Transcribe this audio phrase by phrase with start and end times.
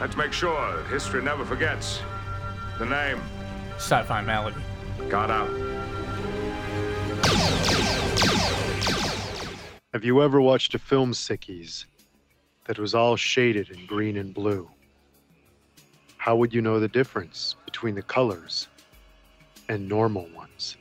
[0.00, 2.00] Let's make sure that history never forgets.
[2.78, 3.20] The name.
[3.78, 4.62] Sci-fi malady.
[5.08, 5.48] Got out.
[9.92, 11.86] Have you ever watched a film, Sickies,
[12.66, 14.70] that was all shaded in green and blue?
[16.16, 18.68] How would you know the difference between the colors
[19.68, 20.76] and normal ones?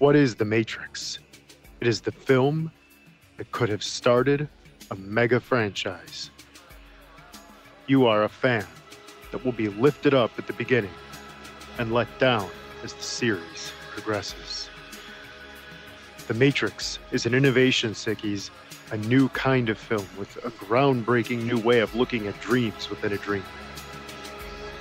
[0.00, 1.18] What is The Matrix?
[1.80, 2.70] It is the film
[3.38, 4.48] that could have started
[4.90, 6.30] a mega franchise.
[7.86, 8.66] You are a fan
[9.30, 10.94] that will be lifted up at the beginning
[11.78, 12.48] and let down
[12.82, 14.70] as the series progresses.
[16.26, 18.48] The Matrix is an innovation, Sickies,
[18.90, 23.12] a new kind of film with a groundbreaking new way of looking at dreams within
[23.12, 23.44] a dream.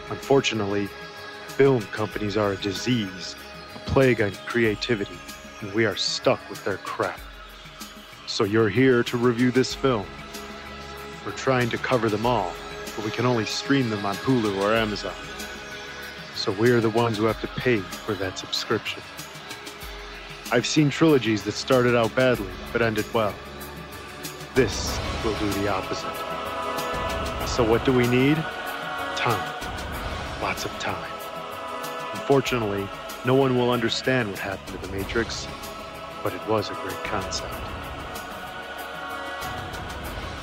[0.10, 0.88] Unfortunately,
[1.48, 3.36] film companies are a disease,
[3.76, 5.18] a plague on creativity,
[5.60, 7.20] and we are stuck with their crap.
[8.28, 10.06] So you're here to review this film.
[11.26, 12.54] We're trying to cover them all,
[12.96, 15.14] but we can only stream them on Hulu or Amazon.
[16.36, 19.02] So we're the ones who have to pay for that subscription.
[20.52, 23.34] I've seen trilogies that started out badly but ended well.
[24.56, 26.14] This will do the opposite.
[27.48, 28.36] So what do we need?
[29.16, 29.54] Time.
[30.42, 31.12] Lots of time.
[32.12, 32.88] Unfortunately,
[33.26, 35.48] no one will understand what happened to the Matrix,
[36.24, 37.54] but it was a great concept.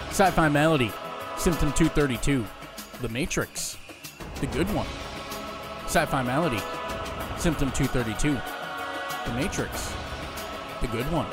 [0.09, 0.93] Sci-fi malady.
[1.41, 2.45] Symptom 232.
[3.01, 3.79] The Matrix.
[4.43, 4.87] The good one.
[5.87, 6.61] Sci-fi malady.
[7.39, 8.39] Symptom 232.
[9.25, 9.91] The Matrix.
[10.83, 11.25] The good one.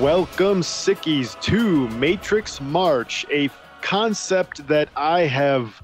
[0.00, 3.50] Welcome, Sickies, to Matrix March, a
[3.82, 5.82] concept that I have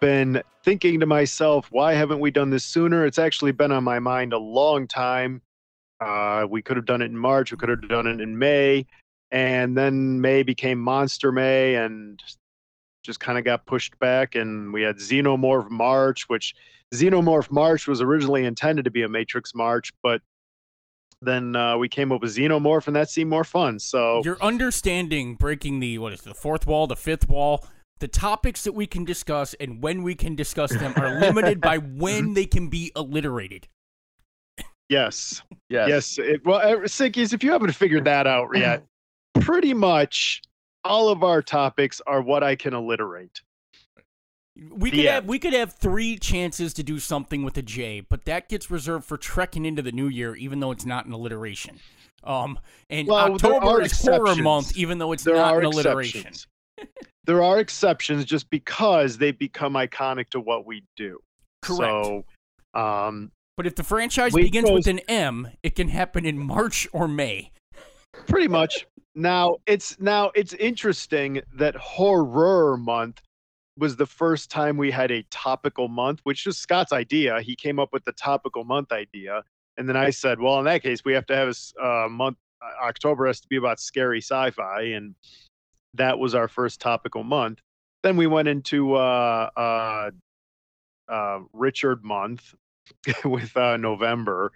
[0.00, 3.04] been thinking to myself, why haven't we done this sooner?
[3.04, 5.42] It's actually been on my mind a long time.
[6.00, 8.86] Uh, we could have done it in March, we could have done it in May,
[9.30, 12.22] and then May became Monster May and
[13.02, 14.34] just kind of got pushed back.
[14.34, 16.54] And we had Xenomorph March, which
[16.94, 20.22] Xenomorph March was originally intended to be a Matrix March, but
[21.20, 23.78] then uh, we came up with Xenomorph, and that seemed more fun.
[23.78, 27.66] So Your understanding breaking the what is it, the fourth wall, the fifth wall,
[28.00, 31.78] the topics that we can discuss and when we can discuss them are limited by
[31.78, 33.68] when they can be alliterated.
[34.88, 35.88] yes, Yes.
[35.88, 36.18] yes.
[36.18, 38.84] It, well, uh, Sickies, if you haven't figured that out yet,
[39.34, 40.42] pretty much
[40.84, 43.40] all of our topics are what I can alliterate.
[44.70, 45.14] We could Yeah.
[45.14, 48.70] have we could have three chances to do something with a J, but that gets
[48.70, 51.80] reserved for trekking into the new year, even though it's not an alliteration.
[52.22, 52.58] Um,
[52.88, 54.40] and Well, October is horror exceptions.
[54.40, 56.32] month, even though it's There not an alliteration.
[57.24, 61.18] there are exceptions just because they become iconic to what we do.
[61.62, 61.80] Correct.
[62.06, 62.24] So,
[62.74, 66.86] um, But if the franchise begins chose- with an M, it can happen in March
[66.92, 67.50] or May.
[68.28, 73.20] pretty much now it's now it's interesting that horror month
[73.76, 77.40] was the first time we had a topical month which was scott's idea.
[77.40, 79.42] He came up with the topical month idea.
[79.76, 82.36] And then i said well in that case we have to have a uh, month
[82.62, 84.82] uh, october has to be about scary sci-fi.
[84.82, 85.14] And
[85.94, 87.60] that was our first topical month.
[88.02, 90.10] Then we went into uh, uh,
[91.08, 92.54] uh, richard month
[93.24, 94.52] with uh, november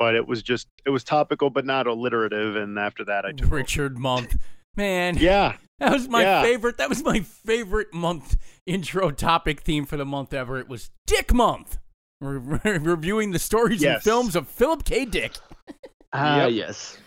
[0.00, 3.46] but it was just it was topical but not alliterative and after that i took
[3.46, 3.56] over.
[3.56, 4.36] Richard month.
[4.76, 6.42] Man, Yeah, that was my yeah.
[6.42, 6.78] favorite.
[6.78, 10.58] That was my favorite month intro topic theme for the month ever.
[10.58, 11.76] It was Dick Month.
[12.20, 15.04] We're reviewing the stories and films of Philip K.
[15.04, 15.32] Dick.
[16.12, 16.52] Ah, Yep.
[16.52, 16.98] yes.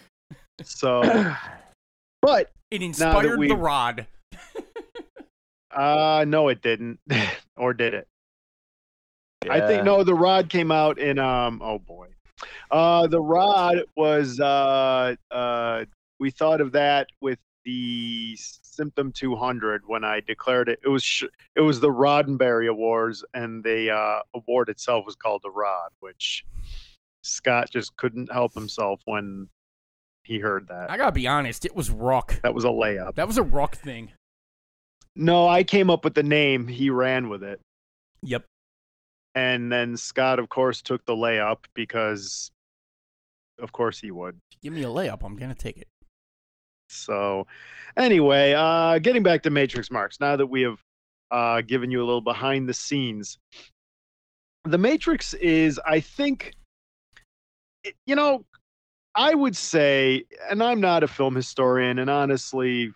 [0.61, 1.01] So,
[2.21, 4.07] but It inspired the rod.
[5.75, 6.99] uh no, it didn't,
[7.57, 8.07] or did it?
[9.49, 10.03] I think no.
[10.05, 11.61] The rod came out in um.
[11.61, 12.07] Oh boy,
[12.71, 15.85] uh, the rod was uh uh.
[16.19, 20.79] We thought of that with the symptom 200 when I declared it.
[20.83, 21.23] It was sh-
[21.55, 26.45] it was the Roddenberry Awards, and the uh, award itself was called the Rod, which
[27.23, 29.49] Scott just couldn't help himself when
[30.23, 30.89] he heard that.
[30.89, 32.39] I gotta be honest, it was rock.
[32.43, 33.15] that was a layup.
[33.15, 34.11] That was a rock thing.
[35.15, 36.67] No, I came up with the name.
[36.67, 37.59] He ran with it.
[38.23, 38.45] Yep.
[39.35, 42.51] And then Scott, of course, took the layup because,
[43.59, 44.37] of course, he would.
[44.61, 45.23] Give me a layup.
[45.23, 45.87] I'm gonna take it.
[46.89, 47.47] So,
[47.97, 50.79] anyway, uh, getting back to Matrix Marks, now that we have
[51.31, 53.39] uh, given you a little behind the scenes,
[54.65, 56.53] the Matrix is, I think,
[58.05, 58.45] you know,
[59.15, 62.93] I would say, and I'm not a film historian, and honestly,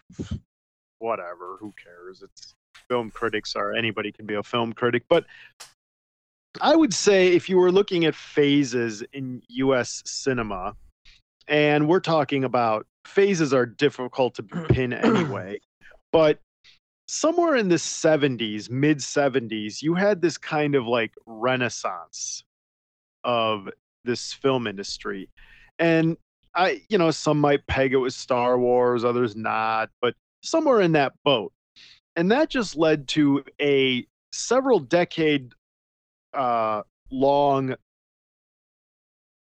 [1.00, 2.22] whatever, who cares?
[2.22, 2.54] It's
[2.88, 5.26] film critics are anybody can be a film critic, but
[6.62, 10.76] I would say if you were looking at phases in US cinema,
[11.48, 15.60] and we're talking about phases are difficult to pin anyway.
[16.12, 16.40] but
[17.08, 22.44] somewhere in the 70s, mid 70s, you had this kind of like renaissance
[23.24, 23.70] of
[24.04, 25.30] this film industry.
[25.80, 26.18] And
[26.56, 30.94] I, you know, some might peg it with Star Wars, others not, but somewhere in
[30.94, 31.54] that boat.
[32.16, 35.54] And that just led to a several decade
[36.38, 37.76] uh, long,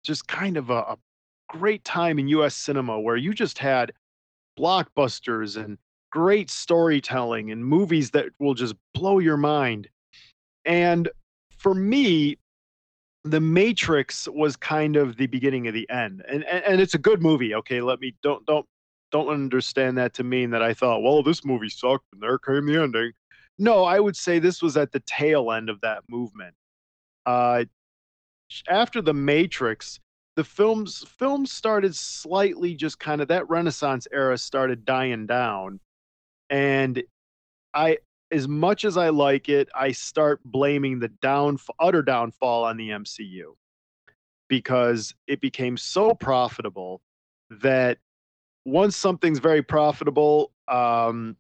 [0.05, 0.99] just kind of a, a
[1.49, 3.93] great time in US cinema where you just had
[4.59, 5.79] blockbusters and
[6.11, 9.89] great storytelling and movies that will just blow your mind.
[10.65, 11.09] And
[11.59, 12.37] for me,
[13.25, 16.23] The Matrix was kind of the beginning of the end.
[16.29, 17.55] And, and and it's a good movie.
[17.55, 18.67] Okay, let me don't don't
[19.13, 22.67] don't understand that to mean that I thought, well, this movie sucked and there came
[22.67, 23.13] the ending.
[23.59, 26.55] No, I would say this was at the tail end of that movement.
[27.27, 27.65] Uh,
[28.69, 30.01] after The Matrix,
[30.37, 35.79] the films films started slightly just kind of that Renaissance era started dying down
[36.49, 37.03] and
[37.75, 37.99] I
[38.31, 42.89] as much as I like it, I start blaming the down utter downfall on the
[42.89, 43.55] MCU
[44.49, 47.03] because it became so profitable
[47.51, 47.99] that
[48.65, 51.37] once something's very profitable um,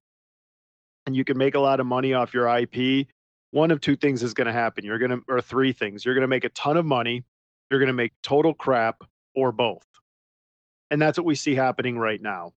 [1.07, 3.07] and you can make a lot of money off your IP,
[3.53, 4.85] one of two things is going to happen.
[4.85, 6.05] You're going to, or three things.
[6.05, 7.25] You're going to make a ton of money,
[7.71, 9.05] you're going to make total crap,
[9.35, 9.87] or both.
[10.91, 12.53] And that's what we see happening right now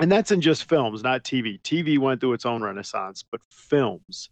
[0.00, 1.60] and that's in just films, not TV.
[1.62, 4.30] TV went through its own renaissance, but films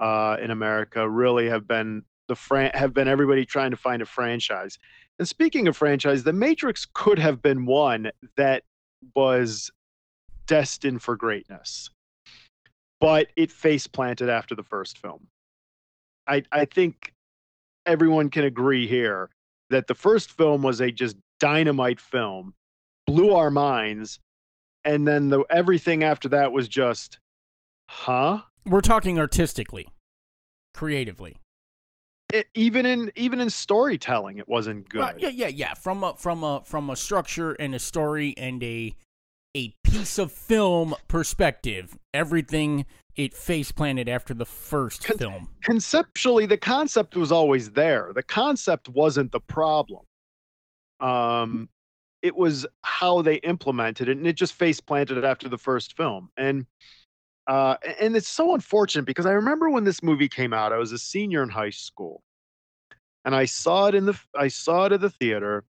[0.00, 4.06] uh, in America really have been the fran- have been everybody trying to find a
[4.06, 4.78] franchise.
[5.18, 8.64] And speaking of franchise, The Matrix could have been one that
[9.14, 9.70] was
[10.46, 11.90] destined for greatness,
[13.00, 15.26] but it face planted after the first film.
[16.26, 17.12] I I think
[17.84, 19.30] everyone can agree here
[19.70, 22.54] that the first film was a just dynamite film,
[23.06, 24.18] blew our minds,
[24.84, 27.18] and then the everything after that was just
[27.88, 28.40] huh?
[28.64, 29.88] We're talking artistically
[30.74, 31.36] creatively.
[32.32, 35.14] It, even in even in storytelling it wasn't good.
[35.18, 35.74] yeah yeah yeah.
[35.74, 38.96] From a from a from a structure and a story and a
[39.56, 41.96] a piece of film perspective.
[42.12, 42.84] Everything
[43.16, 45.48] it face planted after the first Con- film.
[45.62, 48.12] conceptually the concept was always there.
[48.14, 50.04] The concept wasn't the problem.
[51.00, 51.68] Um
[52.22, 55.96] it was how they implemented it, and it just face planted it after the first
[55.96, 56.28] film.
[56.36, 56.66] And
[57.46, 60.90] uh, and it's so unfortunate because I remember when this movie came out, I was
[60.90, 62.24] a senior in high school,
[63.24, 65.64] and I saw it in the I saw it at the theater,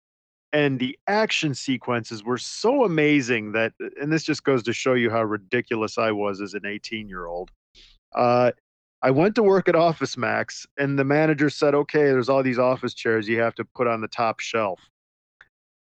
[0.56, 5.10] and the action sequences were so amazing that, and this just goes to show you
[5.10, 7.50] how ridiculous I was as an 18 year old.
[8.14, 8.52] Uh,
[9.02, 12.58] I went to work at Office Max, and the manager said, "Okay, there's all these
[12.58, 14.80] office chairs you have to put on the top shelf."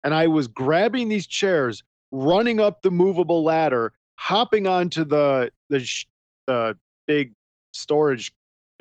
[0.03, 5.79] and I was grabbing these chairs, running up the movable ladder, hopping onto the the,
[5.79, 6.07] sh-
[6.47, 6.77] the
[7.07, 7.33] big
[7.73, 8.31] storage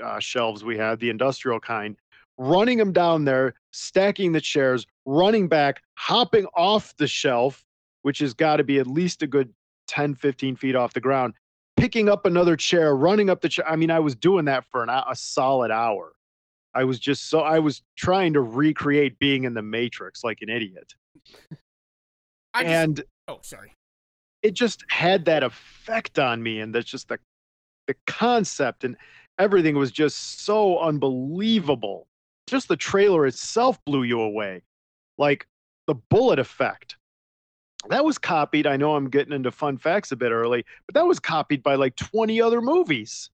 [0.02, 1.96] uh, shelves we had, the industrial kind,
[2.38, 7.64] running them down there, stacking the chairs, running back, hopping off the shelf,
[8.02, 9.52] which has got to be at least a good
[9.88, 11.34] 10, 15 feet off the ground,
[11.76, 13.68] picking up another chair, running up the chair.
[13.68, 16.12] I mean, I was doing that for an, a solid hour.
[16.74, 20.48] I was just so I was trying to recreate being in the Matrix like an
[20.48, 20.94] idiot.
[22.54, 23.74] I just, and oh, sorry,
[24.42, 27.18] it just had that effect on me, and that's just the
[27.88, 28.96] the concept and
[29.38, 32.07] everything was just so unbelievable.
[32.48, 34.62] Just the trailer itself blew you away,
[35.16, 35.46] like
[35.86, 36.96] the bullet effect.
[37.88, 38.66] That was copied.
[38.66, 41.76] I know I'm getting into fun facts a bit early, but that was copied by
[41.76, 43.30] like 20 other movies.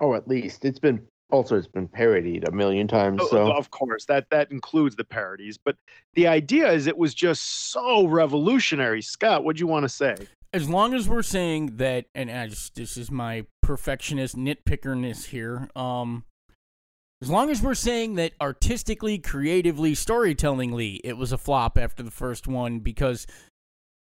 [0.00, 3.70] Oh, at least it's been also it's been parodied a million times oh, so of
[3.70, 5.76] course that that includes the parodies but
[6.14, 10.16] the idea is it was just so revolutionary scott what do you want to say
[10.54, 15.68] as long as we're saying that and I just, this is my perfectionist nitpickerness here
[15.76, 16.24] um
[17.20, 22.10] as long as we're saying that artistically creatively storytellingly it was a flop after the
[22.10, 23.26] first one because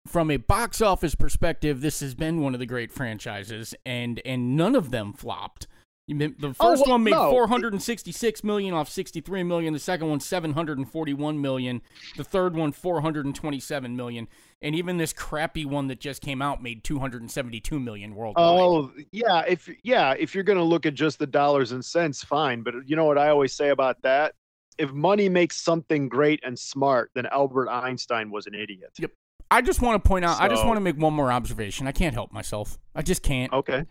[0.07, 4.57] from a box office perspective this has been one of the great franchises and and
[4.57, 5.67] none of them flopped
[6.09, 7.31] the oh, first oh, well, one made no.
[7.31, 9.75] 466 million off 63 million.
[9.75, 11.83] The second one 741 million.
[12.17, 14.27] The third one 427 million.
[14.63, 18.43] And even this crappy one that just came out made 272 million worldwide.
[18.43, 22.25] Oh, yeah, if yeah, if you're going to look at just the dollars and cents,
[22.25, 24.35] fine, but you know what I always say about that?
[24.79, 28.93] If money makes something great and smart, then Albert Einstein was an idiot.
[28.99, 29.11] Yep.
[29.51, 31.87] I just want to point out, so, I just want to make one more observation.
[31.87, 32.79] I can't help myself.
[32.95, 33.53] I just can't.
[33.53, 33.85] Okay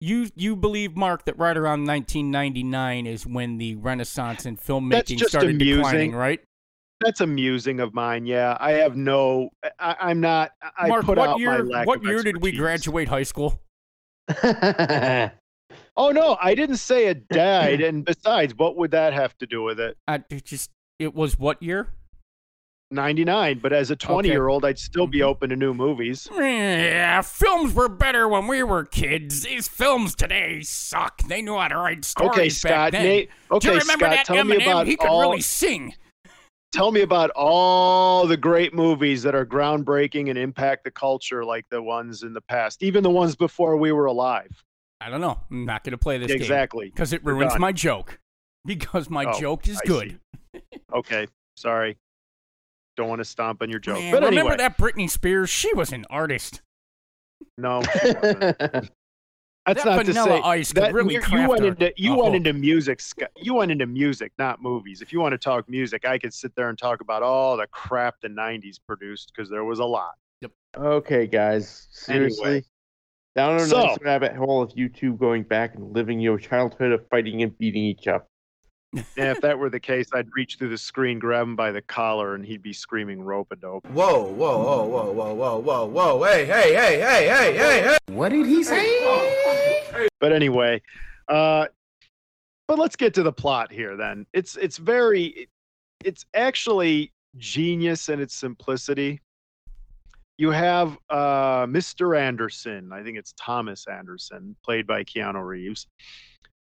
[0.00, 5.50] you you believe Mark that right around 1999 is when the renaissance in filmmaking started
[5.50, 5.76] amusing.
[5.76, 6.40] declining, right?
[7.00, 8.26] that's amusing of mine.
[8.26, 9.50] Yeah, I have no.
[9.78, 10.50] I, I'm not.
[10.76, 11.64] I Mark, put what out year?
[11.64, 13.60] my lack What year did we graduate high school?
[15.98, 17.80] Oh no, I didn't say it died.
[17.80, 19.96] and besides, what would that have to do with it?
[20.06, 21.88] I it just it was what year?
[22.90, 23.58] 99.
[23.60, 25.28] But as a 20 year old, I'd still be mm-hmm.
[25.28, 26.28] open to new movies.
[26.34, 29.42] Yeah, films were better when we were kids.
[29.42, 31.22] These films today suck.
[31.28, 32.92] They knew how to write stories Okay, back Scott.
[32.92, 33.02] then.
[33.04, 34.10] Nate, Do okay, you remember Scott.
[34.10, 34.62] that Tell me Eminem?
[34.62, 35.20] about he could all.
[35.20, 35.94] really sing.
[36.72, 41.64] Tell me about all the great movies that are groundbreaking and impact the culture, like
[41.70, 44.64] the ones in the past, even the ones before we were alive.
[45.00, 45.38] I don't know.
[45.50, 46.90] I'm not going to play this exactly.
[46.90, 48.18] because it ruins my joke.
[48.66, 50.20] Because my Oh, joke is I good.
[50.92, 51.26] Okay,
[51.56, 51.96] sorry.
[52.98, 53.94] Don't want to stomp on your joke.
[54.00, 55.48] Man, but remember that Britney Spears?
[55.48, 56.62] She was an artist.
[57.56, 57.80] no.
[59.66, 62.22] That's That not to Vanilla say Ice that really you, you went into you a
[62.24, 63.00] went into music.
[63.36, 65.00] You went into music, not movies.
[65.00, 67.66] If you want to talk music, I could sit there and talk about all the
[67.68, 70.14] crap the '90s produced because there was a lot.
[70.40, 70.50] Yep.
[70.76, 71.86] okay, guys.
[71.92, 72.44] Seriously.
[72.46, 72.64] Anyway.
[73.36, 76.38] Down in a So- nice rabbit hole of you two going back and living your
[76.38, 78.24] childhood of fighting and beating each other.
[78.94, 81.82] And if that were the case, I'd reach through the screen, grab him by the
[81.82, 83.86] collar, and he'd be screaming rope a dope.
[83.88, 88.14] Whoa, whoa, whoa, whoa, whoa, whoa, whoa, whoa, hey, hey, hey, hey, hey, hey, hey.
[88.14, 90.08] What did he say?
[90.20, 90.80] But anyway,
[91.28, 91.66] uh,
[92.66, 93.96] but let's get to the plot here.
[93.96, 95.48] Then it's it's very,
[96.04, 99.20] it's actually genius in its simplicity.
[100.38, 102.18] You have uh, Mr.
[102.18, 102.92] Anderson.
[102.92, 105.86] I think it's Thomas Anderson, played by Keanu Reeves,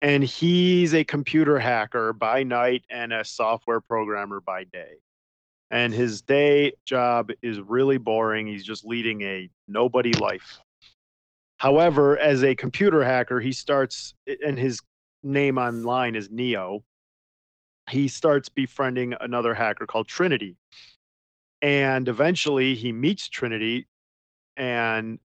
[0.05, 4.97] and he's a computer hacker by night and a software programmer by day.
[5.71, 8.45] And his day job is really boring.
[8.45, 10.59] He's just leading a nobody life.
[11.57, 14.13] However, as a computer hacker, he starts,
[14.45, 14.79] and his
[15.23, 16.83] name online is Neo.
[17.89, 20.55] He starts befriending another hacker called Trinity.
[21.63, 23.87] And eventually he meets Trinity.
[24.55, 25.17] And,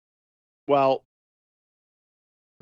[0.70, 1.04] well,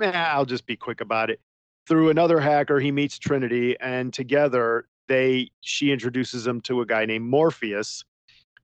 [0.01, 1.39] I'll just be quick about it.
[1.87, 7.05] Through another hacker, he meets Trinity, and together they she introduces him to a guy
[7.05, 8.03] named Morpheus,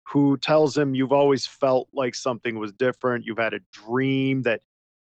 [0.03, 3.25] who tells him you've always felt like something was different.
[3.25, 4.61] You've had a dream that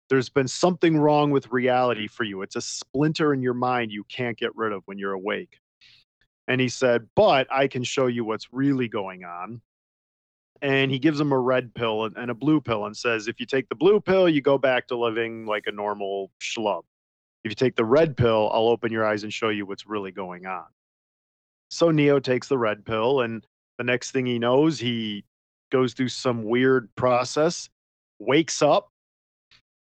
[0.10, 2.42] there's been something wrong with reality for you.
[2.42, 5.60] It's a splinter in your mind you can't get rid of when you're awake.
[6.48, 9.62] And he said, But I can show you what's really going on.
[10.62, 13.46] And he gives him a red pill and, a blue pill and says, If you
[13.46, 16.82] take the blue pill, you go back to living like a normal schlub.
[17.44, 20.12] If you take the red pill, I'll open your eyes and show you what's really
[20.12, 20.66] going on.
[21.70, 23.46] So Neo takes the red pill, and
[23.78, 25.24] the next thing he knows, he
[25.72, 27.70] goes through some weird process,
[28.20, 28.92] wakes up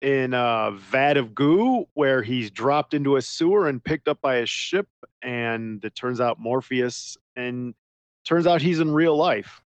[0.01, 4.37] in a vat of goo where he's dropped into a sewer and picked up by
[4.37, 4.89] a ship.
[5.23, 7.75] And it turns out Morpheus, and
[8.25, 9.63] turns out he's in real life.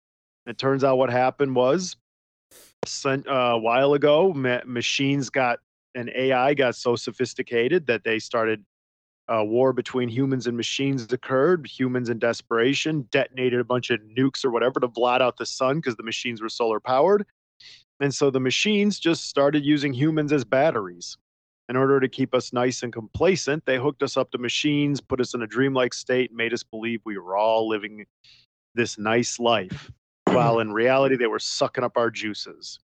[0.46, 1.96] It turns out what happened was
[3.06, 5.60] uh, a while ago, ma- machines got
[5.96, 8.64] an AI got so sophisticated that they started
[9.28, 11.66] a war between humans and machines occurred.
[11.66, 15.78] Humans in desperation detonated a bunch of nukes or whatever to blot out the sun
[15.78, 17.26] because the machines were solar powered.
[18.00, 21.18] And so the machines just started using humans as batteries.
[21.70, 25.20] In order to keep us nice and complacent, they hooked us up to machines, put
[25.20, 28.06] us in a dreamlike state, made us believe we were all living
[28.76, 29.90] this nice life,
[30.28, 32.80] while in reality, they were sucking up our juices.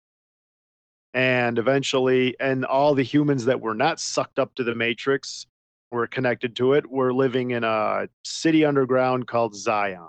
[1.13, 5.45] And eventually, and all the humans that were not sucked up to the matrix
[5.91, 10.07] were connected to it were living in a city underground called Zion.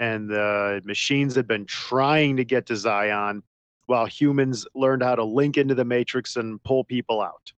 [0.00, 3.42] And the machines had been trying to get to Zion
[3.86, 7.52] while humans learned how to link into the matrix and pull people out.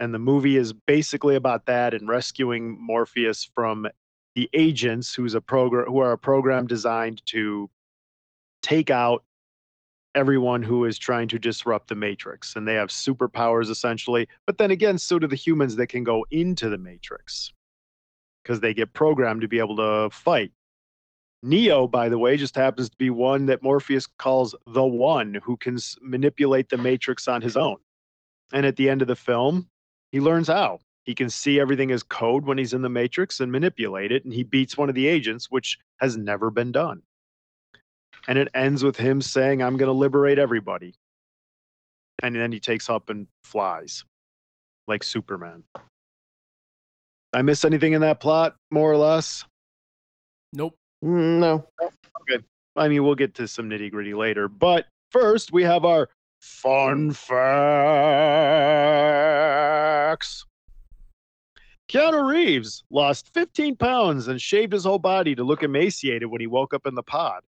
[0.00, 3.86] And the movie is basically about that and rescuing Morpheus from
[4.34, 7.70] the agents who's a program who are a program designed to
[8.62, 9.22] take out
[10.14, 14.70] everyone who is trying to disrupt the matrix and they have superpowers essentially but then
[14.70, 17.52] again so do the humans that can go into the matrix
[18.44, 20.52] because they get programmed to be able to fight.
[21.42, 25.56] Neo by the way just happens to be one that morpheus calls the one who
[25.56, 27.76] can manipulate the matrix on his own.
[28.52, 29.68] And at the end of the film
[30.12, 30.78] he learns how.
[31.04, 34.32] He can see everything as code when he's in the matrix and manipulate it and
[34.32, 37.02] he beats one of the agents which has never been done
[38.28, 40.94] and it ends with him saying, I'm going to liberate everybody.
[42.22, 44.04] And then he takes up and flies
[44.86, 45.64] like Superman.
[47.32, 49.44] I miss anything in that plot, more or less?
[50.52, 50.76] Nope.
[51.04, 51.66] Mm, no.
[52.76, 54.48] I mean, we'll get to some nitty gritty later.
[54.48, 56.08] But first, we have our
[56.40, 57.44] fun facts.
[61.88, 66.46] Keanu Reeves lost 15 pounds and shaved his whole body to look emaciated when he
[66.46, 67.42] woke up in the pod.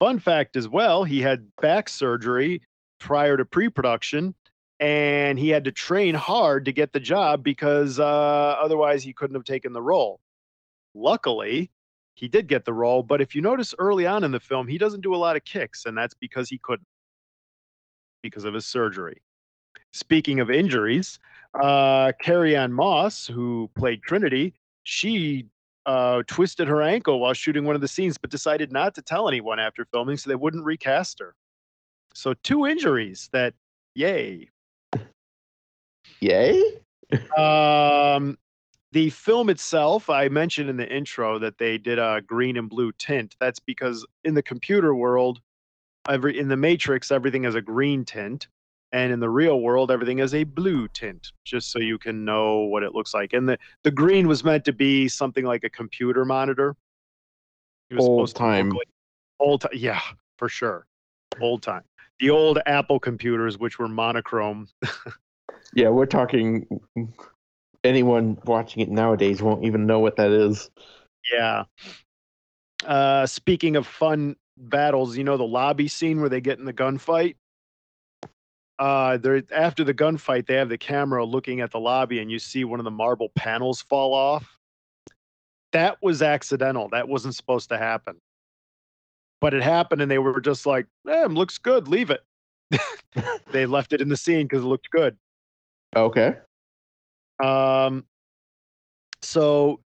[0.00, 2.62] Fun fact as well, he had back surgery
[2.98, 4.34] prior to pre production
[4.80, 9.36] and he had to train hard to get the job because uh, otherwise he couldn't
[9.36, 10.18] have taken the role.
[10.94, 11.70] Luckily,
[12.14, 14.78] he did get the role, but if you notice early on in the film, he
[14.78, 16.86] doesn't do a lot of kicks, and that's because he couldn't
[18.22, 19.20] because of his surgery.
[19.92, 21.18] Speaking of injuries,
[21.62, 25.46] uh, Carrie Ann Moss, who played Trinity, she
[25.90, 29.26] uh, twisted her ankle while shooting one of the scenes, but decided not to tell
[29.26, 31.34] anyone after filming so they wouldn't recast her.
[32.14, 33.54] So, two injuries that,
[33.96, 34.48] yay.
[36.20, 36.62] Yay?
[37.36, 38.38] Um,
[38.92, 42.92] the film itself, I mentioned in the intro that they did a green and blue
[42.92, 43.34] tint.
[43.40, 45.40] That's because in the computer world,
[46.08, 48.46] every in the Matrix, everything has a green tint,
[48.92, 51.32] and in the real world, everything is a blue tint.
[51.44, 53.32] Just so you can know what it looks like.
[53.32, 56.76] And the the green was meant to be something like a computer monitor.
[57.90, 58.70] It was Old supposed to look time.
[58.70, 58.88] like-
[59.40, 60.00] old time, yeah,
[60.36, 60.86] for sure,
[61.40, 61.82] old time.
[62.20, 64.68] The old Apple computers, which were monochrome.
[65.72, 66.66] Yeah, we're talking.
[67.84, 70.68] Anyone watching it nowadays won't even know what that is.
[71.32, 71.64] Yeah.
[72.84, 76.72] Uh, speaking of fun battles, you know the lobby scene where they get in the
[76.72, 77.36] gunfight.
[78.80, 82.38] Uh, there after the gunfight, they have the camera looking at the lobby, and you
[82.38, 84.58] see one of the marble panels fall off.
[85.72, 86.88] That was accidental.
[86.88, 88.16] That wasn't supposed to happen,
[89.38, 91.88] but it happened, and they were just like, "Eh, looks good.
[91.88, 92.22] Leave it."
[93.52, 95.14] they left it in the scene because it looked good.
[95.94, 96.36] Okay.
[97.44, 98.06] Um,
[99.20, 99.80] so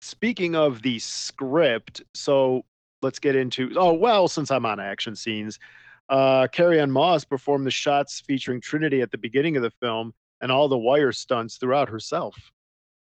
[0.00, 2.64] speaking of the script, so
[3.02, 3.70] let's get into.
[3.76, 5.58] Oh well, since I'm on action scenes,
[6.08, 10.14] uh, Carrie Ann Moss performed the shots featuring Trinity at the beginning of the film
[10.40, 12.36] and all the wire stunts throughout herself.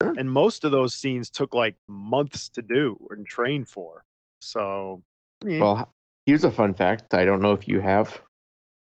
[0.02, 0.14] Sure.
[0.18, 4.04] And most of those scenes took like months to do and train for.
[4.42, 5.02] So,
[5.48, 5.92] eh, Well,
[6.26, 7.14] here's a fun fact.
[7.14, 8.22] I don't know if you have.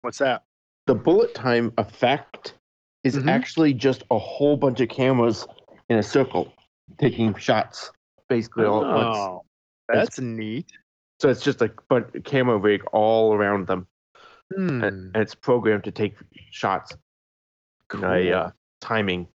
[0.01, 0.43] what's that?
[0.87, 2.55] The bullet time effect
[3.03, 3.27] is Mhm.
[3.29, 5.45] actually just a whole bunch of cameras
[5.89, 6.53] in a circle
[6.99, 7.91] taking shots,
[8.29, 9.17] basically all at once.
[9.17, 9.45] Oh,
[9.89, 10.71] That's- that's neat.
[11.19, 13.87] So it's just a but camera rig all around them,
[14.53, 16.15] Hmm, and, and it's programmed to take
[16.51, 16.95] shots.
[17.93, 19.27] a, uh, timing.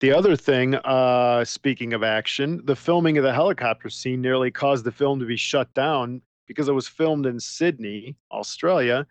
[0.00, 4.84] The other thing, uh, speaking of action, the filming of the helicopter scene nearly caused
[4.84, 9.06] the film to be shut down because it was filmed in Sydney, Australia,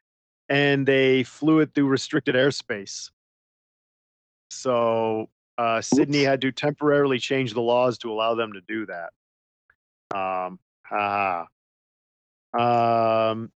[0.49, 3.09] and they flew it through restricted airspace.
[4.49, 9.11] So uh, Sydney had to temporarily change the laws to allow them to do that.
[10.13, 10.59] Um,
[10.91, 11.47] ah.
[12.57, 13.51] Um,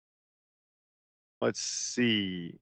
[1.42, 2.60] let's see.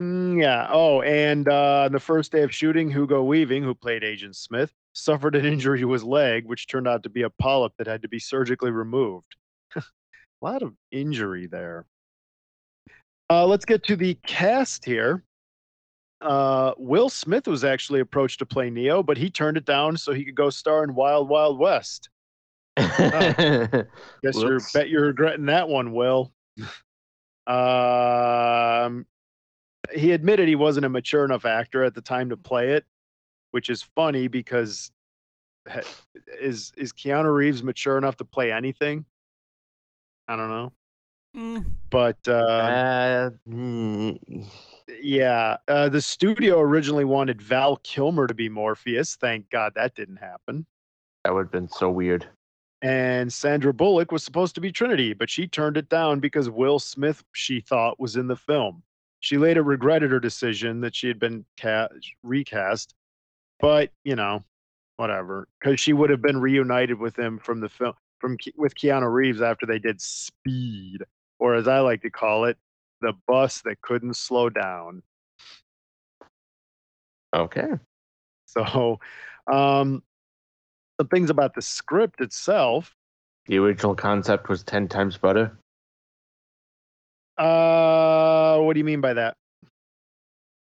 [0.00, 0.68] Mm, yeah.
[0.70, 4.72] Oh, and uh, on the first day of shooting, Hugo Weaving, who played Agent Smith,
[4.94, 8.02] suffered an injury to his leg, which turned out to be a polyp that had
[8.02, 9.36] to be surgically removed.
[9.76, 9.82] a
[10.40, 11.84] lot of injury there.
[13.28, 15.22] Uh, let's get to the cast here.
[16.20, 20.12] Uh, Will Smith was actually approached to play Neo, but he turned it down so
[20.12, 22.10] he could go star in Wild Wild West.
[24.22, 26.32] Guess you're bet you're regretting that one, Will.
[27.46, 29.06] um,
[29.92, 32.84] he admitted he wasn't a mature enough actor at the time to play it,
[33.50, 34.90] which is funny because
[36.40, 39.04] is is Keanu Reeves mature enough to play anything?
[40.28, 40.72] I don't know,
[41.36, 44.46] Mm, but uh, Uh, mm,
[45.02, 49.16] yeah, uh, the studio originally wanted Val Kilmer to be Morpheus.
[49.16, 50.66] Thank God that didn't happen.
[51.24, 52.28] that would have been so weird.
[52.82, 56.78] And Sandra Bullock was supposed to be Trinity, but she turned it down because Will
[56.78, 58.82] Smith, she thought, was in the film.
[59.20, 61.88] She later regretted her decision that she had been ca-
[62.22, 62.94] recast,
[63.60, 64.42] but you know,
[64.96, 68.74] whatever, because she would have been reunited with him from the film from Ke- with
[68.74, 71.04] Keanu Reeves after they did Speed,
[71.38, 72.56] or as I like to call it,
[73.00, 75.02] the bus that couldn't slow down.
[77.34, 77.68] Okay.
[78.46, 78.98] So,
[79.52, 80.02] um,
[81.00, 82.94] some things about the script itself.
[83.46, 85.56] The original concept was 10 times better.
[87.38, 89.34] Uh, what do you mean by that?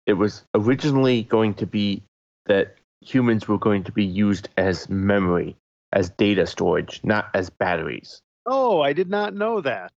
[0.05, 2.03] It was originally going to be
[2.45, 5.55] that humans were going to be used as memory,
[5.93, 8.21] as data storage, not as batteries.
[8.45, 9.93] Oh, I did not know that.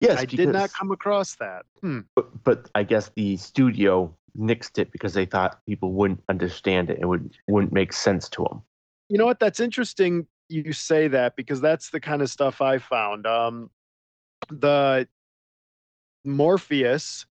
[0.00, 1.66] Yes, I did not come across that.
[1.82, 2.00] Hmm.
[2.14, 6.98] But, but I guess the studio nixed it because they thought people wouldn't understand it.
[7.00, 8.62] It would wouldn't make sense to them.
[9.08, 9.40] You know what?
[9.40, 10.26] That's interesting.
[10.48, 13.26] You say that because that's the kind of stuff I found.
[13.26, 13.70] Um,
[14.50, 15.08] the
[16.24, 17.26] Morpheus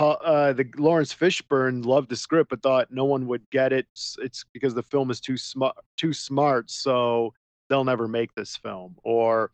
[0.00, 3.86] uh, the Laurence Fishburne loved the script, but thought no one would get it.
[4.18, 7.32] It's, because the film is too smart, too smart, so
[7.68, 8.96] they'll never make this film.
[9.02, 9.50] Or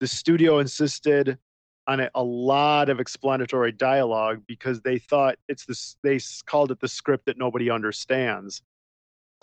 [0.00, 1.38] the studio insisted
[1.86, 5.96] on a lot of explanatory dialogue because they thought it's this.
[6.02, 8.62] They called it the script that nobody understands,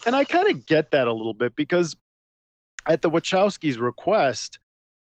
[0.06, 1.96] and I kind of get that a little bit because
[2.88, 4.60] at the Wachowskis' request,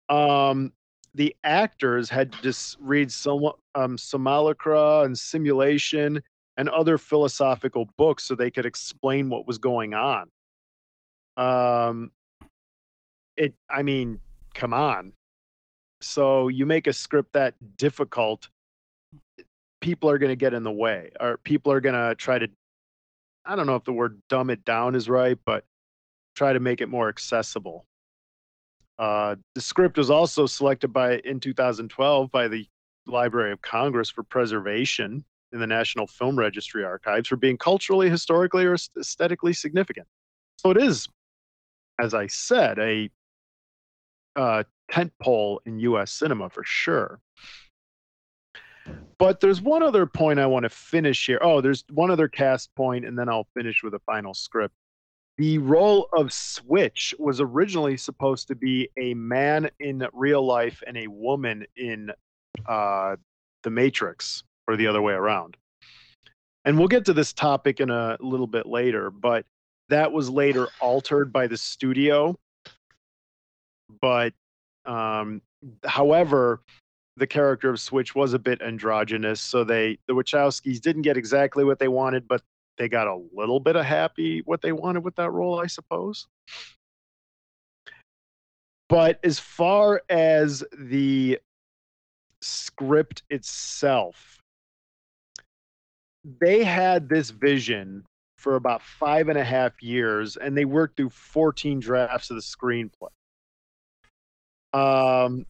[0.09, 0.73] um,
[1.15, 6.21] the actors had to just read some um, simulacra and simulation
[6.57, 10.29] and other philosophical books so they could explain what was going on.
[11.37, 12.11] Um,
[13.37, 14.19] it, I mean,
[14.53, 15.13] come on.
[16.01, 18.49] So you make a script that difficult,
[19.81, 22.47] people are going to get in the way, or people are going to try to.
[23.49, 25.65] I don't know if the word dumb it down is right, but
[26.35, 27.87] try to make it more accessible.
[28.99, 32.67] Uh, the script was also selected by in 2012 by the
[33.07, 38.65] Library of Congress for preservation in the National Film Registry archives for being culturally, historically,
[38.65, 40.05] or aesthetically significant.
[40.57, 41.07] So it is,
[41.99, 43.09] as I said, a
[44.35, 46.11] uh, tent pole in U.S.
[46.11, 47.19] cinema for sure.
[49.17, 51.39] But there's one other point I want to finish here.
[51.41, 54.73] Oh, there's one other cast point, and then I'll finish with a final script.
[55.37, 60.97] The role of Switch was originally supposed to be a man in real life and
[60.97, 62.11] a woman in
[62.65, 63.15] uh,
[63.63, 65.57] The Matrix, or the other way around.
[66.65, 69.45] And we'll get to this topic in a little bit later, but
[69.87, 72.37] that was later altered by the studio.
[74.01, 74.33] But
[74.85, 75.41] um,
[75.85, 76.61] however,
[77.19, 81.63] the character of Switch was a bit androgynous, so they the Wachowskis didn't get exactly
[81.63, 82.41] what they wanted, but
[82.77, 86.27] they got a little bit of happy what they wanted with that role, I suppose.
[88.87, 91.39] But as far as the
[92.41, 94.39] script itself,
[96.23, 98.05] they had this vision
[98.37, 102.41] for about five and a half years, and they worked through 14 drafts of the
[102.41, 103.09] screenplay.
[104.73, 105.45] Um,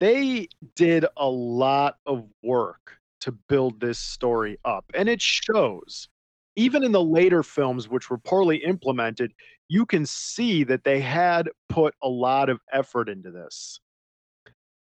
[0.00, 6.08] they did a lot of work to build this story up, and it shows.
[6.56, 9.32] Even in the later films, which were poorly implemented,
[9.68, 13.80] you can see that they had put a lot of effort into this.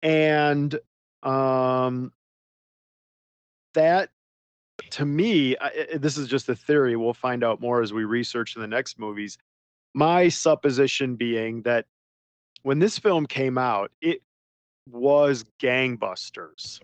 [0.03, 0.79] And
[1.23, 2.13] um,
[3.75, 4.11] that,
[4.91, 6.97] to me, I, this is just a theory.
[6.97, 9.37] We'll find out more as we research in the next movies.
[9.93, 11.87] My supposition being that
[12.63, 14.23] when this film came out, it
[14.87, 16.81] was gangbusters.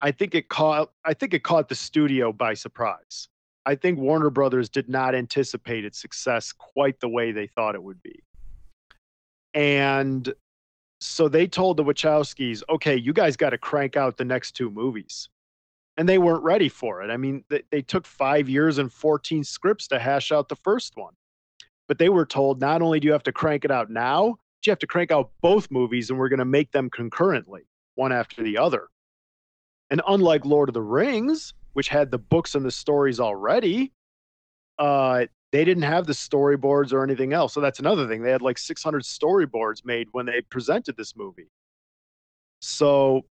[0.00, 3.28] I think it caught I think it caught the studio by surprise.
[3.64, 7.82] I think Warner Brothers did not anticipate its success quite the way they thought it
[7.82, 8.20] would be.
[9.54, 10.32] And
[11.00, 14.70] so they told the Wachowskis, "Okay, you guys got to crank out the next two
[14.70, 15.28] movies."
[15.96, 17.10] And they weren't ready for it.
[17.10, 20.96] I mean, they, they took 5 years and 14 scripts to hash out the first
[20.96, 21.12] one.
[21.86, 24.70] But they were told not only do you have to crank it out now, you
[24.70, 27.62] have to crank out both movies and we're going to make them concurrently,
[27.94, 28.88] one after the other.
[29.90, 33.92] And unlike Lord of the Rings, which had the books and the stories already,
[34.78, 37.52] uh, they didn't have the storyboards or anything else.
[37.52, 38.22] So that's another thing.
[38.22, 41.50] They had like 600 storyboards made when they presented this movie.
[42.60, 43.26] So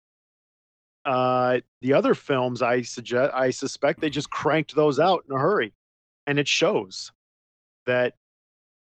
[1.04, 5.38] uh, the other films, I suggest, I suspect they just cranked those out in a
[5.38, 5.72] hurry,
[6.26, 7.12] and it shows
[7.86, 8.14] that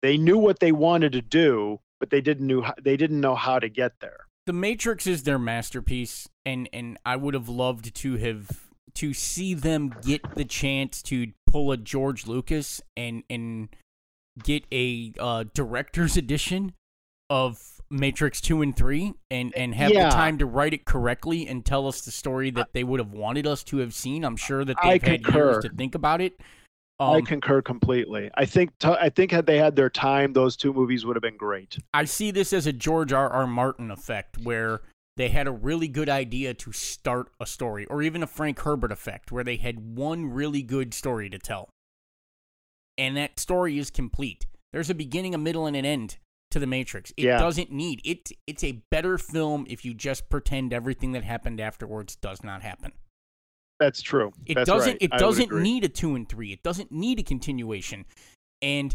[0.03, 3.59] they knew what they wanted to do, but they didn't knew they didn't know how
[3.59, 4.27] to get there.
[4.47, 8.49] The Matrix is their masterpiece, and and I would have loved to have
[8.95, 13.69] to see them get the chance to pull a George Lucas and and
[14.43, 16.75] get a uh, director's edition
[17.29, 20.09] of Matrix two and three, and and have Yeah.
[20.09, 23.11] the time to write it correctly and tell us the story that they would have
[23.13, 24.25] wanted us to have seen.
[24.25, 25.53] I'm sure that they've had concur.
[25.55, 26.41] years to think about it.
[26.99, 28.31] I Um, concur completely.
[28.35, 31.23] I think t- I think had they had their time, those two movies would have
[31.23, 31.79] been great.
[31.93, 33.29] I see this as a George R.
[33.29, 33.47] R.
[33.47, 34.81] Martin effect where
[35.17, 38.93] they had a really good idea to start a story, or even a Frank Herbert
[38.93, 41.69] effect where they had one really good story to tell.
[42.99, 44.47] And that story is complete.
[44.73, 46.17] There's a beginning, a middle, and an end
[46.51, 47.13] to The Matrix.
[47.17, 47.39] It Yeah.
[47.39, 48.31] doesn't need it.
[48.47, 52.93] It's a better film if you just pretend everything that happened afterwards does not happen.
[53.79, 54.33] That's true.
[54.47, 54.93] It That's doesn't.
[54.93, 55.03] right.
[55.03, 56.53] It doesn't need a two and three.
[56.53, 58.07] It doesn't need a continuation,
[58.63, 58.95] and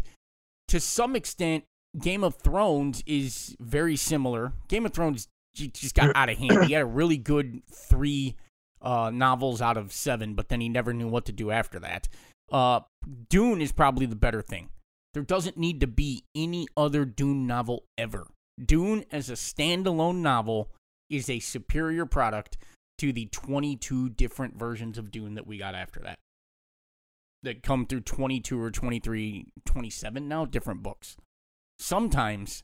[0.68, 1.64] to some extent,
[2.00, 4.52] Game of Thrones is very similar.
[4.68, 6.64] Game of Thrones just got out of hand.
[6.64, 8.36] He had a really good three
[8.80, 12.08] uh, novels out of seven, but then he never knew what to do after that.
[12.50, 12.80] Uh,
[13.28, 14.70] Dune is probably the better thing.
[15.14, 18.26] There doesn't need to be any other Dune novel ever.
[18.62, 20.70] Dune as a standalone novel
[21.10, 22.56] is a superior product
[23.02, 26.20] to the 22 different versions of Dune that we got after that.
[27.42, 31.16] That come through 22 or 23, 27 now, different books.
[31.80, 32.62] Sometimes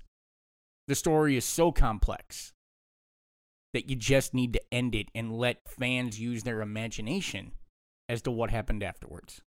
[0.86, 2.52] the story is so complex
[3.74, 7.50] that you just need to end it and let fans use their imagination
[8.08, 9.40] as to what happened afterwards.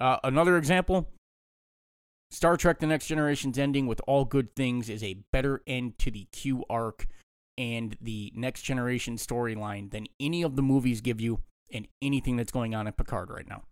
[0.00, 1.10] Uh, another example
[2.30, 6.10] Star Trek The Next Generation's ending with all good things is a better end to
[6.10, 7.06] the Q arc
[7.58, 11.40] and the Next Generation storyline than any of the movies give you
[11.72, 13.64] and anything that's going on in Picard right now.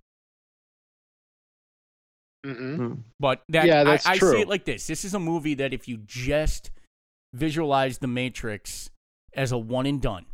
[2.45, 4.87] hmm But that, Yeah, that's I, I see it like this.
[4.87, 6.71] This is a movie that if you just
[7.33, 8.91] visualize the Matrix
[9.33, 10.27] as a one and done,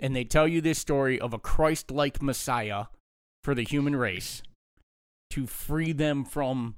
[0.00, 2.86] and they tell you this story of a Christ-like Messiah
[3.42, 4.42] for the human race
[5.30, 6.76] to free them from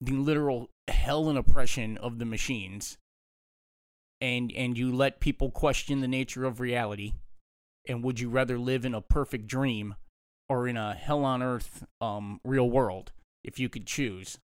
[0.00, 2.98] the literal hell and oppression of the machines,
[4.20, 7.14] and and you let people question the nature of reality,
[7.88, 9.94] and would you rather live in a perfect dream
[10.48, 13.12] or in a hell on earth um, real world
[13.44, 14.38] if you could choose?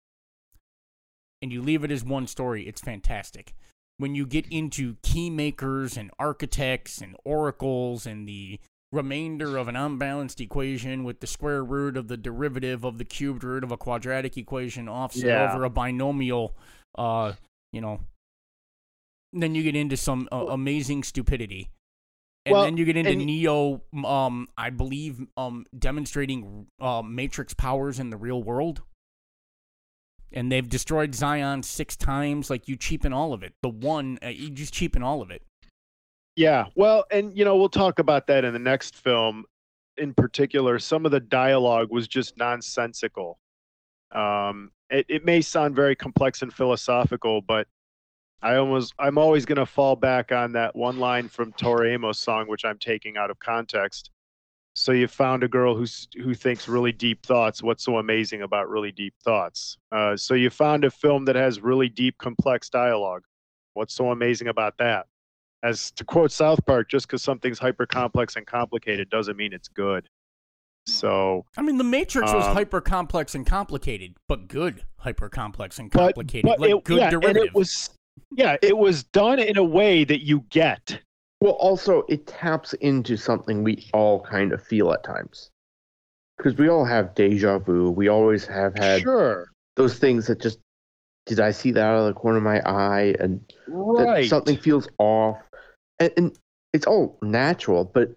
[1.43, 3.55] And you leave it as one story, it's fantastic.
[3.99, 8.59] When you get into key makers and architects and oracles and the
[8.91, 13.45] remainder of an unbalanced equation with the square root of the derivative of the cubed
[13.45, 15.53] root of a quadratic equation offset Yeah.
[15.53, 16.57] over a binomial,
[16.97, 17.35] uh,
[17.73, 18.01] you know,
[19.43, 21.71] then you get into some uh, amazing stupidity.
[22.47, 27.55] And Well, then you get into and- Neo, um, I believe, um, demonstrating uh, Matrix
[27.55, 28.83] powers in the real world.
[30.33, 32.51] And they've destroyed Zion six times.
[32.51, 33.55] Like you cheapen all of it.
[33.63, 35.43] The one, uh, you just cheapen all of it.
[36.37, 39.45] Yeah, well, and you know, we'll talk about that in the next film.
[39.97, 43.39] In particular, some of the dialogue was just nonsensical.
[44.11, 47.69] Um, it, it may sound very complex and philosophical, but
[48.45, 52.19] I almost, I'm always going to fall back on that one line from Tori Amos
[52.19, 54.11] song, which I'm taking out of context.
[54.75, 57.63] So you found a girl who's who thinks really deep thoughts.
[57.63, 59.79] What's so amazing about really deep thoughts?
[59.91, 63.23] Uh, so you found a film that has really deep, complex dialogue.
[63.73, 65.07] What's so amazing about that?
[65.65, 69.69] as to quote South Park, just because something's hyper complex and complicated doesn't mean it's
[69.69, 70.09] good.
[70.87, 75.79] So, I mean, the Matrix was Um, hyper complex and complicated, but good hyper complex
[75.79, 77.47] and complicated, but like it, good yeah, and derivative.
[77.47, 77.89] it was,
[78.33, 80.99] yeah, it was done in a way that you get.
[81.41, 85.51] Well, also, it taps into something we all kind of feel at times.
[86.37, 87.91] Because we all have deja vu.
[87.91, 90.59] We always have had Sure, those things that just,
[91.27, 93.15] did I see that out of the corner of my eye?
[93.21, 94.29] And right.
[94.29, 95.37] something feels off.
[96.01, 96.39] And, and
[96.73, 98.15] it's all natural, but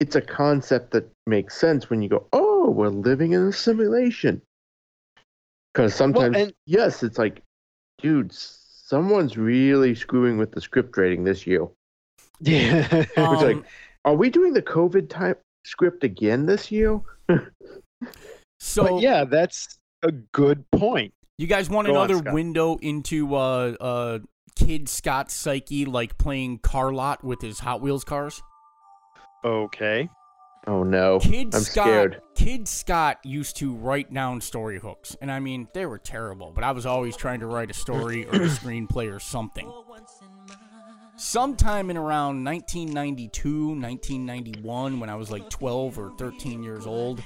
[0.00, 4.42] it's a concept that makes sense when you go, oh, we're living in a simulation.
[5.72, 7.42] Because sometimes, and- yes, it's like,
[7.98, 8.34] dude,
[8.86, 11.66] someone's really screwing with the script rating this year.
[12.40, 12.86] Yeah.
[12.92, 13.64] It's like, Um,
[14.04, 17.00] are we doing the COVID type script again this year?
[18.60, 21.14] so but yeah, that's a good point.
[21.38, 22.34] You guys want Go another Scott.
[22.34, 24.18] window into uh uh
[24.54, 28.42] kid Scott's psyche like playing car lot with his Hot Wheels cars?
[29.42, 30.10] Okay.
[30.68, 32.22] Oh no, Kid I'm Scott scared.
[32.34, 35.16] Kid Scott used to write down story hooks.
[35.20, 38.26] And I mean, they were terrible, but I was always trying to write a story
[38.26, 39.72] or a screenplay or something.
[41.16, 47.22] Sometime in around 1992, 1991, when I was like 12 or 13 years old,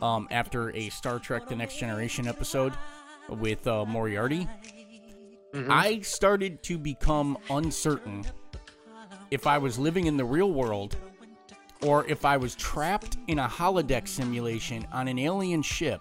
[0.00, 2.72] um, after a Star Trek The Next Generation episode
[3.28, 4.48] with uh, Moriarty,
[5.68, 8.24] I started to become uncertain
[9.30, 10.96] if I was living in the real world
[11.82, 16.00] or if I was trapped in a holodeck simulation on an alien ship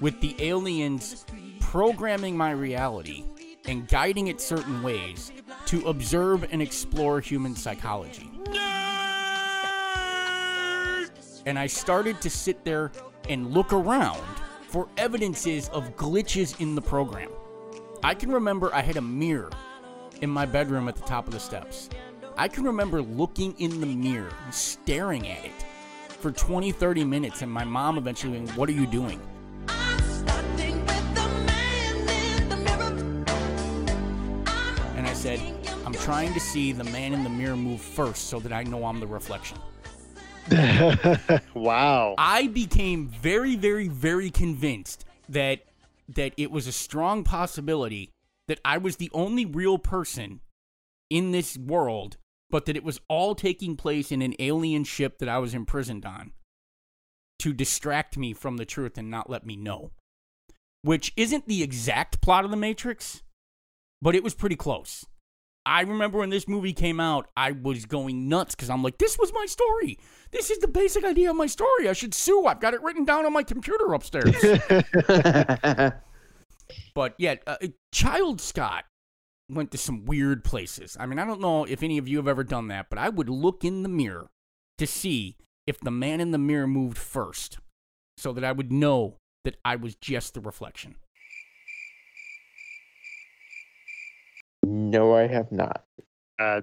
[0.00, 1.24] with the aliens
[1.60, 3.24] programming my reality
[3.66, 5.32] and guiding it certain ways
[5.66, 8.30] to observe and explore human psychology.
[11.46, 12.92] And I started to sit there
[13.28, 14.22] and look around
[14.68, 17.30] for evidences of glitches in the program.
[18.02, 19.50] I can remember I had a mirror
[20.20, 21.88] in my bedroom at the top of the steps.
[22.36, 25.52] I can remember looking in the mirror, and staring at it
[26.08, 29.20] for 20, 30 minutes, and my mom eventually going, What are you doing?
[34.96, 35.40] And I said,
[35.86, 38.84] I'm trying to see the man in the mirror move first so that I know
[38.84, 39.58] I'm the reflection.
[41.54, 42.16] wow.
[42.18, 45.60] I became very, very, very convinced that
[46.08, 48.10] that it was a strong possibility
[48.48, 50.40] that I was the only real person
[51.08, 52.18] in this world,
[52.50, 56.04] but that it was all taking place in an alien ship that I was imprisoned
[56.04, 56.32] on
[57.40, 59.90] to distract me from the truth and not let me know.
[60.82, 63.22] Which isn't the exact plot of the Matrix,
[64.02, 65.04] but it was pretty close.
[65.66, 69.18] I remember when this movie came out, I was going nuts because I'm like, this
[69.18, 69.98] was my story.
[70.30, 71.88] This is the basic idea of my story.
[71.88, 72.44] I should sue.
[72.46, 74.34] I've got it written down on my computer upstairs.
[76.94, 77.56] but yet, uh,
[77.92, 78.84] Child Scott
[79.48, 80.96] went to some weird places.
[80.98, 83.08] I mean, I don't know if any of you have ever done that, but I
[83.08, 84.30] would look in the mirror
[84.78, 87.58] to see if the man in the mirror moved first
[88.16, 90.96] so that I would know that I was just the reflection.
[94.64, 95.84] No, I have not.
[96.38, 96.62] Uh,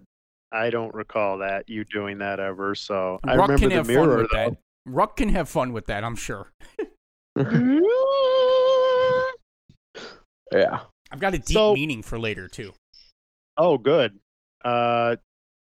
[0.52, 2.76] I don't recall that you doing that ever.
[2.76, 4.08] So Ruck I remember can the have mirror.
[4.08, 4.50] fun with though.
[4.50, 4.58] that.
[4.86, 6.52] Ruck can have fun with that, I'm sure.
[10.52, 10.80] yeah.
[11.12, 12.74] I've got a deep So- meaning for later too.
[13.58, 14.17] Oh, good.
[14.63, 15.17] Uh,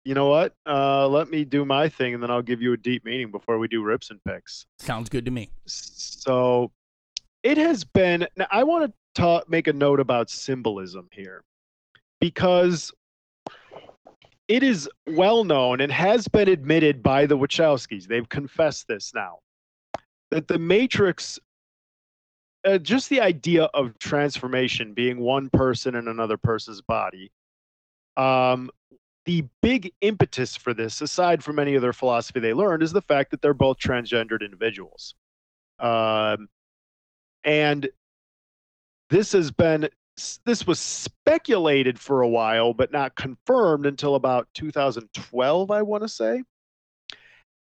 [0.05, 0.55] you know what?
[0.67, 3.59] Uh, let me do my thing, and then I'll give you a deep meaning before
[3.59, 4.67] we do rips and picks.
[4.79, 5.51] Sounds good to me.
[5.67, 6.73] So,
[7.43, 8.27] it has been.
[8.37, 11.45] Now, I want to ta- make a note about symbolism here,
[12.21, 12.91] because
[14.49, 18.07] it is well known and has been admitted by the Wachowskis.
[18.07, 19.39] They've confessed this now
[20.31, 21.39] that the Matrix.
[22.65, 27.31] Uh, just the idea of transformation being one person in another person's body
[28.19, 28.71] um,
[29.25, 33.31] the big impetus for this, aside from any other philosophy they learned, is the fact
[33.31, 35.15] that they're both transgendered individuals.
[35.79, 36.49] Um,
[37.45, 37.89] and
[39.11, 39.89] this has been
[40.45, 46.09] this was speculated for a while, but not confirmed until about 2012, I want to
[46.09, 46.43] say,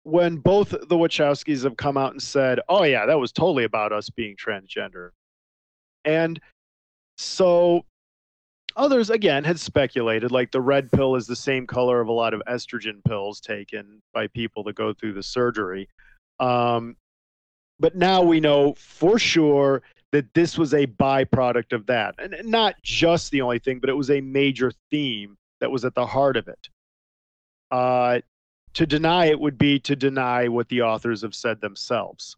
[0.04, 3.92] when both the Wachowskis have come out and said, "Oh yeah, that was totally about
[3.92, 5.12] us being transgender,"
[6.06, 6.39] and
[7.18, 7.86] so
[8.76, 12.34] others again had speculated like the red pill is the same color of a lot
[12.34, 15.88] of estrogen pills taken by people that go through the surgery.
[16.39, 16.96] Um,
[17.80, 22.16] but now we know for sure that this was a byproduct of that.
[22.18, 25.96] And not just the only thing but it was a major theme that was at
[25.96, 26.70] the heart of it.
[27.72, 28.20] Uh,
[28.74, 32.36] to deny it would be to deny what the authors have said themselves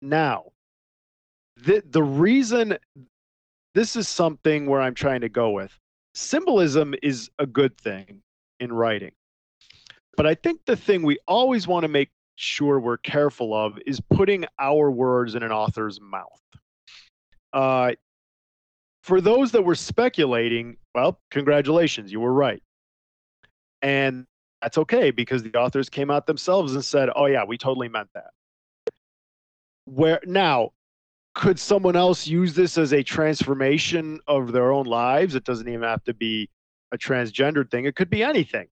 [0.00, 0.44] now
[1.56, 2.76] the, the reason
[3.74, 5.76] this is something where I'm trying to go with.
[6.14, 8.22] Symbolism is a good thing
[8.60, 9.12] in writing.
[10.16, 14.00] But I think the thing we always want to make sure we're careful of is
[14.00, 16.40] putting our words in an author's mouth.
[17.52, 17.92] Uh,
[19.02, 22.62] for those that were speculating, well, congratulations, you were right.
[23.80, 24.26] And
[24.62, 28.08] that's okay because the authors came out themselves and said, oh, yeah, we totally meant
[28.14, 28.30] that.
[29.84, 30.70] Where now,
[31.34, 35.34] could someone else use this as a transformation of their own lives?
[35.34, 36.48] It doesn't even have to be
[36.92, 37.86] a transgendered thing.
[37.86, 38.68] It could be anything.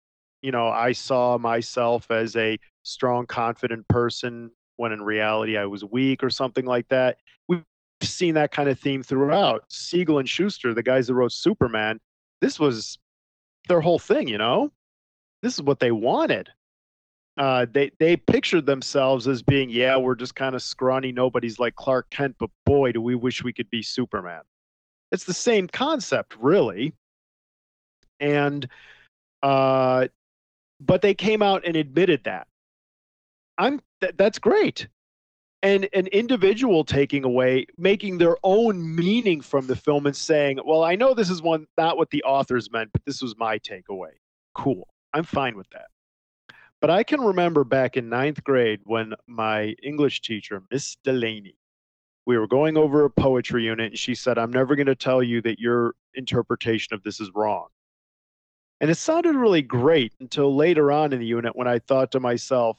[0.40, 5.85] You know, I saw myself as a strong, confident person when in reality I was
[5.85, 7.18] weak or something like that.
[7.49, 7.64] We've
[8.03, 9.64] seen that kind of theme throughout.
[9.68, 12.01] Siegel and Shuster, the guys that wrote Superman,
[12.40, 12.99] this was
[13.68, 14.70] their whole thing, you know?
[15.44, 16.50] This is what they wanted
[17.37, 21.11] uh, they they pictured themselves as being, yeah, we're just kind of scrawny.
[21.12, 24.42] Nobody's like Clark Kent, but boy, do we wish we could be Superman.
[25.11, 26.94] It's the same concept, really.
[28.20, 28.66] And,
[29.42, 30.09] uh,
[30.80, 32.46] but they came out and admitted that.
[33.59, 34.88] I'm th- that's great.
[35.62, 40.85] And an individual taking away, making their own meaning from the film and saying, well,
[40.85, 44.11] I know this is one not what the authors meant, but this was my takeaway.
[44.54, 44.87] Cool.
[45.14, 45.87] I'm fine with that.
[46.81, 51.57] But I can remember back in ninth grade when my English teacher, Miss Delaney,
[52.27, 55.22] we were going over a poetry unit, and she said, I'm never going to tell
[55.22, 57.68] you that your interpretation of this is wrong.
[58.81, 62.20] And it sounded really great until later on in the unit when I thought to
[62.20, 62.79] myself,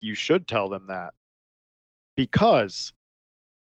[0.00, 1.12] you should tell them that.
[2.16, 2.92] Because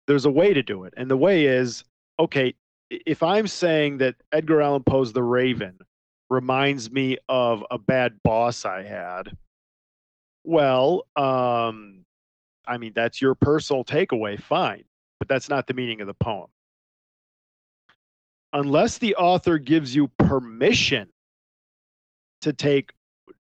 [0.06, 0.94] there's a way to do it.
[0.96, 1.84] And the way is
[2.20, 2.54] okay,
[2.90, 5.78] if I'm saying that Edgar Allan Poe's The Raven
[6.30, 9.36] reminds me of a bad boss I had,
[10.44, 12.04] well, um,
[12.66, 14.84] I mean, that's your personal takeaway, fine,
[15.18, 16.48] but that's not the meaning of the poem.
[18.52, 21.08] Unless the author gives you permission
[22.40, 22.92] to take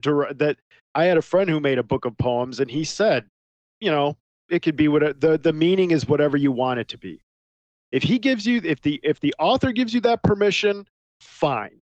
[0.03, 0.57] to, that,
[0.95, 3.27] I had a friend who made a book of poems, and he said,
[3.81, 4.17] you know,
[4.49, 7.21] it could be what the the meaning is whatever you want it to be.
[7.93, 10.87] If he gives you, if the if the author gives you that permission,
[11.21, 11.81] fine.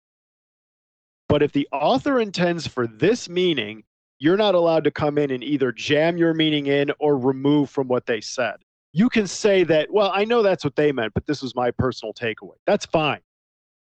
[1.29, 3.83] But if the author intends for this meaning,
[4.17, 7.87] you're not allowed to come in and either jam your meaning in or remove from
[7.87, 8.55] what they said.
[8.91, 11.71] You can say that, well, I know that's what they meant, but this was my
[11.71, 12.55] personal takeaway.
[12.65, 13.21] That's fine.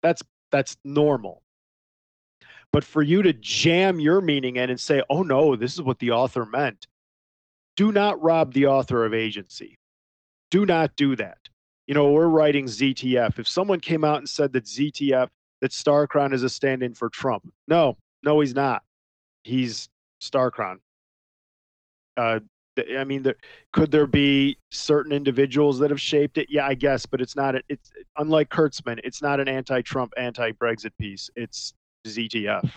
[0.02, 0.22] That's
[0.52, 1.42] that's normal.
[2.72, 5.98] But for you to jam your meaning in and say, oh no, this is what
[5.98, 6.86] the author meant,
[7.76, 9.78] do not rob the author of agency.
[10.50, 11.38] Do not do that.
[11.86, 13.38] You know, we're writing ZTF.
[13.38, 15.28] If someone came out and said that ZTF
[15.60, 17.52] that Starcron is a stand-in for Trump.
[17.68, 18.82] No, no, he's not.
[19.44, 19.88] He's
[20.22, 20.76] Starcron.
[22.16, 22.40] Uh,
[22.96, 23.36] I mean, there,
[23.72, 26.46] could there be certain individuals that have shaped it?
[26.50, 27.54] Yeah, I guess, but it's not.
[27.68, 29.00] It's unlike Kurtzman.
[29.04, 31.28] It's not an anti-Trump, anti-Brexit piece.
[31.36, 31.74] It's
[32.06, 32.70] ZTF.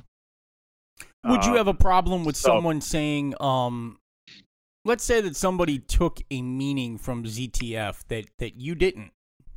[1.26, 4.00] Would you have a um, problem with so, someone saying, um,
[4.84, 9.12] let's say that somebody took a meaning from ZTF that that you didn't,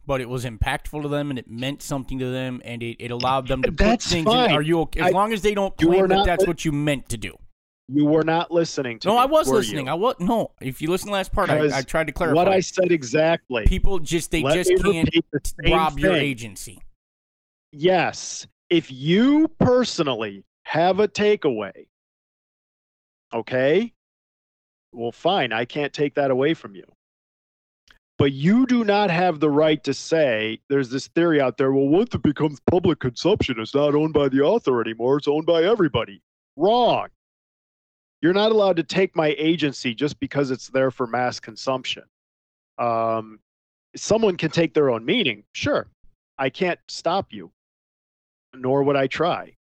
[0.07, 3.11] but it was impactful to them and it meant something to them and it, it
[3.11, 4.50] allowed them to that's put things fine.
[4.50, 4.57] in.
[4.57, 5.00] Are you okay?
[5.00, 7.36] As I, long as they don't claim that that's li- what you meant to do.
[7.88, 9.86] You were not listening to No, me, I was listening.
[9.86, 9.92] You?
[9.92, 10.52] I was no.
[10.61, 12.34] If you listen to the last part, I, I, tried to clarify.
[12.34, 13.64] What I said exactly.
[13.66, 15.09] People just they Let just can't
[15.68, 16.02] rob thing.
[16.02, 16.80] your agency.
[17.72, 18.46] Yes.
[18.70, 21.86] If you personally have a takeaway,
[23.32, 23.92] okay?
[24.92, 25.52] Well, fine.
[25.52, 26.84] I can't take that away from you.
[28.19, 31.73] But you do not have the right to say there's this theory out there.
[31.73, 35.19] Well, once it becomes public consumption, it's not owned by the author anymore.
[35.19, 36.23] It's owned by everybody.
[36.57, 37.09] Wrong.
[38.23, 42.05] You're not allowed to take my agency just because it's there for mass consumption.
[42.79, 43.39] Um,
[43.95, 45.45] someone can take their own meaning.
[45.53, 45.87] Sure.
[46.39, 47.51] I can't stop you,
[48.55, 49.55] nor would I try.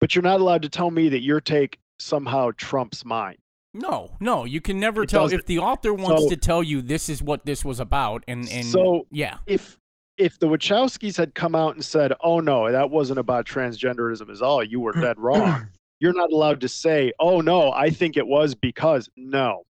[0.00, 3.38] But you're not allowed to tell me that your take somehow trumps mine.
[3.74, 6.80] No, no, you can never it tell if the author wants so, to tell you
[6.80, 9.78] this is what this was about, and and so yeah, if
[10.16, 14.40] if the Wachowskis had come out and said, "Oh no, that wasn't about transgenderism at
[14.42, 15.66] all," you were dead wrong.
[16.00, 19.64] You're not allowed to say, "Oh no, I think it was because." No.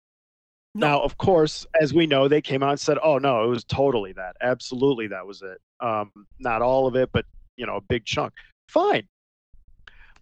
[0.74, 0.86] no.
[0.86, 3.64] Now, of course, as we know, they came out and said, "Oh no, it was
[3.64, 4.36] totally that.
[4.42, 5.58] Absolutely, that was it.
[5.80, 7.24] Um, not all of it, but
[7.56, 8.34] you know, a big chunk."
[8.68, 9.08] Fine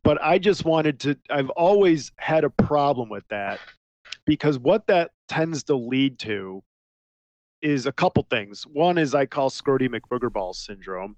[0.05, 3.61] but I just wanted to, I've always had a problem with that
[4.25, 6.63] because what that tends to lead to
[7.63, 8.65] is a couple things.
[8.65, 11.17] One is I call Scrotie McBoogerball syndrome.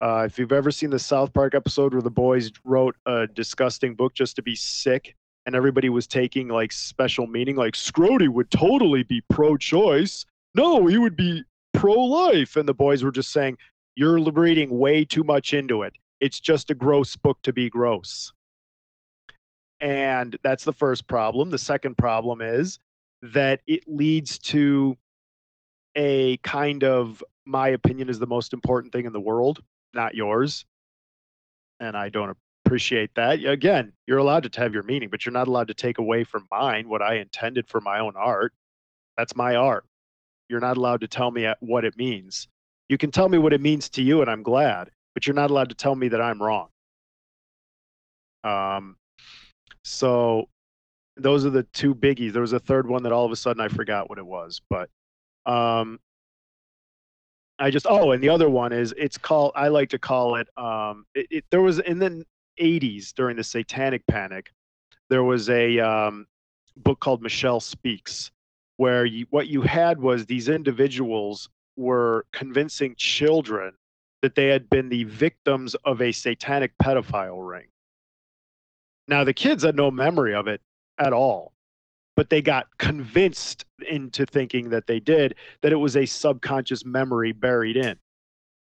[0.00, 3.94] Uh, if you've ever seen the South Park episode where the boys wrote a disgusting
[3.94, 5.14] book just to be sick
[5.46, 10.24] and everybody was taking like special meaning, like Scrotie would totally be pro choice.
[10.54, 11.44] No, he would be
[11.74, 12.56] pro life.
[12.56, 13.58] And the boys were just saying,
[13.94, 15.92] You're reading way too much into it.
[16.20, 18.32] It's just a gross book to be gross.
[19.80, 21.50] And that's the first problem.
[21.50, 22.78] The second problem is
[23.22, 24.96] that it leads to
[25.96, 29.62] a kind of my opinion is the most important thing in the world,
[29.94, 30.64] not yours.
[31.80, 33.42] And I don't appreciate that.
[33.44, 36.46] Again, you're allowed to have your meaning, but you're not allowed to take away from
[36.50, 38.52] mine what I intended for my own art.
[39.16, 39.86] That's my art.
[40.48, 42.48] You're not allowed to tell me uh, what it means.
[42.88, 45.50] You can tell me what it means to you, and I'm glad but you're not
[45.50, 46.68] allowed to tell me that I'm wrong.
[48.44, 48.96] Um,
[49.84, 50.48] so
[51.16, 52.32] those are the two biggies.
[52.32, 54.60] There was a third one that all of a sudden I forgot what it was,
[54.70, 54.88] but
[55.46, 55.98] um,
[57.58, 60.48] I just oh, and the other one is it's called I like to call it.
[60.56, 62.24] Um, it, it there was in the
[62.60, 64.52] 80s during the Satanic Panic,
[65.08, 66.26] there was a um,
[66.76, 68.30] book called Michelle Speaks,
[68.76, 73.72] where you, what you had was these individuals were convincing children
[74.22, 77.66] that they had been the victims of a satanic pedophile ring.
[79.08, 80.60] Now, the kids had no memory of it
[80.98, 81.52] at all,
[82.16, 87.32] but they got convinced into thinking that they did, that it was a subconscious memory
[87.32, 87.98] buried in.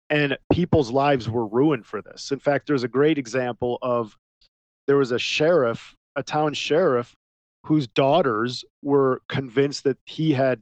[0.09, 2.31] And people's lives were ruined for this.
[2.31, 4.15] In fact, there's a great example of
[4.85, 7.13] there was a sheriff, a town sheriff,
[7.65, 10.61] whose daughters were convinced that he had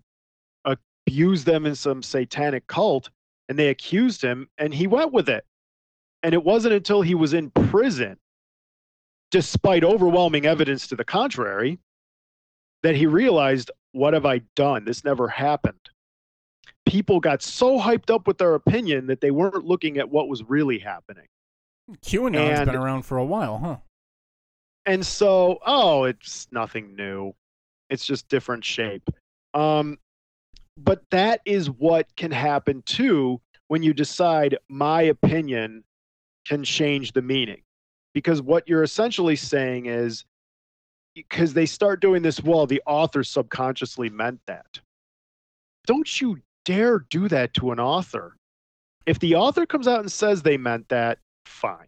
[0.65, 3.11] abused them in some satanic cult
[3.49, 5.45] and they accused him and he went with it.
[6.23, 8.17] And it wasn't until he was in prison,
[9.31, 11.79] despite overwhelming evidence to the contrary,
[12.83, 14.85] that he realized, what have I done?
[14.85, 15.79] This never happened.
[16.85, 20.43] People got so hyped up with their opinion that they weren't looking at what was
[20.43, 21.27] really happening.
[22.03, 23.77] QAnon's and, been around for a while, huh?
[24.85, 27.33] And so, oh, it's nothing new.
[27.89, 29.09] It's just different shape.
[29.53, 29.97] Um,
[30.77, 35.83] but that is what can happen too when you decide my opinion
[36.45, 37.61] can change the meaning.
[38.13, 40.25] Because what you're essentially saying is
[41.15, 44.79] because they start doing this well the author subconsciously meant that.
[45.87, 48.35] Don't you dare do that to an author.
[49.05, 51.87] If the author comes out and says they meant that fine.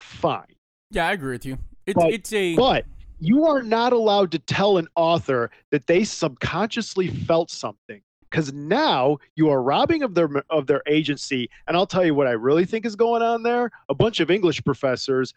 [0.00, 0.54] Fine.
[0.90, 1.58] Yeah i agree with you.
[1.86, 2.84] It's, but, it's a but
[3.18, 9.18] you are not allowed to tell an author that they subconsciously felt something because now
[9.34, 11.48] you are robbing of their of their agency.
[11.66, 14.30] And I'll tell you what I really think is going on there: a bunch of
[14.30, 15.32] English professors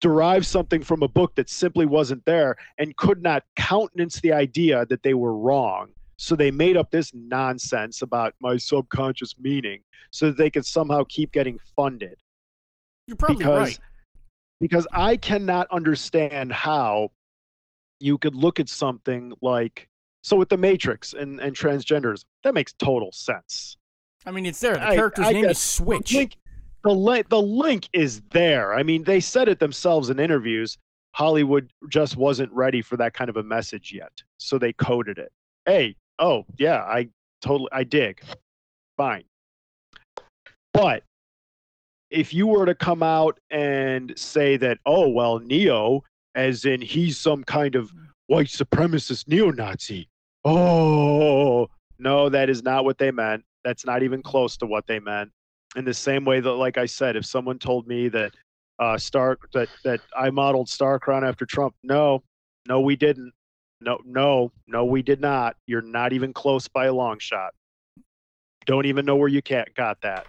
[0.00, 4.84] derived something from a book that simply wasn't there and could not countenance the idea
[4.86, 5.88] that they were wrong.
[6.16, 9.80] So they made up this nonsense about my subconscious meaning
[10.10, 12.16] so that they could somehow keep getting funded.
[13.06, 13.78] You're probably because right.
[14.60, 17.10] Because I cannot understand how
[18.00, 19.88] you could look at something like
[20.22, 23.76] so with the Matrix and and transgenders that makes total sense.
[24.26, 24.74] I mean, it's there.
[24.74, 26.10] The character's I name is Switch.
[26.10, 26.36] The link,
[26.82, 28.74] the link, the link is there.
[28.74, 30.78] I mean, they said it themselves in interviews.
[31.12, 35.30] Hollywood just wasn't ready for that kind of a message yet, so they coded it.
[35.66, 37.08] Hey, oh yeah, I
[37.40, 38.20] totally, I dig.
[38.96, 39.24] Fine,
[40.72, 41.04] but
[42.14, 46.02] if you were to come out and say that, oh well, Neo,
[46.34, 47.92] as in he's some kind of
[48.26, 50.08] white supremacist neo-Nazi.
[50.44, 53.44] Oh no, that is not what they meant.
[53.64, 55.30] That's not even close to what they meant.
[55.76, 58.32] In the same way that like i said if someone told me that
[58.78, 62.22] uh star that that i modeled starcrown after trump no
[62.66, 63.32] no we didn't.
[63.80, 65.56] No no no we did not.
[65.66, 67.52] You're not even close by a long shot.
[68.66, 70.26] Don't even know where you got that.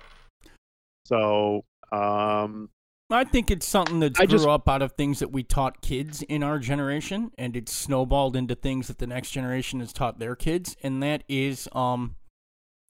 [1.05, 1.63] So
[1.95, 2.69] um
[3.11, 5.81] I think it's something that I grew just- up out of things that we taught
[5.81, 10.17] kids in our generation, and it's snowballed into things that the next generation has taught
[10.17, 12.15] their kids, and that is, um,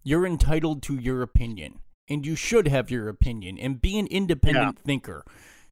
[0.03, 4.80] you're entitled to your opinion, and you should have your opinion, and be an independent
[4.80, 5.26] thinker.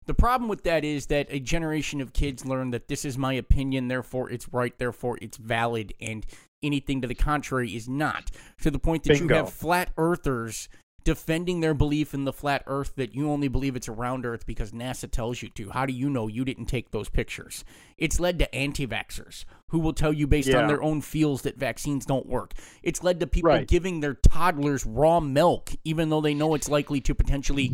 [0.07, 3.31] The problem with that is that a generation of kids learn that this is my
[3.31, 6.25] opinion, therefore it's right, therefore it's valid, and
[6.61, 8.29] anything to the contrary is not.
[8.63, 9.34] To the point that Bingo.
[9.34, 10.67] you have flat earthers
[11.04, 14.45] defending their belief in the flat earth that you only believe it's a round earth
[14.45, 15.70] because NASA tells you to.
[15.72, 17.64] How do you know you didn't take those pictures?
[17.97, 21.58] It's led to anti vaxxers who will tell you based on their own feels that
[21.58, 22.54] vaccines don't work.
[22.82, 23.68] It's led to people Right.
[23.68, 27.72] giving their toddlers raw milk even though they know it's likely to potentially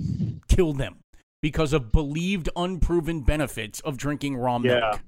[0.48, 0.98] kill them
[1.42, 4.82] because of believed unproven benefits of drinking raw milk.
[4.82, 5.00] Yeah.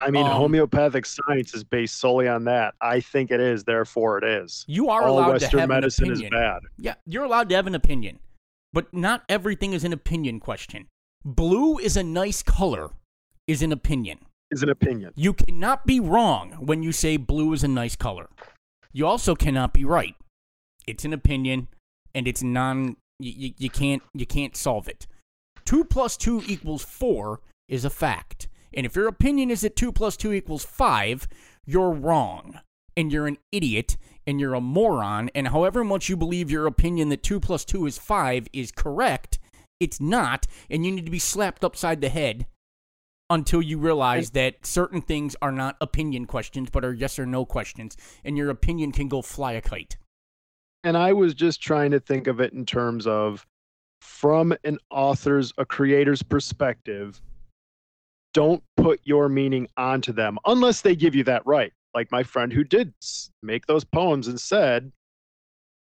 [0.00, 4.18] I mean Um, homeopathic science is based solely on that i think it is therefore
[4.18, 6.32] it is You are all allowed western to have medicine an is opinion.
[6.40, 8.18] bad Yeah, you're allowed to have an opinion,
[8.72, 10.86] but not everything is an opinion question.
[11.24, 12.90] Blue is a nice color,
[13.46, 14.18] is an opinion.
[14.50, 18.28] is an opinion You cannot be wrong when you say blue is a nice color.
[18.92, 20.14] You also cannot be right.
[20.86, 21.68] It's an opinion,
[22.14, 22.96] and it's non.
[23.18, 25.06] You, you, you can't you can't solve it.
[25.64, 28.46] Two plus two equals four is a fact,
[28.76, 31.26] and if your opinion is that two plus two equals five,
[31.64, 32.60] you're wrong,
[32.96, 33.96] and you're an idiot,
[34.26, 35.30] and you're a moron.
[35.34, 39.38] And however much you believe your opinion that two plus two is five is correct,
[39.80, 42.46] it's not, and you need to be slapped upside the head
[43.28, 47.44] until you realize that certain things are not opinion questions but are yes or no
[47.44, 49.96] questions and your opinion can go fly a kite
[50.86, 53.44] and I was just trying to think of it in terms of
[54.00, 57.20] from an author's, a creator's perspective,
[58.36, 61.72] don't put your meaning onto them unless they give you that right.
[61.94, 62.92] Like my friend who did
[63.42, 64.92] make those poems and said,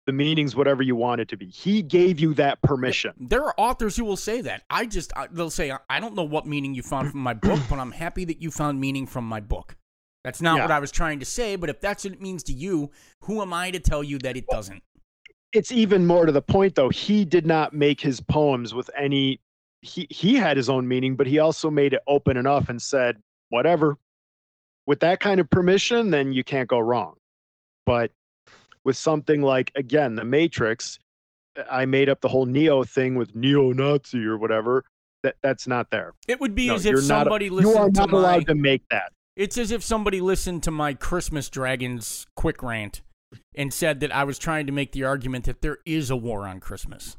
[0.07, 1.46] the meaning's whatever you want it to be.
[1.46, 3.12] He gave you that permission.
[3.18, 6.44] there are authors who will say that i just they'll say i don't know what
[6.44, 9.38] meaning you found from my book but i'm happy that you found meaning from my
[9.40, 9.76] book
[10.24, 10.64] that's not Yeah.
[10.64, 12.90] what i was trying to say but if that's what it means to you
[13.22, 14.82] who am i to tell you that it doesn't
[15.53, 16.88] It's even more to the point, though.
[16.88, 19.38] He did not make his poems with any.
[19.83, 23.20] He he had his own meaning, but he also made it open enough and said,
[23.51, 23.99] whatever.
[24.87, 27.14] With that kind of permission, then you can't go wrong.
[27.85, 28.12] But
[28.85, 30.99] with something like again, The Matrix,
[31.59, 34.85] uh, I made up the whole neo thing with neo-Nazi or whatever.
[35.24, 36.14] That that's not there.
[36.26, 38.18] it would be No, as if you're not- somebody you listened are to not my
[38.18, 39.12] allowed to make that.
[39.37, 43.03] It's as if somebody listened to my Christmas Dragons quick rant
[43.55, 46.47] and said that I was trying to make the argument that there is a war
[46.47, 47.16] on Christmas.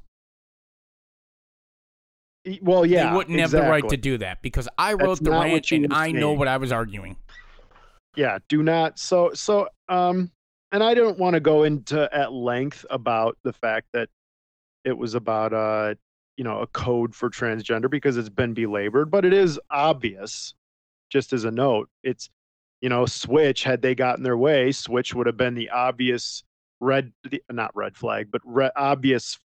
[2.61, 5.31] Well, yeah, they wouldn't have the right to do that because I wrote That's the
[5.31, 7.15] rant and I know what I was arguing.
[8.15, 10.29] yeah do not so so um
[10.71, 14.07] and i don't want to go into at length about the fact that
[14.83, 15.97] it was about a,
[16.37, 20.53] you know a code for transgender because it's been belabored but it is obvious
[21.09, 22.29] just as a note it's
[22.81, 26.43] you know switch had they gotten their way switch would have been the obvious
[26.79, 29.39] red the, not red flag but re- obvious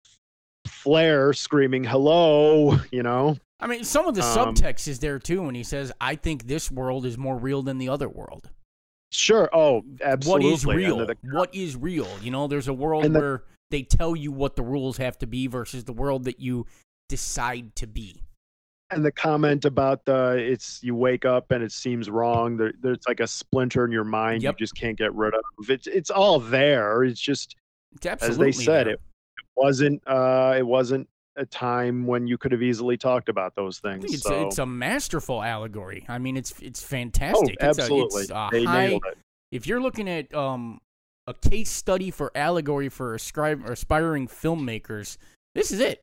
[0.68, 5.42] flare screaming hello you know I mean, some of the Um, subtext is there too
[5.42, 8.50] when he says, I think this world is more real than the other world.
[9.10, 10.96] sure oh absolutely What is real?
[11.06, 12.06] the- what is real?
[12.22, 13.42] You know, there's a world the- where
[13.72, 16.66] they tell you what the rules have to be versus the world that you
[17.08, 18.22] decide to be.
[18.90, 23.04] and the comment about the it's you wake up and it seems wrong there, there's
[23.08, 24.54] like a splinter in your mind Yep.
[24.54, 27.56] you just can't get rid of it's it's all there it's just
[27.96, 28.94] It's as they said there.
[28.94, 29.00] it
[29.58, 34.04] wasn't uh it wasn't a time when you could have easily talked about those things
[34.04, 36.04] it's, so a, it's a masterful allegory.
[36.08, 37.56] I mean, it's it's fantastic.
[37.60, 39.18] oh It's a- absolutely it's a they high, nailed it
[39.50, 40.80] if you're looking at um,
[41.26, 45.16] a case study for allegory for ascribe, aspiring filmmakers,
[45.54, 46.00] this is it.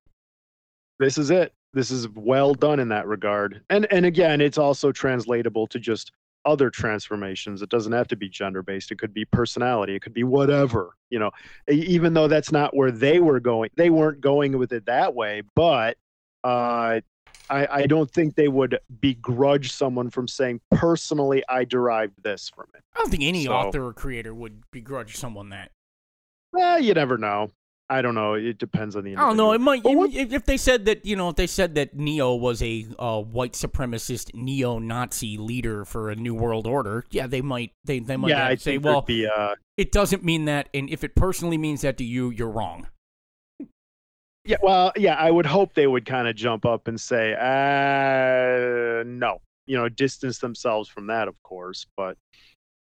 [0.99, 3.61] this is it This is well done in that regard.
[3.69, 6.11] And and again, it's also translatable to just
[6.45, 7.61] other transformations.
[7.61, 8.91] It doesn't have to be gender based.
[8.91, 9.95] It could be personality.
[9.95, 10.91] It could be whatever.
[11.09, 11.31] You know,
[11.69, 13.69] even though that's not where they were going.
[13.75, 15.41] They weren't going with it that way.
[15.55, 15.97] But
[16.43, 17.01] uh,
[17.49, 22.67] I, I don't think they would begrudge someone from saying personally I derived this from
[22.75, 22.81] it.
[22.95, 25.71] I don't think any So- author or creator would begrudge someone that.
[26.53, 27.51] Well, you never know.
[27.89, 28.33] I don't know.
[28.33, 29.15] It depends on the.
[29.15, 29.53] I don't know.
[29.53, 32.33] It might what- if, if they said that you know if they said that Neo
[32.33, 37.05] was a uh, white supremacist neo-Nazi leader for a new world order.
[37.11, 40.69] Yeah, they might they they might yeah, say, well, be uh, it doesn't mean that,
[40.73, 42.87] and if it personally means that to you, you're wrong.
[44.45, 49.03] Yeah, well, yeah, I would hope they would kind of jump up and say, uh,
[49.03, 51.87] no, you know, distance themselves from that, of course.
[51.97, 52.15] But,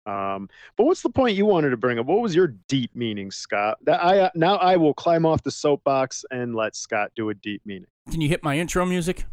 [0.07, 2.07] um, but what's the point you wanted to bring up?
[2.07, 3.78] What was your deep meaning, Scott?
[3.84, 7.34] That I uh, now I will climb off the soapbox and let Scott do a
[7.34, 7.88] deep meaning.
[8.11, 9.24] Can you hit my intro music?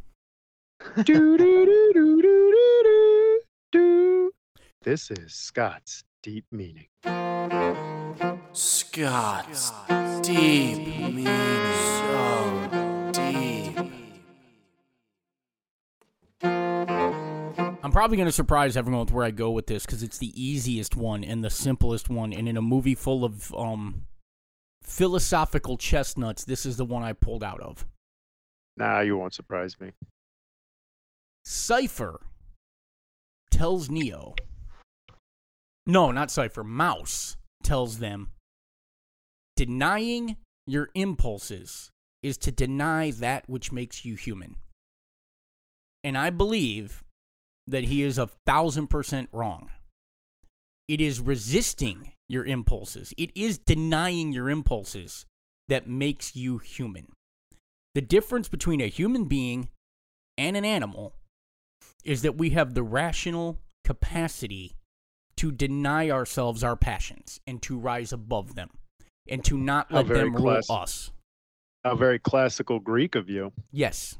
[0.95, 3.41] do, do, do, do, do, do, do,
[3.71, 4.31] do.
[4.83, 6.87] This is Scott's deep meaning.
[8.53, 9.71] Scott's
[10.21, 12.60] deep meaning so
[17.83, 20.31] I'm probably going to surprise everyone with where I go with this because it's the
[20.41, 22.31] easiest one and the simplest one.
[22.31, 24.03] And in a movie full of um,
[24.83, 27.87] philosophical chestnuts, this is the one I pulled out of.
[28.77, 29.91] Nah, you won't surprise me.
[31.43, 32.21] Cypher
[33.49, 34.35] tells Neo.
[35.87, 36.63] No, not Cypher.
[36.63, 38.29] Mouse tells them
[39.55, 41.89] denying your impulses
[42.21, 44.55] is to deny that which makes you human.
[46.03, 47.03] And I believe
[47.67, 49.69] that he is a thousand percent wrong.
[50.87, 55.25] It is resisting your impulses, it is denying your impulses
[55.67, 57.07] that makes you human.
[57.93, 59.69] The difference between a human being
[60.37, 61.13] and an animal
[62.03, 64.75] is that we have the rational capacity
[65.37, 68.69] to deny ourselves our passions and to rise above them
[69.29, 71.11] and to not How let them rule class- us.
[71.83, 73.51] How very classical Greek of you.
[73.71, 74.17] Yes.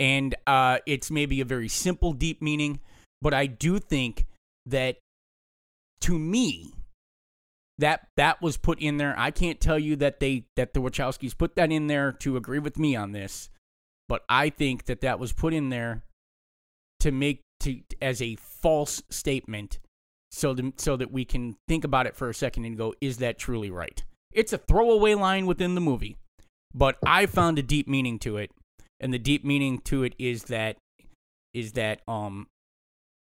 [0.00, 2.80] And uh, it's maybe a very simple, deep meaning,
[3.20, 4.26] but I do think
[4.66, 4.96] that
[6.00, 6.72] to me,
[7.78, 9.14] that that was put in there.
[9.18, 12.58] I can't tell you that they that the Wachowskis put that in there to agree
[12.58, 13.50] with me on this,
[14.08, 16.04] but I think that that was put in there
[17.00, 19.78] to make to as a false statement,
[20.30, 23.38] so so that we can think about it for a second and go, is that
[23.38, 24.02] truly right?
[24.32, 26.16] It's a throwaway line within the movie,
[26.74, 28.50] but I found a deep meaning to it,
[29.00, 30.76] and the deep meaning to it is that
[31.54, 32.46] is that um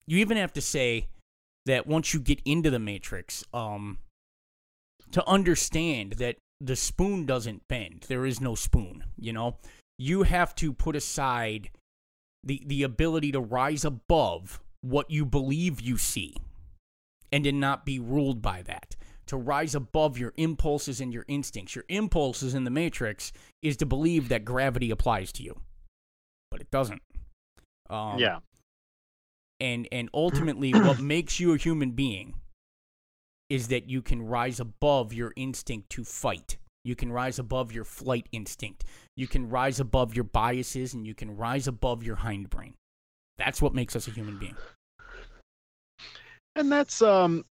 [0.07, 1.07] you even have to say
[1.67, 3.99] that once you get into the matrix um
[5.11, 9.57] to understand that the spoon doesn't bend there is no spoon you know?
[9.99, 11.71] You have to put aside
[12.43, 16.35] the the ability to rise above what you believe you see
[17.31, 18.92] and to not be ruled by that
[19.27, 21.75] to rise above your impulses and your instincts.
[21.75, 25.61] Your impulses in the matrix is to believe that gravity applies to you
[26.53, 27.01] but it doesn't.
[27.89, 28.39] Um, yeah.
[29.59, 32.35] and and ultimately what makes you a human being
[33.49, 36.59] is that you can rise above your instinct to fight.
[36.85, 38.85] You can rise above your flight instinct.
[39.17, 42.75] You can rise above your biases and you can rise above your hindbrain
[43.39, 44.57] that's what makes us a human being.
[46.55, 47.45] And that's um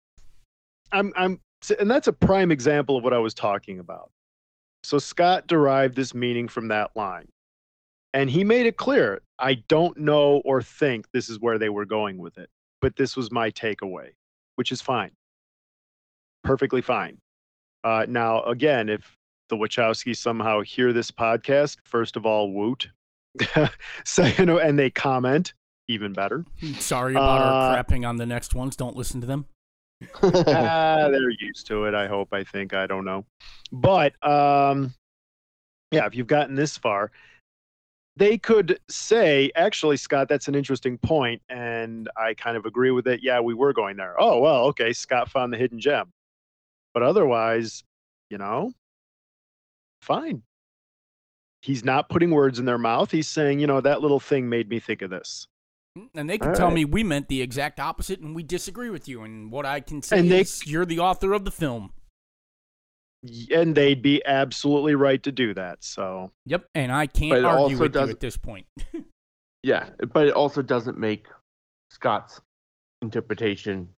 [0.91, 1.39] i'm i'm
[1.79, 4.11] and that's a prime example of what i was talking about.
[4.85, 7.29] So scott derived this meaning from that line
[8.15, 11.85] and he made it clear i don't know or think this is where they were
[11.85, 12.49] going with it
[12.81, 14.11] but this was my takeaway
[14.57, 15.11] which is fine.
[16.45, 17.19] Perfectly fine.
[17.85, 19.17] Uh, now again if
[19.49, 22.89] the wachowskis somehow hear this podcast first of all woot.
[24.05, 25.55] Second and they comment
[25.89, 26.45] even better.
[26.79, 28.77] Sorry about our Uh, crapping on the next ones.
[28.77, 29.47] Don't listen to them
[30.23, 31.95] ah, they're used to it.
[31.95, 32.33] I hope.
[32.33, 32.75] I think.
[32.75, 33.25] I don't know.
[33.73, 34.95] But um,
[35.91, 37.11] yeah, if you've gotten this far,
[38.17, 43.07] they could say, actually, Scott, that's an interesting point, and I kind of agree with
[43.07, 43.21] it.
[43.23, 44.21] Yeah, we were going there.
[44.21, 44.93] Oh well, okay.
[44.93, 46.13] Scott found the hidden gem,
[46.95, 47.85] but otherwise,
[48.31, 48.73] you know,
[50.03, 50.43] fine.
[51.61, 53.11] He's not putting words in their mouth.
[53.11, 55.49] He's saying, you know, that little thing made me think of this.
[56.15, 56.75] And they can All tell right.
[56.75, 60.03] me we meant the exact opposite and we disagree with you and what i can
[60.03, 61.93] say And they- is you're the author of the film
[63.51, 65.83] And they'd be absolutely right to do that.
[65.83, 68.67] So yep and i can't argue also with you at this point
[69.65, 71.27] Yeah, but it also doesn't make
[71.91, 72.41] Scott's
[73.03, 73.89] interpretation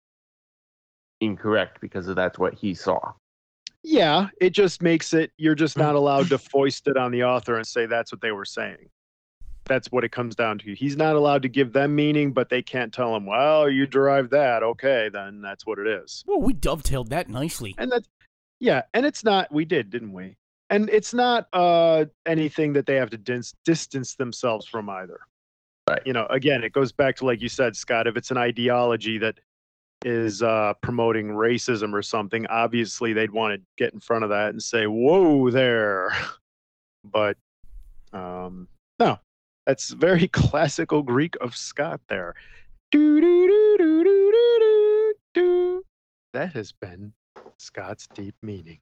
[1.21, 3.13] incorrect because of that's what he saw.
[3.83, 7.57] Yeah, it just makes it you're just not allowed to foist it on the author
[7.57, 8.89] and say that's what they were saying.
[9.71, 10.75] That's what it comes down to.
[10.75, 14.33] He's not allowed to give them meaning, but they can't tell him, well, you derived
[14.33, 14.65] that.
[14.65, 16.25] Okay, then that's what it is.
[16.27, 17.77] Well, we dovetailed that nicely.
[17.79, 18.09] And that's,
[18.59, 20.37] yeah, and it's not, we did, didn't we?
[20.71, 25.21] And it's not uh, anything that they have to dis- distance themselves from either.
[25.89, 26.03] Right.
[26.05, 29.19] You know, again, it goes back to, like you said, Scott, if it's an ideology
[29.19, 29.39] that
[30.05, 34.51] is uh, promoting racism or something, obviously they'd want to get in front of that
[34.51, 36.13] and say, whoa there.
[37.03, 37.39] But
[38.13, 38.69] um,
[38.99, 39.19] no,
[39.67, 42.35] that's very classical Greek of Scott there.
[42.91, 45.85] Do, do, do, do, do, do, do.
[46.33, 47.13] That has been
[47.59, 48.79] Scott's deep meaning.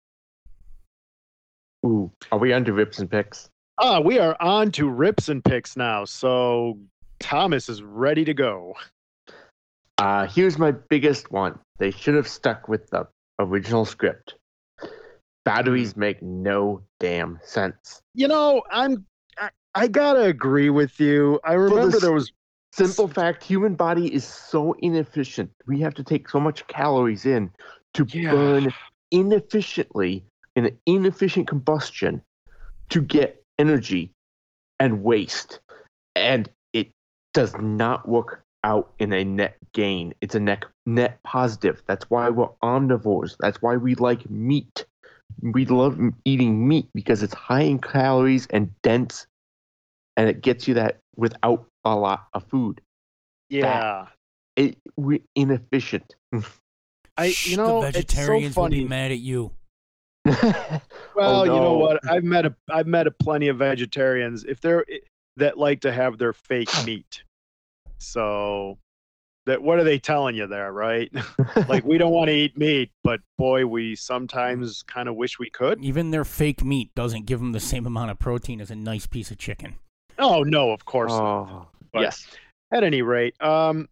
[1.85, 3.51] Ooh, are we on to rips and picks?
[3.79, 6.05] Ah, we are on to rips and picks now.
[6.05, 6.79] So
[7.20, 8.74] Thomas is ready to go.
[9.99, 11.59] Uh, here's my biggest one.
[11.79, 13.07] They should have stuck with the
[13.39, 14.35] original script.
[15.45, 18.03] Batteries make no damn sense.
[18.14, 19.07] You know, I'm
[19.75, 21.41] I, gotta agree with you.
[21.45, 22.33] I remember this- there was
[22.73, 25.51] Simple fact: human body is so inefficient.
[25.66, 27.51] We have to take so much calories in
[27.95, 28.31] to Yeah.
[28.33, 28.73] burn
[29.11, 32.23] inefficiently in an inefficient combustion
[32.91, 34.12] to get energy
[34.79, 35.61] and waste,
[36.14, 36.91] and it
[37.33, 40.14] does not work out in a net gain.
[40.21, 41.83] It's a net net positive.
[41.87, 43.37] That's why we're omnivores.
[43.41, 44.85] That's why we like meat.
[45.43, 49.27] We love eating meat because it's high in calories and dense,
[50.19, 52.83] and it gets you that without a lot of food.
[53.49, 54.07] yeah.
[54.57, 56.16] It we're inefficient.
[57.16, 58.81] I you know the it's so vegetarians will funny.
[58.81, 59.53] be mad at you.
[61.14, 62.07] Well, Oh, you know what?
[62.09, 64.99] I've met a I've met a plenty of vegetarians if they're eh,
[65.37, 67.23] that like to have their fake meat.
[67.99, 68.79] So
[69.47, 71.11] that what are they telling you there, right?
[71.69, 75.51] like we don't want to eat meat, but boy, we sometimes kind of wish we
[75.51, 75.83] could.
[75.85, 79.07] Even their fake meat doesn't give them the same amount of protein as a nice
[79.07, 79.77] piece of chicken.
[80.19, 81.11] Oh no, of course.
[81.12, 81.21] not.
[81.51, 82.27] oh, But- yes.
[82.71, 83.89] At any rate, um,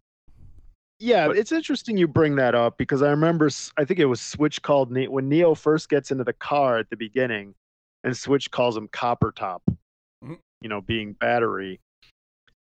[0.99, 4.21] yeah, But- it's interesting you bring that up because I remember I think it was
[4.21, 7.55] Switch called ne- when Neo first gets into the car at the beginning,
[8.03, 9.63] and Switch calls him Copper Top,
[10.23, 10.37] Mhm.
[10.61, 11.79] you know, being battery.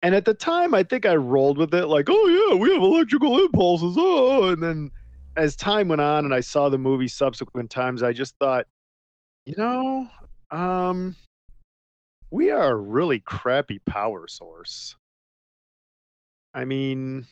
[0.02, 2.82] And at the time, I think I rolled with it like, oh yeah, we have
[2.82, 4.48] electrical impulses, oh.
[4.48, 4.90] And then
[5.36, 8.66] as time went on, and I saw the movie subsequent times, I just thought,
[9.46, 10.08] you know,
[10.50, 11.14] um,
[12.32, 14.96] we are a really crappy power source.
[16.54, 17.26] I mean,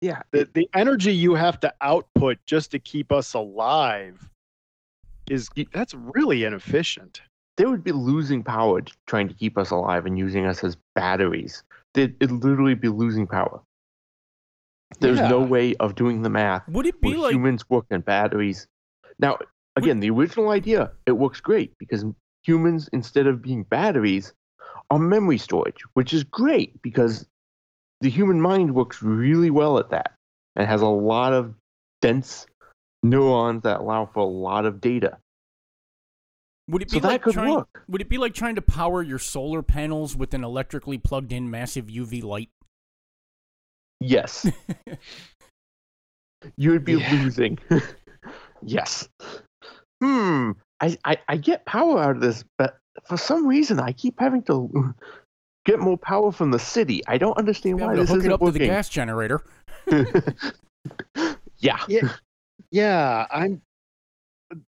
[0.00, 0.22] Yeah.
[0.32, 4.28] the, the energy you have to output just to keep us alive
[5.30, 7.22] is that's really inefficient.
[7.56, 11.62] they would be losing power trying to keep us alive and using us as batteries.
[11.94, 13.60] They'd it'd literally be losing power.
[15.00, 18.00] There's no way of doing the math Would it be where like humans work in
[18.02, 18.66] batteries.
[19.18, 19.38] Now,
[19.76, 22.04] again, the original idea, it works great because
[22.42, 24.32] humans, instead of being batteries,
[24.90, 27.26] are memory storage, which is great because
[28.00, 30.12] the human mind works really well at that
[30.56, 31.54] and has a lot of
[32.00, 32.46] dense
[33.02, 35.18] neurons that allow for a lot of data.
[36.68, 37.84] would it So be that like could trying, work.
[37.88, 41.50] Would it be like trying to power your solar panels with an electrically plugged in
[41.50, 42.50] massive UV light?
[44.00, 44.50] Yes.
[46.56, 47.12] you would be Yeah.
[47.12, 47.58] losing.
[48.62, 49.08] yes.
[50.02, 50.52] Hmm.
[50.82, 54.42] I, I, I get power out of this, but for some reason I keep having
[54.44, 54.94] to
[55.64, 57.02] get more power from the city.
[57.06, 58.54] I don't understand why this hook isn't it up working.
[58.54, 59.42] to the gas generator.
[61.58, 61.78] yeah.
[62.70, 63.62] Yeah, I'm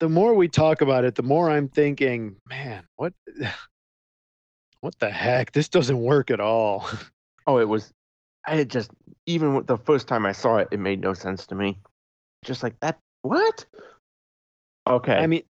[0.01, 3.13] the more we talk about it, the more I'm thinking, man, what
[4.81, 5.53] what the heck?
[5.53, 6.89] This doesn't work at all.
[7.47, 7.95] Oh, it was.
[8.47, 8.91] I had just
[9.25, 11.79] even with the first time I saw it, it made no sense to me.
[12.45, 12.99] Just like that.
[13.23, 13.65] What?
[14.87, 15.15] Okay.
[15.15, 15.45] I mean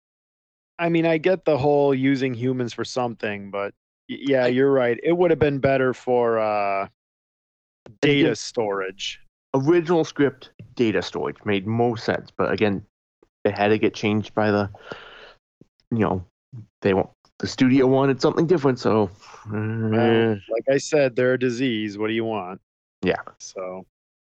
[0.78, 3.74] I mean, I get the whole using humans for something, but
[4.08, 4.98] yeah, you're right.
[5.02, 6.88] It would have been better for uh
[8.00, 9.20] data storage.
[9.54, 12.84] original script data storage made more sense, but again,
[13.44, 14.70] it had to get changed by the,
[15.90, 16.24] you know,
[16.82, 19.10] they want the studio wanted something different, so.
[19.50, 21.96] Well, uh, like I said, they're a disease.
[21.98, 22.60] What do you want?
[23.02, 23.22] Yeah.
[23.38, 23.86] So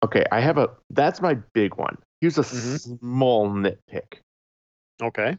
[0.04, 0.70] okay, I have a.
[0.90, 1.96] That's my big one.
[2.20, 2.98] Here's a Mhm.
[3.00, 4.20] small nitpick.
[5.02, 5.38] okay.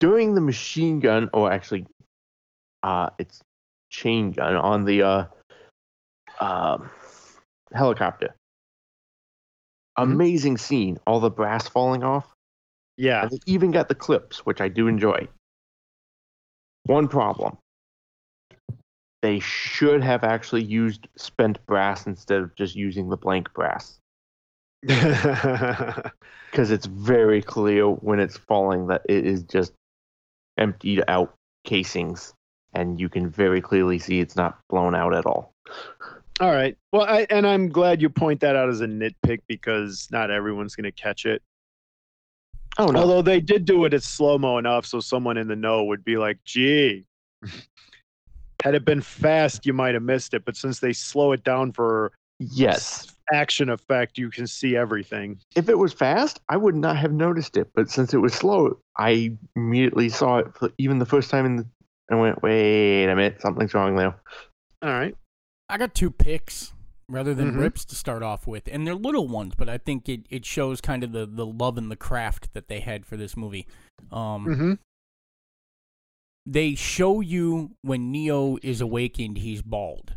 [0.00, 1.86] During the machine gun, or actually,
[2.82, 3.40] uh, it's
[3.90, 5.24] chain gun on the uh,
[6.40, 6.90] um,
[7.72, 8.34] helicopter.
[9.98, 10.02] Mhm.
[10.02, 10.98] Amazing scene.
[11.06, 12.26] All the brass falling off.
[12.96, 13.22] Yeah.
[13.22, 15.28] And they even got the clips, which I do enjoy.
[16.84, 17.58] One problem.
[19.22, 23.98] They should have actually used spent brass instead of just using the blank brass.
[26.50, 29.72] Because it's very clear when it's falling that it is just
[30.58, 31.34] emptied out
[31.64, 32.34] casings.
[32.74, 35.54] and you can very clearly see it's not blown out at all.
[36.40, 36.76] All right.
[36.92, 40.76] Well, I, and I'm glad you point that out as a nitpick because not everyone's
[40.76, 41.42] going to catch it.
[42.78, 43.00] Oh no!
[43.00, 46.04] Although they did do it at slow mo enough, so someone in the know would
[46.04, 47.06] be like, "Gee,
[48.62, 51.72] had it been fast, you might have missed it." But since they slow it down
[51.72, 55.38] for yes, action effect, you can see everything.
[55.56, 57.68] If it was fast, I would not have noticed it.
[57.74, 60.46] But since it was slow, I immediately saw it.
[60.56, 61.66] For, even the first time in the,
[62.10, 64.14] I went, "Wait a minute, something's wrong there."
[64.82, 65.14] All right.
[65.68, 66.72] I got two picks
[67.10, 67.60] rather than Mhm.
[67.60, 70.80] rips to start off with, and they're little ones, but I think it, it shows
[70.82, 73.66] kind of the, the love and the craft that they had for this movie.
[74.12, 74.72] Um, Mm-hmm.
[76.46, 80.16] They show you when Neo is awakened, he's bald,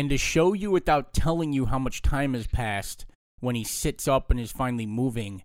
[0.00, 3.04] and to show you without telling you how much time has passed,
[3.40, 5.42] when he sits up and is finally moving,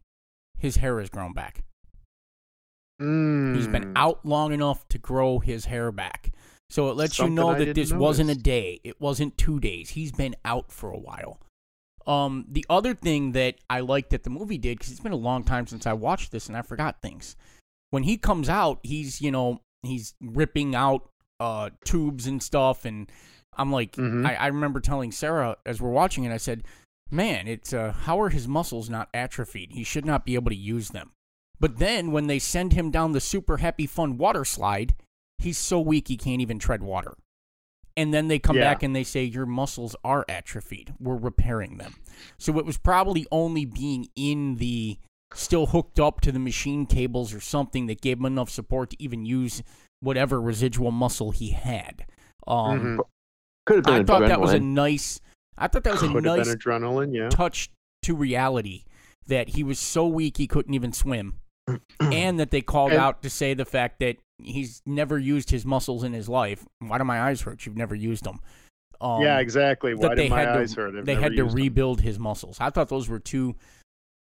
[0.58, 1.66] his hair has grown back.
[3.02, 3.54] Mm.
[3.54, 6.32] He's been out long enough to grow his hair back.
[6.70, 8.80] So it lets Something you know I that this wasn't a day.
[8.86, 9.90] It wasn't two days.
[9.90, 11.42] He's been out for a while.
[12.08, 15.18] Um, the other thing that I liked that the movie did, because it's been a
[15.18, 17.36] long time since I watched this and I forgot things.
[17.90, 21.10] When he comes out, he's, you know, he's ripping out
[21.42, 22.86] uh, tubes and stuff.
[22.86, 23.12] And
[23.58, 24.26] I'm like, Mhm.
[24.26, 26.64] I, I remember telling Sarah as we're watching it, I said,
[27.12, 29.72] man, it's uh, how are his muscles not atrophied?
[29.74, 31.12] He should not be able to use them.
[31.60, 34.94] But then when they send him down the super happy fun water slide,
[35.38, 37.14] he's so weak he can't even tread water.
[37.98, 38.74] And then they come Yeah.
[38.74, 40.94] back and they say your muscles are atrophied.
[41.00, 41.96] We're repairing them.
[42.38, 44.98] So it was probably only being in the
[45.34, 49.02] still hooked up to the machine cables or something that gave him enough support to
[49.04, 49.64] even use
[50.02, 52.06] whatever residual muscle he had.
[52.48, 53.00] Um, Mhm.
[53.66, 55.20] Could have been I thought that was a nice.
[55.58, 57.30] I thought that was a Could have nice adrenaline, yeah.
[57.30, 57.70] touch
[58.04, 58.84] to reality
[59.28, 61.40] that he was so weak he couldn't even swim,
[62.00, 65.66] and that they called And- out to say the fact that he's never used his
[65.66, 66.66] muscles in his life.
[66.80, 67.66] Why do my eyes hurt?
[67.66, 68.40] You've never used them.
[69.02, 69.94] Um, yeah, exactly.
[69.94, 70.96] that Why they my had to- eyes hurt?
[70.96, 71.56] I've they had to used them.
[71.56, 72.58] rebuild his muscles.
[72.60, 73.56] I thought those were two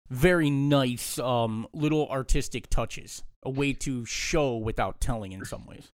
[0.09, 5.89] very nice um, little artistic touches, a way to show without telling in some ways.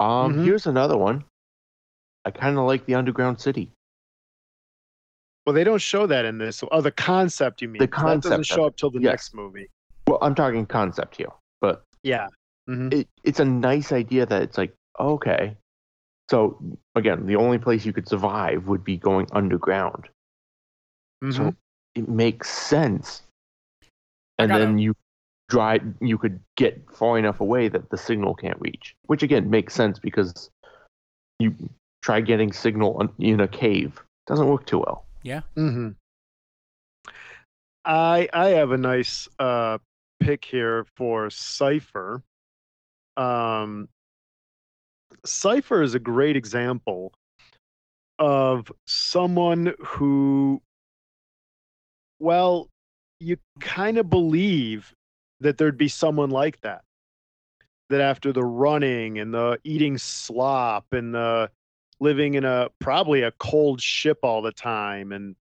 [0.00, 0.44] Um, Mhm.
[0.44, 1.24] here's another one.
[2.26, 3.70] I kind of like the underground city.
[5.46, 6.62] Well, they don't show that in this.
[6.72, 7.78] Oh, the concept you mean?
[7.78, 9.12] The That doesn't show up till the yes.
[9.12, 9.70] next movie.
[10.08, 11.28] Well, I'm talking concept here,
[11.60, 12.26] but Yeah.
[12.68, 12.92] Mhm.
[12.92, 15.56] it, it's a nice idea that it's like okay.
[16.28, 16.60] So
[16.96, 20.08] again, the only place you could survive would be going underground.
[21.22, 21.32] Mhm.
[21.32, 21.54] So
[21.94, 23.22] it makes sense.
[24.38, 24.94] And gotta- then you
[25.48, 28.96] drive you could get far enough away that the signal can't reach.
[29.06, 30.50] Which again makes sense because
[31.38, 31.54] you
[32.06, 34.00] try getting signal in a cave.
[34.28, 35.04] Doesn't work too well.
[35.24, 35.40] Yeah.
[35.56, 35.90] hmm
[37.84, 39.78] I I have a nice uh,
[40.20, 42.22] pick here for Cypher.
[43.16, 43.88] Um,
[45.24, 47.12] Cypher is a great example
[48.20, 50.62] of someone who,
[52.20, 52.68] well,
[53.18, 54.94] you kind of believe
[55.40, 56.82] that there'd be someone like that.
[57.90, 61.50] That after the running and the eating slop and the
[62.00, 65.36] living in a probably a cold ship all the time and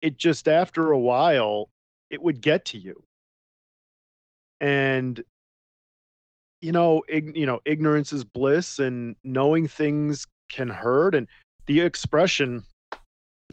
[0.00, 1.68] it just after a while
[2.10, 3.02] it would get to you.
[4.60, 5.22] And
[6.60, 11.28] you know ig- you know ignorance is bliss and knowing things can hurt and
[11.66, 12.62] the expression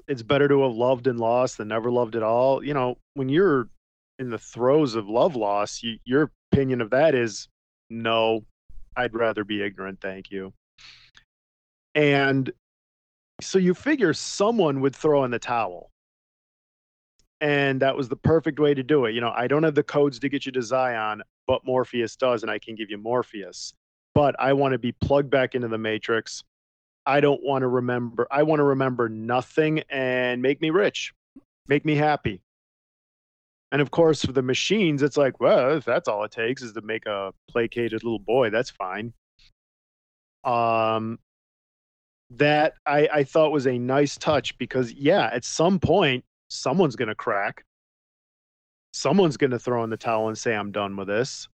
[0.07, 3.30] it's better to have loved and lost than never loved at all you know when
[3.30, 3.70] you're
[4.18, 7.47] in the throes of love loss you, your opinion of that is
[7.89, 8.43] no
[8.97, 10.53] i'd rather be ignorant thank you
[11.95, 12.51] and
[13.41, 15.91] so you figure someone would throw in the towel
[17.41, 19.13] and that was the perfect way to do it.
[19.13, 22.43] You know, I don't have the codes to get you to Zion, but Morpheus does,
[22.43, 23.73] and I can give you Morpheus.
[24.13, 26.43] But I want to be plugged back into the Matrix.
[27.05, 28.27] I don't want to remember.
[28.31, 31.13] I want to remember nothing and make me rich,
[31.67, 32.41] make me happy.
[33.71, 36.71] And of course, for the machines, it's like, well, if that's all it takes is
[36.73, 39.13] to make a placated little boy, that's fine.
[40.45, 41.19] Um,
[42.32, 47.09] that I, I thought was a nice touch because, yeah, at some point, someone's going
[47.09, 47.63] to crack.
[48.93, 51.47] Someone's going to throw in the towel and say, I'm done with this.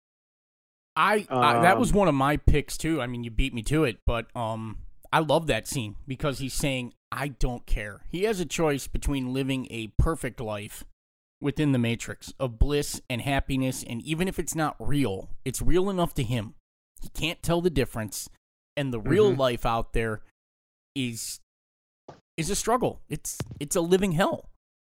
[0.95, 3.01] I, I that was Um, one of my picks too.
[3.01, 4.79] I mean, you beat me to it, but um,
[5.11, 9.33] I love that scene because he's saying, "I don't care." He has a choice between
[9.33, 10.83] living a perfect life
[11.39, 15.89] within the matrix of bliss and happiness, and even if it's not real, it's real
[15.89, 16.55] enough to him.
[17.01, 18.29] He can't tell the difference,
[18.75, 19.37] and the real Mhm.
[19.37, 20.21] life out there
[20.95, 21.39] is
[22.37, 23.01] is a struggle.
[23.09, 24.49] It's it's a living hell.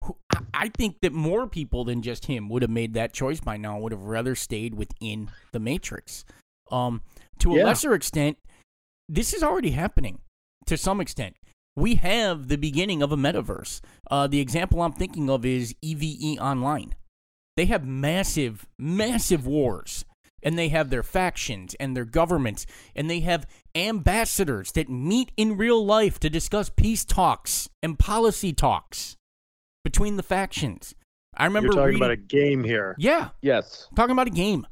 [0.03, 0.11] I-
[0.57, 3.79] I think that more people than just him would have made that choice by now.
[3.79, 6.25] Would have rather stayed within the Matrix.
[6.71, 7.03] Um,
[7.41, 7.65] to a Yeah.
[7.65, 8.39] lesser extent,
[9.09, 10.21] this is already happening
[10.67, 11.37] to some extent.
[11.77, 13.81] We have the beginning of a metaverse.
[14.11, 16.95] Uh, the example I'm thinking of is EVE Online.
[17.57, 20.05] They have massive, massive wars,
[20.45, 25.57] and they have their factions and their governments, and they have ambassadors that meet in
[25.57, 29.17] real life to discuss peace talks and policy talks
[29.83, 30.95] between the factions.
[31.37, 32.95] I remember You're talking reading, about a game here.
[32.99, 33.89] yeah, Yes.
[33.97, 34.67] talking about a game.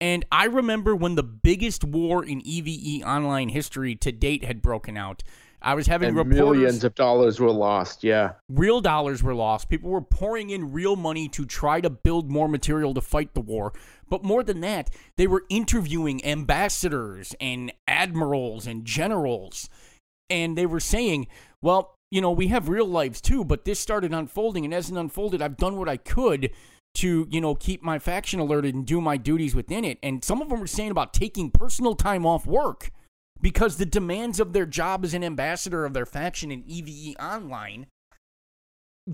[0.00, 4.96] And I remember when the biggest war in EVE online history to date had broken
[4.96, 5.22] out.
[5.60, 8.04] I was having And reporters, millions of dollars were lost.
[8.04, 8.34] Yeah.
[8.48, 9.68] real dollars were lost.
[9.68, 13.40] People were pouring in real money to try to build more material to fight the
[13.40, 13.72] war.
[14.08, 19.68] But more than that, they were interviewing ambassadors and admirals and generals.
[20.30, 21.26] And they were saying,
[21.62, 24.64] well, you know, we have real lives too, but this started unfolding.
[24.64, 26.50] And as it unfolded, I've done what I could
[26.96, 29.98] to, you know, keep my faction alerted and do my duties within it.
[30.02, 32.90] And some of them were saying about taking personal time off work
[33.40, 37.86] because the demands of their job as an ambassador of their faction in EVE Online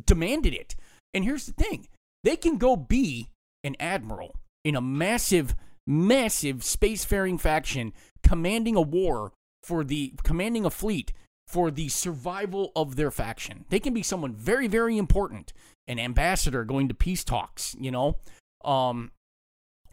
[0.07, 0.75] demanded it.
[1.13, 1.89] And here's the thing
[2.23, 3.29] they can go be
[3.63, 4.35] an admiral
[4.65, 5.55] in a massive,
[5.87, 7.93] massive spacefaring faction
[8.23, 11.13] commanding a war for the commanding a fleet
[11.47, 13.65] for the survival of their faction.
[13.69, 15.53] They can be someone very, very important,
[15.87, 18.17] an ambassador going to peace talks, you know,
[18.65, 19.13] um,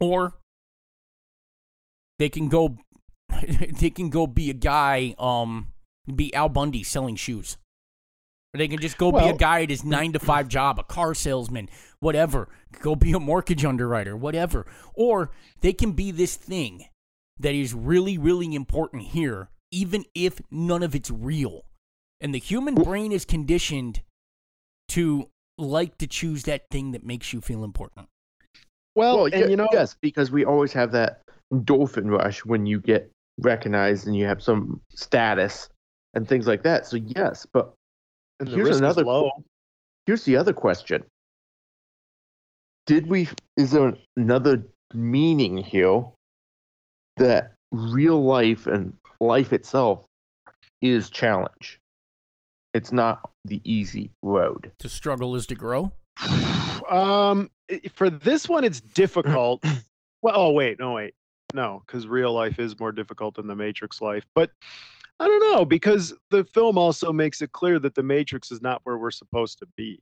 [0.00, 0.34] or
[2.18, 2.78] they can go,
[3.80, 5.68] they can go be a guy, um,
[6.12, 7.58] be Al Bundy selling shoes.
[8.54, 10.82] Or they can just go be a guy at his nine to five job, a
[10.82, 12.48] car salesman, whatever.
[12.80, 14.66] Go be a mortgage underwriter, whatever.
[14.94, 15.30] Or
[15.62, 16.84] they can be this thing
[17.38, 21.62] that is really, really important here, even if none of it's real.
[22.20, 24.02] And the human brain is conditioned
[24.88, 28.06] to like to choose that thing that makes you feel important.
[28.94, 31.22] Well, Well, and you know, yes, because we always have that
[31.52, 35.70] endorphin rush when you get recognized and you have some status
[36.12, 36.86] and things like that.
[36.86, 37.72] So yes, but
[38.40, 39.30] and the here's risk another is low.
[40.06, 41.04] here's the other question:
[42.86, 43.28] Did we?
[43.56, 44.64] Is there another
[44.94, 46.04] meaning here
[47.16, 50.04] that real life and life itself
[50.80, 51.80] is challenge?
[52.74, 54.72] It's not the easy road.
[54.78, 55.92] To struggle is to grow.
[56.90, 57.48] Um,
[57.94, 59.64] for this one, it's difficult.
[60.22, 61.14] well, oh wait, no wait,
[61.54, 64.24] no, because real life is more difficult than the Matrix life.
[64.34, 64.50] But
[65.22, 68.80] I don't know because the film also makes it clear that the Matrix is not
[68.82, 70.00] where we're supposed to be.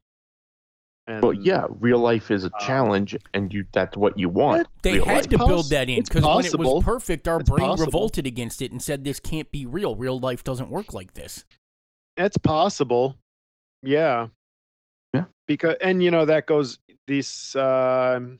[1.06, 4.66] And But yeah, real life is a Uh, challenge, and you that's what you want.
[4.82, 5.28] They real had life.
[5.28, 7.86] to build that in because when it was perfect, our It's brain possible.
[7.86, 9.94] revolted against it and said this can't be real.
[9.94, 11.44] Real life doesn't work like this.
[12.16, 13.16] It's possible.
[13.82, 14.28] Yeah.
[15.12, 15.24] Yeah.
[15.46, 18.38] Because and you know that goes this um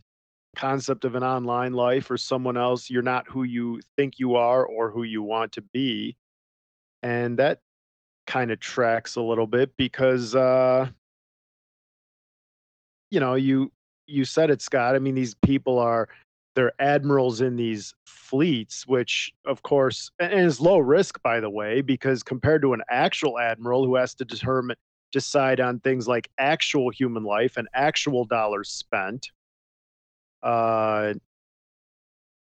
[0.56, 4.64] concept of an online life or someone else you're not who you think you are
[4.64, 6.16] or who you want to be.
[7.02, 7.60] And that
[8.26, 10.88] kind of tracks a little bit because uh
[13.10, 13.72] you know, you
[14.06, 14.94] you said it Scott.
[14.94, 16.08] I mean these people are
[16.56, 21.80] they're admirals in these fleets, which of course and is low risk, by the way,
[21.80, 24.76] because compared to an actual admiral who has to determine
[25.12, 29.30] decide on things like actual human life and actual dollars spent,
[30.42, 31.14] uh,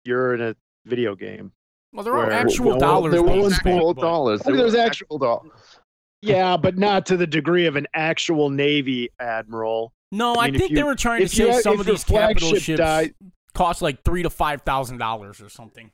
[0.06, 1.52] you're in a video game.
[1.98, 3.12] Well, there are actual well, dollars.
[3.12, 4.41] There being was spent, real but- dollars.
[4.45, 5.52] I mean, There there's actual- dollars.
[6.24, 9.93] Yeah, but not to the degree of an actual Navy admiral.
[10.12, 11.62] No, I I, mean, if think you- they were trying to if you say had-
[11.64, 13.14] some of these capital ships died-
[13.54, 15.91] cost like three to five thousand dollars or something.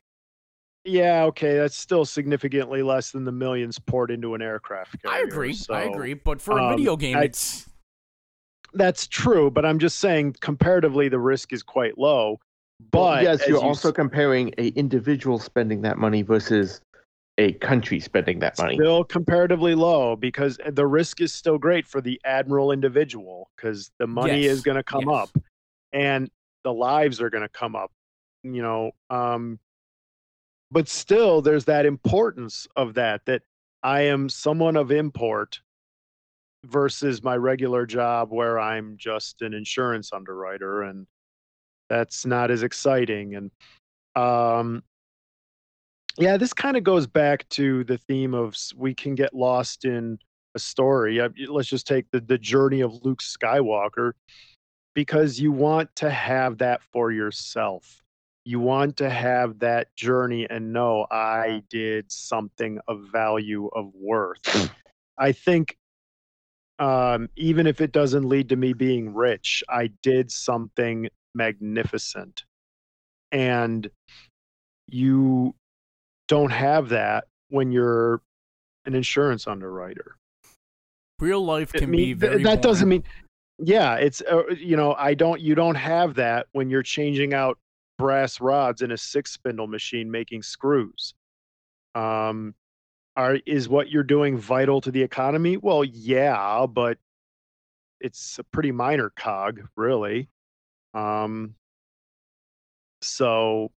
[0.84, 5.14] Yeah, okay, that's still significantly less than the millions poured into an aircraft carrier.
[5.14, 5.32] I carrier.
[5.32, 5.56] agree.
[5.70, 6.14] I agree.
[6.14, 7.66] But for a um, video game, I- it's
[8.72, 12.40] That's true, but I'm just saying comparatively the risk is quite low.
[12.90, 16.80] But yes, you're you also comparing a individual spending that money versus
[17.38, 18.76] a country spending that money.
[18.76, 24.06] Still comparatively low because the risk is still great for the admiral individual because the
[24.06, 25.28] money Yes, is going to come yes.
[25.34, 25.42] up
[25.92, 26.30] and
[26.62, 27.90] the lives are going to come up,
[28.42, 28.92] you know.
[29.10, 29.58] Um,
[30.70, 33.42] but still, there's that importance of that that
[33.82, 35.60] I am someone of import
[36.64, 41.06] versus my regular job where I'm just an insurance underwriter and
[41.88, 43.50] that's not as exciting and
[44.16, 44.82] um
[46.18, 50.18] yeah this kind of goes back to the theme of we can get lost in
[50.54, 51.20] a story.
[51.48, 54.12] Let's just take the, the journey of luke skywalker
[54.94, 58.02] because you want to have that for yourself.
[58.44, 64.70] You want to have that journey and know i did something of value of worth.
[65.18, 65.76] I think
[66.78, 72.44] um, even if it doesn't lead to me being rich i did something magnificent
[73.32, 73.90] and
[74.86, 75.54] you
[76.28, 78.20] don't have that when you're
[78.86, 80.16] an insurance underwriter.
[81.18, 82.42] Real life can mean, be very.
[82.42, 83.04] that doesn't mean
[83.58, 87.58] yeah it's uh, you know i don't you don't have that when you're changing out
[87.98, 91.14] brass rods in a six spindle machine making screws
[91.94, 92.54] um
[93.16, 96.98] are is what you're doing vital to the economy well yeah but
[98.00, 100.28] it's a pretty minor cog really
[100.94, 101.54] um
[103.02, 103.70] so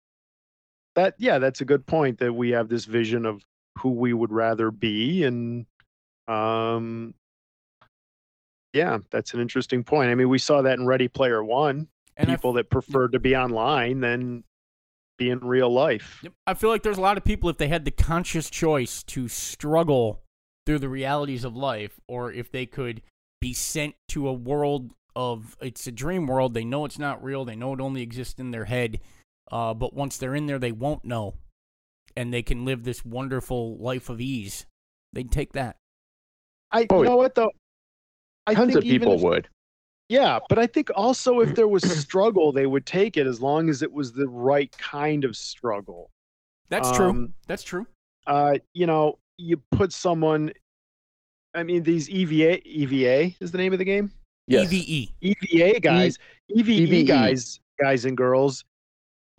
[0.96, 3.44] that yeah that's a good point that we have this vision of
[3.80, 5.66] who we would rather be and
[6.28, 7.14] um
[8.76, 10.12] yeah, that's an interesting point.
[10.12, 11.88] I mean, we saw that in Ready Player One.
[12.18, 14.44] And I f- people that prefer to be online than
[15.18, 16.24] be in real life.
[16.46, 19.30] I feel like there's a lot of people, if they had the conscious choice to
[19.30, 20.24] struggle
[20.66, 23.02] through the realities of life, or if they could
[23.40, 27.46] be sent to a world of it's a dream world, they know it's not real,
[27.46, 29.00] they know it only exists in their head,
[29.52, 31.36] uh, but once they're in there, they won't know,
[32.18, 34.66] and they can live this wonderful life of ease.
[35.14, 35.78] They'd take that.
[36.72, 37.52] I Oh, you know what though?
[38.48, 39.48] I Tons think of people if- would.
[40.08, 43.70] Yeah, but I think also if there was struggle, they would take it as long
[43.70, 46.12] as it was the right kind of struggle.
[46.70, 47.10] That's true.
[47.10, 47.88] Um, That's true.
[48.28, 50.52] Uh, you know, you put someone.
[51.56, 54.12] I mean, these E EVA EVA is the name of the game.
[54.48, 54.72] Yes.
[54.72, 55.12] EVE.
[55.22, 56.20] EVA guys,
[56.50, 57.08] EVE, EVE.
[57.08, 58.64] guys, guys and girls.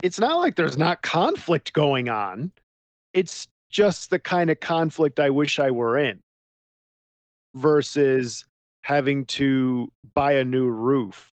[0.03, 2.51] It's not like there's not conflict going on.
[3.13, 6.19] It's just the kind of conflict I wish I were in
[7.55, 8.45] versus
[8.83, 11.31] having to buy a new roof,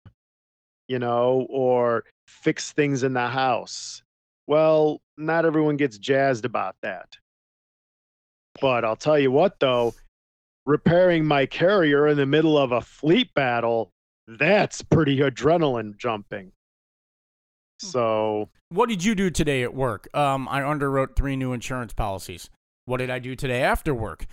[0.88, 4.02] you know, or fix things in the house.
[4.46, 7.16] Well, not everyone gets jazzed about that.
[8.60, 9.94] But I'll tell you what, though,
[10.66, 13.90] repairing my carrier in the middle of a fleet battle,
[14.26, 16.52] that's pretty adrenaline jumping.
[17.80, 20.08] So, What did you do today at work?
[20.16, 22.48] Um, I underwrote three new insurance policies.
[22.87, 24.26] What did I do today after work?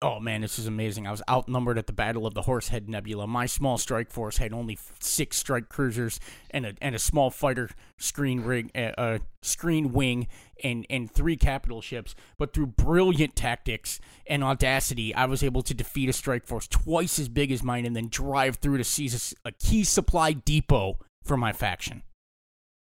[0.00, 1.08] Oh man, this is amazing.
[1.08, 3.26] I was outnumbered at the Battle of the Horsehead Nebula.
[3.26, 7.68] My small strike force had only six strike cruisers and a and a small fighter
[7.98, 10.28] screen rig, uh, uh, screen wing,
[10.62, 12.14] and and three capital ships.
[12.38, 13.98] But through brilliant tactics
[14.28, 17.84] and audacity, I was able to defeat a strike force twice as big as mine,
[17.86, 22.04] and then drive through to seize a key supply depot for my faction.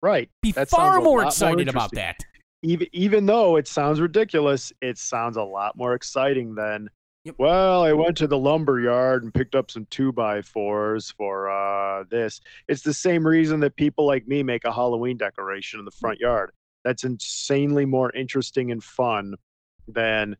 [0.04, 0.30] right.
[0.44, 2.18] Be That far a more excited about that.
[2.64, 6.90] Even even though it sounds ridiculous, it sounds a lot more exciting than
[7.28, 7.36] Yep.
[7.40, 11.50] well, I went to the lumber yard and picked up some two by fours for
[11.50, 12.40] uh this.
[12.70, 16.20] It's the same reason that people like me make a Halloween decoration in the front
[16.20, 16.52] yard.
[16.86, 19.36] That's insanely more interesting and fun
[19.90, 20.38] than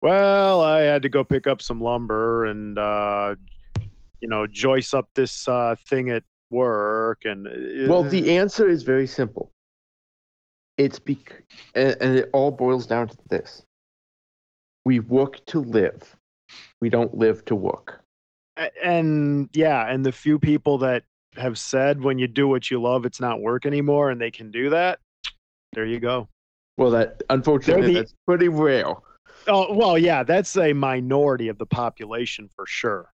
[0.00, 3.34] well, I had to go pick up some lumber and uh
[4.20, 7.46] you know, joist up this uh thing at work and
[7.86, 9.52] Well, uh, the answer is very simple.
[10.78, 11.42] It's bec-
[11.74, 13.62] and, and it all boils down to this:
[14.84, 16.16] we work to live.
[16.80, 18.02] We don't live to work.
[18.82, 21.04] And yeah and the few people that
[21.36, 24.50] have said when you do what you love it's not work anymore and they can
[24.50, 24.98] do that
[25.74, 26.26] there you go
[26.76, 28.94] Well, that unfortunately the- that's pretty rare.
[29.46, 33.12] oh well yeah that's a minority of the population for sure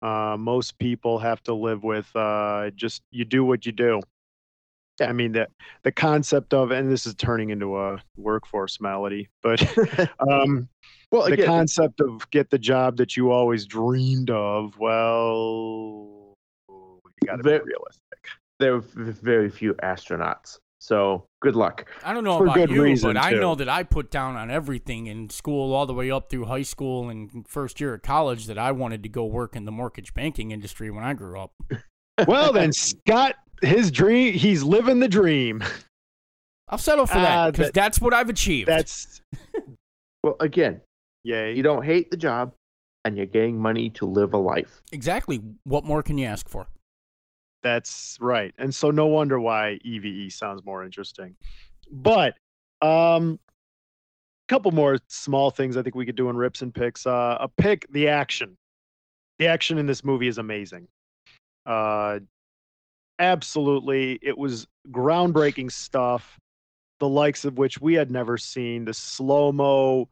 [0.00, 4.00] uh, most people have to live with uh, just you do what you do
[5.00, 5.48] i mean the
[5.82, 9.60] the concept of and this is turning into a workforce malady but
[10.30, 10.68] um
[11.10, 16.34] well, the again, concept of get the job that you always dreamed of well
[16.68, 18.04] you got to be realistic
[18.60, 20.58] there are very few astronauts.
[20.78, 21.90] So good luck.
[22.04, 24.36] I don't know For about good you, reason, but I know that I put down
[24.36, 28.02] on everything in school, all the way up through high school and first year at
[28.02, 31.40] college, that I wanted to go work in the mortgage banking industry when I grew
[31.40, 31.52] up.
[32.28, 35.62] well then scott his dream he's living the dream
[36.68, 38.68] I'll settle for that because that- that's what I've achieved.
[38.68, 39.20] that's
[40.22, 40.80] Well, again,
[41.22, 41.46] yeah.
[41.48, 42.54] you don't hate the job,
[43.04, 44.80] and you're getting money to live a life.
[44.92, 46.66] exactly what more can you ask for?
[47.62, 51.34] that's right and so no wonder why eve sounds more interesting
[51.90, 52.34] but
[52.82, 53.38] um
[54.46, 57.38] a couple more small things i think we could do in rips and picks uh
[57.40, 58.54] a pick the action
[59.38, 60.86] the action in this movie is amazing
[61.64, 62.18] uh
[63.18, 66.38] absolutely it was groundbreaking stuff
[67.00, 70.08] the likes of which we had never seen the slow mo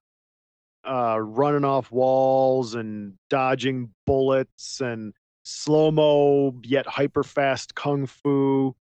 [0.87, 5.13] uh running off walls and dodging bullets and
[5.45, 8.75] slow mo yet hyper fast kung fu.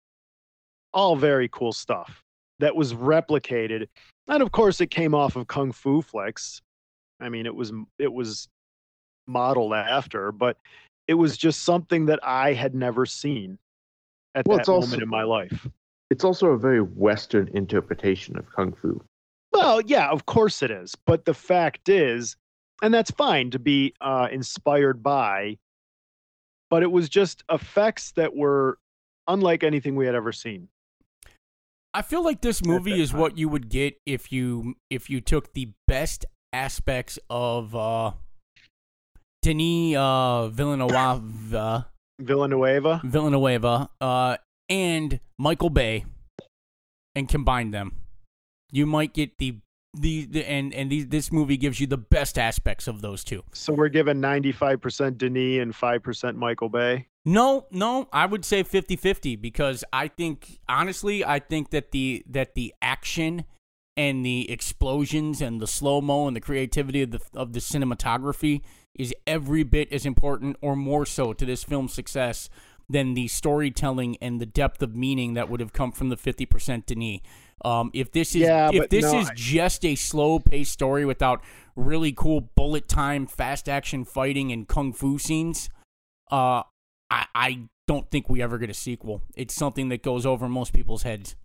[0.93, 2.23] All very cool stuff
[2.59, 3.87] that was replicated
[4.27, 6.61] and of course it came off of kung fu flicks.
[7.19, 8.47] I mean it was it was
[9.27, 10.57] modeled after but
[11.07, 13.59] it was just something that i had never seen
[14.35, 15.67] at Well, that it's moment also- in my life
[16.11, 18.99] It's also a very Western interpretation of kung fu.
[19.51, 20.95] Well, yeah, of course it is.
[20.95, 22.35] But the fact is,
[22.81, 25.59] and that's fine to be uh, inspired by,
[26.71, 28.79] but it was just effects that were
[29.27, 30.67] unlike anything we had ever seen.
[31.93, 35.53] I feel like this movie is what you would get if you if you took
[35.53, 38.13] the best aspects of uh
[39.43, 41.53] Denis uh Villeneuve
[42.19, 43.01] Villanueva.
[43.03, 44.37] Villanueva uh
[44.69, 46.05] and Michael Bay
[47.15, 47.95] and combine them.
[48.71, 49.57] You might get the
[49.95, 53.43] the, the and and these, this movie gives you the best aspects of those two.
[53.53, 57.07] So we're given 95% Denis and 5% Michael Bay.
[57.25, 62.55] No, no, I would say 50-50 because I think honestly, I think that the that
[62.55, 63.45] the action
[63.99, 68.61] and the explosions and the slow-mo and the creativity of the of the cinematography
[68.97, 72.49] is every bit as important or more so to this film's success
[72.89, 76.85] than the storytelling and the depth of meaning that would have come from the 50%
[76.85, 77.19] Denis.
[77.63, 81.03] Um, if this is Yeah, if this no, is I- just a slow paced story
[81.05, 81.43] without
[81.75, 85.69] really cool bullet time, fast action fighting, and kung fu scenes,
[86.31, 86.63] uh,
[87.11, 89.23] I, I don't think we ever get a sequel.
[89.35, 91.35] It's something that goes over most people's heads.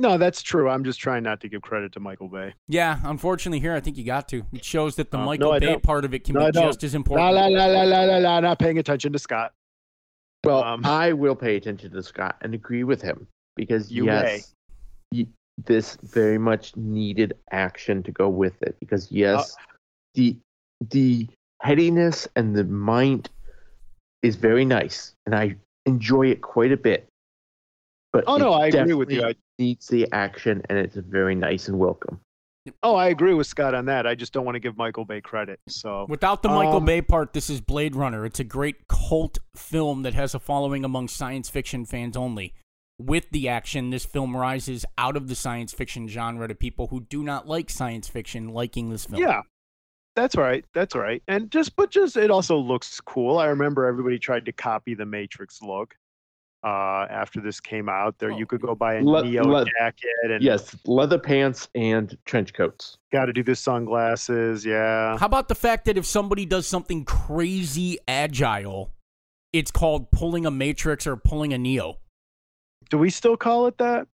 [0.00, 0.70] No, that's true.
[0.70, 2.54] I'm just trying not to give credit to Michael Bay.
[2.68, 4.42] Yeah, unfortunately, here I think you got to.
[4.50, 5.82] It shows that the Uh, Michael I Bay don't.
[5.82, 7.34] part of it can No, be just as important.
[7.34, 8.40] la la la la la la.
[8.40, 9.52] Not paying attention to Scott.
[10.42, 14.54] Well, Um, I will pay attention to Scott and agree with him because You yes,
[15.12, 15.26] y-
[15.66, 18.76] this very much needed action to go with it.
[18.80, 19.62] Because yes, Uh,
[20.14, 20.36] the
[20.90, 21.28] the
[21.60, 23.28] headiness and the mind
[24.22, 27.06] is very nice, and I enjoy it quite a bit.
[28.12, 29.20] But Oh no, I agree with you.
[29.20, 32.20] definitely I, needs the action, and it's very nice and welcome.
[32.82, 34.06] oh, I agree with Scott on that.
[34.06, 35.60] I just don't want to give Michael Bay credit.
[35.68, 38.26] So Without the Michael Um, Bay part, this is Blade Runner.
[38.26, 42.54] It's a great cult film that has a following among science fiction fans only.
[42.98, 47.00] With the action, this film rises out of the science fiction genre to people who
[47.00, 49.22] do not like science fiction liking this film.
[49.22, 49.40] yeah,
[50.16, 50.66] that's right.
[50.74, 51.22] That's right.
[51.26, 53.38] And just but just it also looks cool.
[53.38, 55.94] I remember everybody tried to copy the Matrix look.
[56.62, 58.36] Uh, after this came out, there Oh.
[58.38, 62.52] you could go buy a Let- Neo let- jacket and Yes, leather pants and trench
[62.52, 62.98] coats.
[63.12, 64.66] got to do the sunglasses.
[64.66, 65.16] Yeah.
[65.16, 68.90] How about the fact that if somebody does something crazy agile,
[69.54, 71.96] it's called pulling a Matrix or pulling a Neo?
[72.90, 74.06] Do we still call it that?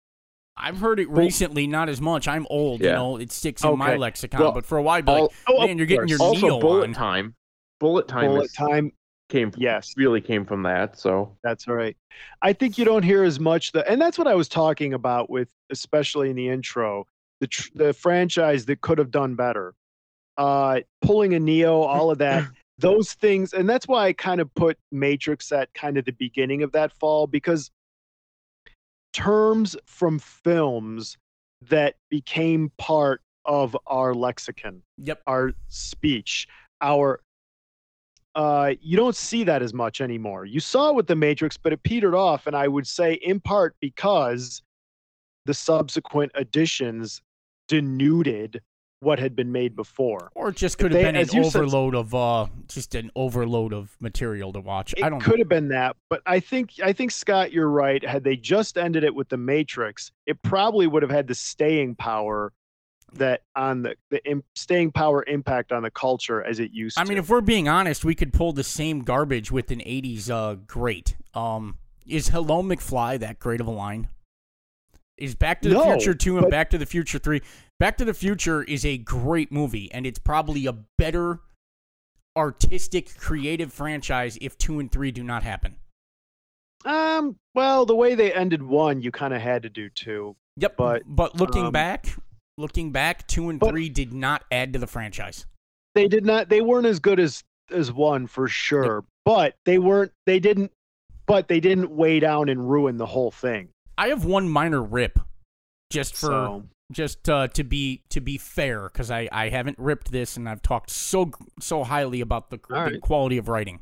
[0.55, 2.27] I've heard it recently, not as much.
[2.27, 5.05] I'm old, you know, it sticks in my lexicon, Well, but for a while, I'd
[5.05, 6.93] be like, All- Oh, man, you're getting your also, Neo bullet on.
[6.93, 7.35] time.
[7.79, 8.91] Bullet time Bullet is- time.
[9.29, 9.93] Came from, Yes.
[9.97, 10.97] really came from that.
[10.99, 11.97] So That's right.
[12.41, 15.29] I think you don't hear as much the, and that's what I was talking about
[15.29, 17.05] with, especially in the intro,
[17.41, 19.73] the tr- the franchise that could have done better,
[20.37, 22.43] uh, pulling a Neo, all of that,
[22.77, 26.63] those things, and that's why I kind of put Matrix at kind of the beginning
[26.63, 27.71] of that fall because
[29.13, 31.17] terms from films
[31.69, 35.21] that became part of our lexicon Yep.
[35.27, 36.47] our speech,
[36.81, 37.21] our
[38.35, 40.45] uh, you don't see that as much anymore.
[40.45, 43.39] You saw it with the Matrix, but it petered off, and I would say in
[43.39, 44.61] part because
[45.45, 47.21] the subsequent additions
[47.67, 48.61] denuded
[49.01, 50.31] what had been made before.
[50.35, 53.11] Or it just could have They- been an you said- overload of uh just an
[53.15, 54.93] overload of material to watch.
[54.97, 55.39] It I don't could know.
[55.39, 58.03] have been that, but I think I think Scott, you're right.
[58.03, 61.95] Had they just ended it with the Matrix, it probably would have had the staying
[61.95, 62.51] power
[63.15, 64.21] that on the the
[64.55, 67.09] staying power impact on the culture as it used to I to.
[67.09, 70.55] mean, if we're being honest, we could pull the same garbage with an '80s uh
[70.67, 71.15] great.
[71.33, 74.09] Um, is Hello McFly that great of a line?
[75.17, 77.41] Is Back to the No, Future two and but- Back to the Future three?
[77.79, 81.39] Back to the Future is a great movie, and it's probably a better
[82.37, 85.75] artistic, creative franchise if two and three do not happen.
[86.85, 90.35] um, well, the way they ended one, you kind of had to do two.
[90.57, 90.75] Yep.
[90.77, 92.15] But, but looking um, back,
[92.57, 95.45] looking back, two and but- three did not add to the franchise.
[95.93, 100.11] they did not they weren't as good as as one for sure but they weren't
[100.25, 100.71] they didn't
[101.25, 105.19] but they didn't weigh down and ruin the whole thing I have one minor rip,
[105.89, 110.11] just for so just uh, to be to be fair, because I, I haven't ripped
[110.11, 113.01] this and I've talked so so highly about the, the right.
[113.01, 113.79] quality of writing.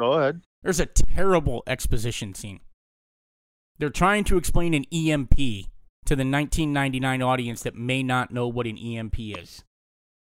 [0.00, 2.60] go ahead There's a terrible exposition scene.
[3.78, 5.38] They're trying to explain an EMP
[6.06, 9.64] to the 1999 audience that may not know what an EMP is.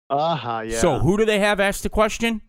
[0.09, 2.41] uh-huh yeah So who do they have ask the question?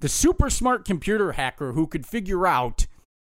[0.00, 2.86] The super smart computer hacker who could figure out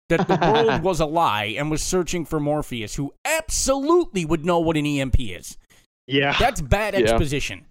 [0.09, 4.59] that the world was a lie and was searching for Morpheus, who absolutely would know
[4.59, 5.57] what an EMP is.
[6.07, 7.01] yeah That's bad Yeah.
[7.01, 7.65] exposition.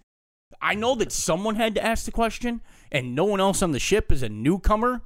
[0.60, 3.78] I know that someone had to ask the question, and no one else on the
[3.78, 5.02] ship is a newcomer.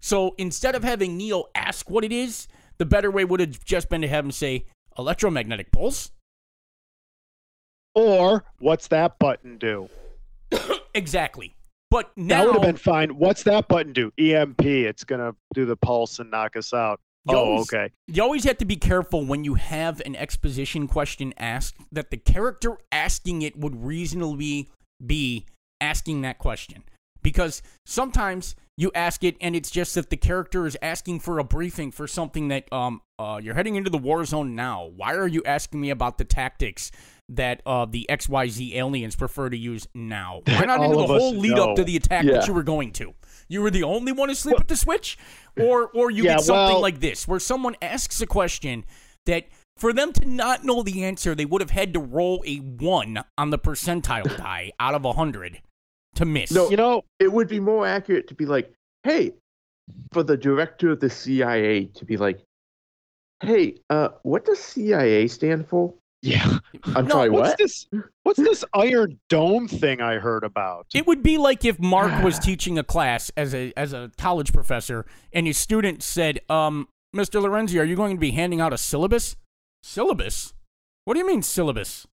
[0.00, 3.88] So instead of having Neo ask what it is, the better way would have just
[3.88, 4.64] been to have him say
[4.98, 6.10] electromagnetic pulse.
[7.94, 9.88] Or what's that button do?
[10.94, 11.56] exactly.
[11.90, 13.10] But now That would have been fine.
[13.10, 14.12] What's that button do?
[14.18, 14.62] EMP.
[14.62, 17.00] It's gonna do the pulse and knock us out.
[17.28, 17.92] You oh, always- okay.
[18.06, 22.16] you always have to be careful when you have an exposition question asked that the
[22.16, 24.68] character asking it would reasonably
[25.04, 25.46] be
[25.80, 26.84] asking that question.
[27.22, 31.44] Because sometimes you ask it and it's just that the character is asking for a
[31.44, 34.90] briefing for something that um uh you're heading into the war zone now.
[34.96, 36.90] Why are you asking me about the tactics
[37.30, 40.42] that uh the XYZ aliens prefer to use now?
[40.46, 42.32] Why That not into the whole lead up to the attack Yeah.
[42.32, 43.14] that you were going to?
[43.48, 45.16] You were the only one asleep at the switch?
[45.58, 48.84] Or or you Yeah, get something well- like this where someone asks a question
[49.24, 49.46] that
[49.78, 53.22] for them to not know the answer, they would have had to roll a one
[53.36, 55.60] on the percentile die out of a hundred
[56.16, 56.50] to miss.
[56.50, 56.70] No.
[56.70, 58.72] You know, It would be more accurate to be like,
[59.04, 59.32] hey,
[60.12, 62.42] for the director of the CIA to be like,
[63.42, 65.94] hey, uh, what does CIA stand for?
[66.22, 66.58] yeah.
[66.96, 67.58] I'm No, sorry, What's what?
[67.58, 67.86] this?
[68.24, 70.86] What's this Iron Dome thing I heard about?
[70.94, 74.52] It would be like if Mark was teaching a class as a as a college
[74.52, 77.40] professor, and his student said, "Um, Mr.
[77.40, 79.36] Lorenzi, are you going to be handing out a syllabus?
[79.82, 80.54] Syllabus?
[81.04, 82.06] What do you mean syllabus?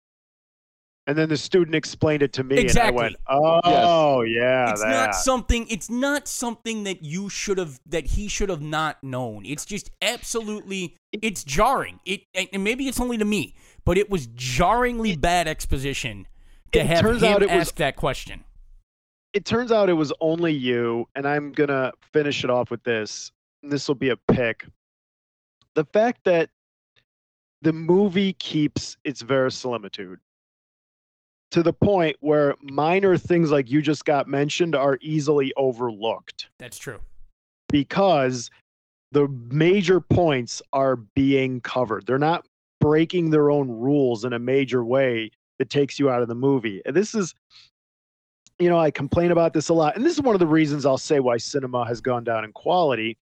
[1.08, 2.90] And then the student explained it to me, Exactly.
[2.90, 5.68] and I went, "Oh, yeah, it's that." not something.
[5.68, 7.80] It's not something that you should have.
[7.88, 9.44] That he should have not known.
[9.46, 10.96] It's just absolutely.
[11.12, 12.00] It's jarring.
[12.06, 16.28] It and and maybe it's only to me, but it was jarringly bad exposition
[16.72, 18.44] to have turns him out it was- that question.
[19.34, 23.32] it turns out it was only you, and I'm gonna finish it off with this.
[23.64, 24.66] This will be a pick.
[25.74, 26.50] The fact that
[27.62, 30.20] the movie keeps its verisimilitude
[31.52, 36.78] to the point where minor things like you just got mentioned are easily overlooked That's
[36.78, 37.00] true.
[37.70, 38.50] because
[39.12, 42.06] the major points are being covered.
[42.06, 42.46] They're not
[42.80, 46.82] breaking their own rules in a major way that takes you out of the movie.
[46.86, 47.36] And this is,
[48.58, 49.96] you know, I complain about this a lot.
[49.98, 52.54] And this is one of the reasons I'll say why cinema has gone down in
[52.54, 53.18] quality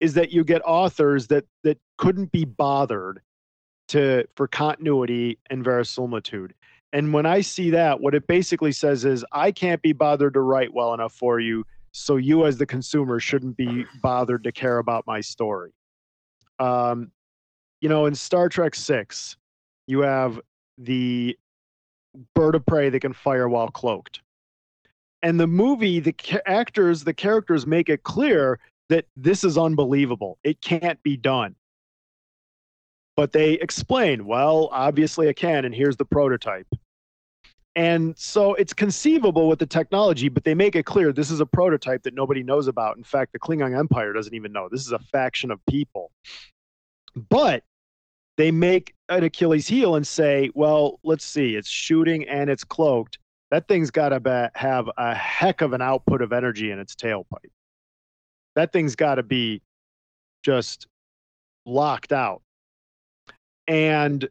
[0.00, 3.20] is that you get authors that that couldn't be bothered
[3.88, 6.54] to for continuity and verisimilitude.
[6.92, 10.40] And when I see that, what it basically says is I can't be bothered to
[10.40, 14.78] write well enough for you so you as the consumer shouldn't be bothered to care
[14.78, 15.72] about my story.
[16.58, 17.12] Um,
[17.80, 19.36] you know in star trek 6
[19.86, 20.40] you have
[20.76, 21.38] the
[22.34, 24.20] bird of prey that can fire while cloaked.
[25.22, 28.58] And the movie the ca- actors the characters make it clear
[28.88, 30.38] that this is unbelievable.
[30.44, 31.54] It can't be done
[33.18, 36.68] but they explain well obviously I can and here's the prototype
[37.78, 41.46] and so it's conceivable with the technology, but they make it clear this is a
[41.46, 42.96] prototype that nobody knows about.
[42.96, 44.68] In fact, the Klingon Empire doesn't even know.
[44.68, 46.10] This is a faction of people.
[47.30, 47.62] But
[48.36, 53.18] they make an Achilles heel and say, well, let's see, it's shooting and it's cloaked.
[53.52, 56.96] That thing's got to be, have a heck of an output of energy in its
[56.96, 57.52] tailpipe.
[58.56, 59.62] That thing's got to be
[60.42, 60.88] just
[61.64, 62.42] locked out.
[63.68, 64.28] And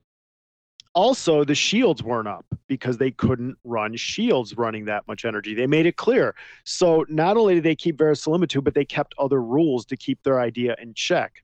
[0.98, 5.54] also the shields weren't up because they couldn't run shields running that much energy.
[5.54, 6.34] They made it clear.
[6.66, 10.40] So not only did they keep verisimilitude but they kept other rules to keep their
[10.42, 11.44] idea in check.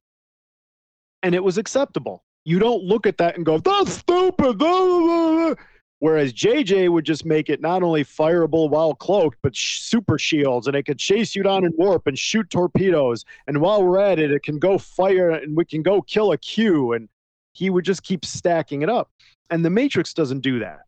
[1.21, 2.23] And it was acceptable.
[2.45, 4.37] You don't look at that and go that's stupid.
[4.37, 5.63] Blah, blah, blah, blah."
[5.99, 10.67] whereas jj would just make it not only fireable while cloaked but sh- super shields
[10.67, 13.23] and it could chase you down and warp and shoot torpedoes.
[13.47, 16.37] And while we're at it it can go fire and we can go kill a
[16.39, 17.07] q and
[17.53, 19.09] he would just keep stacking it up
[19.49, 20.81] and the Matrix doesn't do that.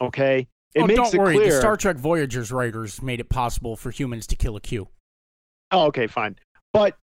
[0.00, 1.34] Okay, it oh, makes don't it worry.
[1.36, 1.52] clear.
[1.52, 4.88] The Star Trek Voyagers writers made it possible for humans to kill a Q.
[5.72, 6.36] oh, okay, fine.
[6.72, 6.96] But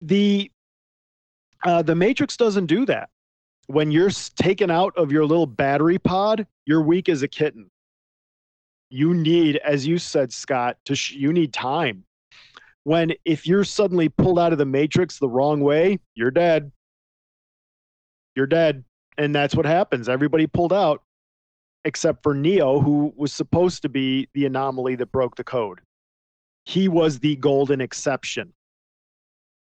[0.00, 0.50] the
[1.64, 3.08] uh, the Matrix doesn't do that.
[3.66, 7.70] When you're taken out of your little battery pod, you're weak as a kitten.
[8.90, 12.04] You need, as you said, Scott, to sh- you need time.
[12.84, 16.70] When if you're suddenly pulled out of the Matrix the wrong way, you're dead.
[18.34, 18.84] You're dead.
[19.16, 20.08] And that's what happens.
[20.08, 21.02] Everybody pulled out
[21.84, 25.80] except for Neo, who was supposed to be the anomaly that broke the code.
[26.64, 28.52] He was the golden exception.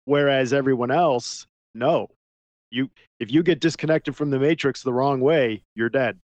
[0.06, 2.10] Whereas everyone else, no.
[2.72, 2.90] You
[3.20, 6.20] if you get disconnected from the matrix the wrong way, you're dead.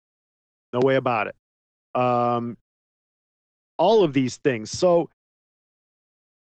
[0.72, 2.00] No way about it.
[2.00, 2.56] Um
[3.78, 4.70] all of these things.
[4.70, 5.08] So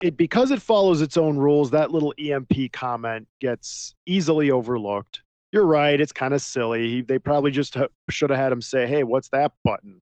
[0.03, 5.23] it because it follows its own rules, that little EMP comment gets easily overlooked.
[5.57, 6.87] You're right, it's kind of silly.
[6.87, 10.03] He- They probably just ha- should have had him say, "Hey, what's that button?"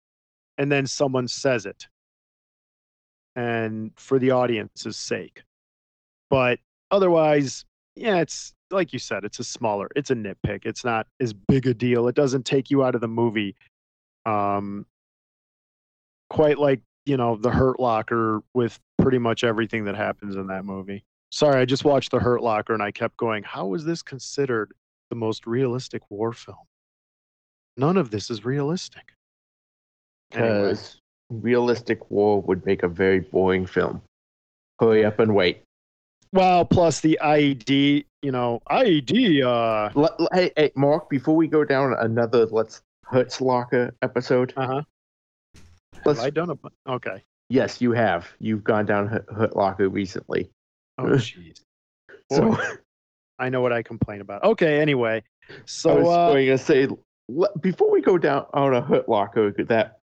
[0.57, 1.87] and then someone says it.
[3.35, 5.43] And for the audience's sake.
[6.31, 6.59] But
[6.89, 7.65] otherwise,
[7.95, 10.65] yeah, it's like you said, it's a smaller, it's a nitpick.
[10.65, 12.07] It's not as big a deal.
[12.07, 13.55] It doesn't take you out of the movie.
[14.25, 14.87] Um,
[16.31, 20.65] quite like you know the Hurt Locker with pretty much everything that happens in that
[20.65, 21.03] movie.
[21.31, 23.43] Sorry, I just watched the Hurt Locker and I kept going.
[23.43, 24.73] How was this considered
[25.13, 26.65] the most realistic war film?
[27.77, 29.13] None of this is realistic.
[30.31, 30.99] Because
[31.29, 34.01] realistic war would make a very boring film.
[34.79, 35.61] Hurry up and wait.
[36.31, 39.43] Well, plus the IED, you know, IED.
[39.43, 44.81] Uh, hey, hey, Mark, before we go down another Let's Hurts Locker episode, uh huh.
[46.05, 47.23] let's, I done a okay.
[47.49, 48.33] yes, you have.
[48.39, 50.49] You've gone down Hurt, Locker recently.
[50.97, 51.61] Oh, jeez.
[52.31, 52.57] So
[53.43, 54.41] I know what I complain about.
[54.43, 55.21] Okay, anyway.
[55.65, 56.87] So I was uh, going to say,
[57.59, 59.99] before we go down on a Hurt Locker, that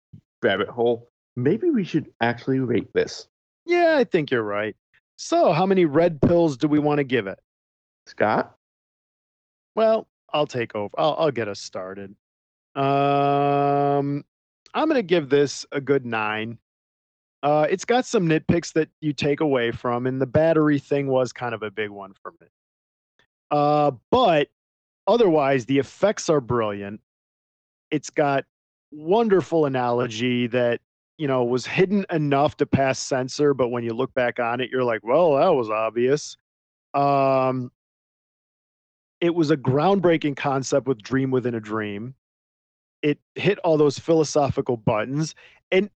[0.42, 3.28] rabbit hole, maybe we should actually rate this.
[3.66, 4.74] yeah, I think you're right.
[5.16, 7.38] So, how many red pills do we want to give it?
[8.06, 8.54] Scott?
[9.74, 10.94] Well, I'll take over.
[10.96, 12.14] I'll, I'll get us started.
[12.74, 14.24] Um,
[14.72, 16.58] I'm going to give this a good nine.
[17.42, 21.34] Uh, it's got some nitpicks that you take away from, and the battery thing was
[21.34, 22.46] kind of a big one for me.
[23.50, 24.48] Uh, but
[25.06, 27.00] otherwise, the effects are brilliant.
[27.90, 28.44] It's got
[28.90, 30.80] wonderful analogy that
[31.18, 34.70] you know was hidden enough to pass censor, but when you look back on it,
[34.70, 36.36] you're like, well, that was obvious.
[36.94, 37.70] Um,
[39.20, 42.14] it was a groundbreaking concept with Dream Within a Dream.
[43.02, 45.34] It hit all those philosophical buttons.
[45.70, 45.90] And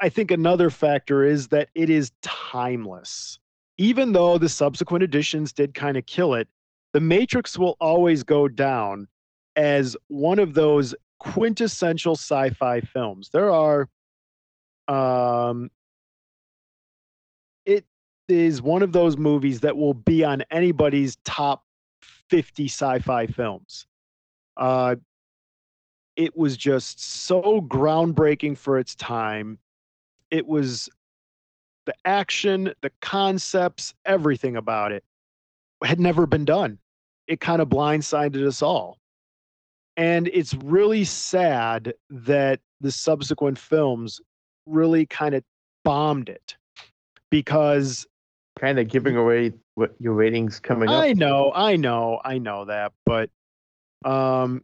[0.00, 3.38] I think another factor is that it is timeless.
[3.78, 6.48] Even though the subsequent editions did kind of kill it,
[6.92, 9.06] The Matrix will always go down
[9.56, 13.30] as one of those quintessential sci fi films.
[13.32, 13.88] There are,
[14.88, 15.70] um,
[17.64, 17.84] it
[18.28, 21.64] is one of those movies that will be on anybody's top
[22.30, 23.86] 50 sci-fi films.
[24.56, 24.96] Uh,
[26.16, 29.58] it was just so groundbreaking for its time.
[30.30, 30.88] It was
[31.86, 35.04] the action, the concepts, everything about it
[35.82, 36.78] had never been done.
[37.26, 38.98] It kind of blindsided us all.
[39.96, 44.20] And it's really sad that the subsequent films
[44.66, 45.44] really kind of
[45.84, 46.56] bombed it
[47.30, 48.06] because
[48.58, 51.02] Kind of giving away what your ratings coming up.
[51.02, 53.30] I know, I know, I know that, but
[54.04, 54.62] um,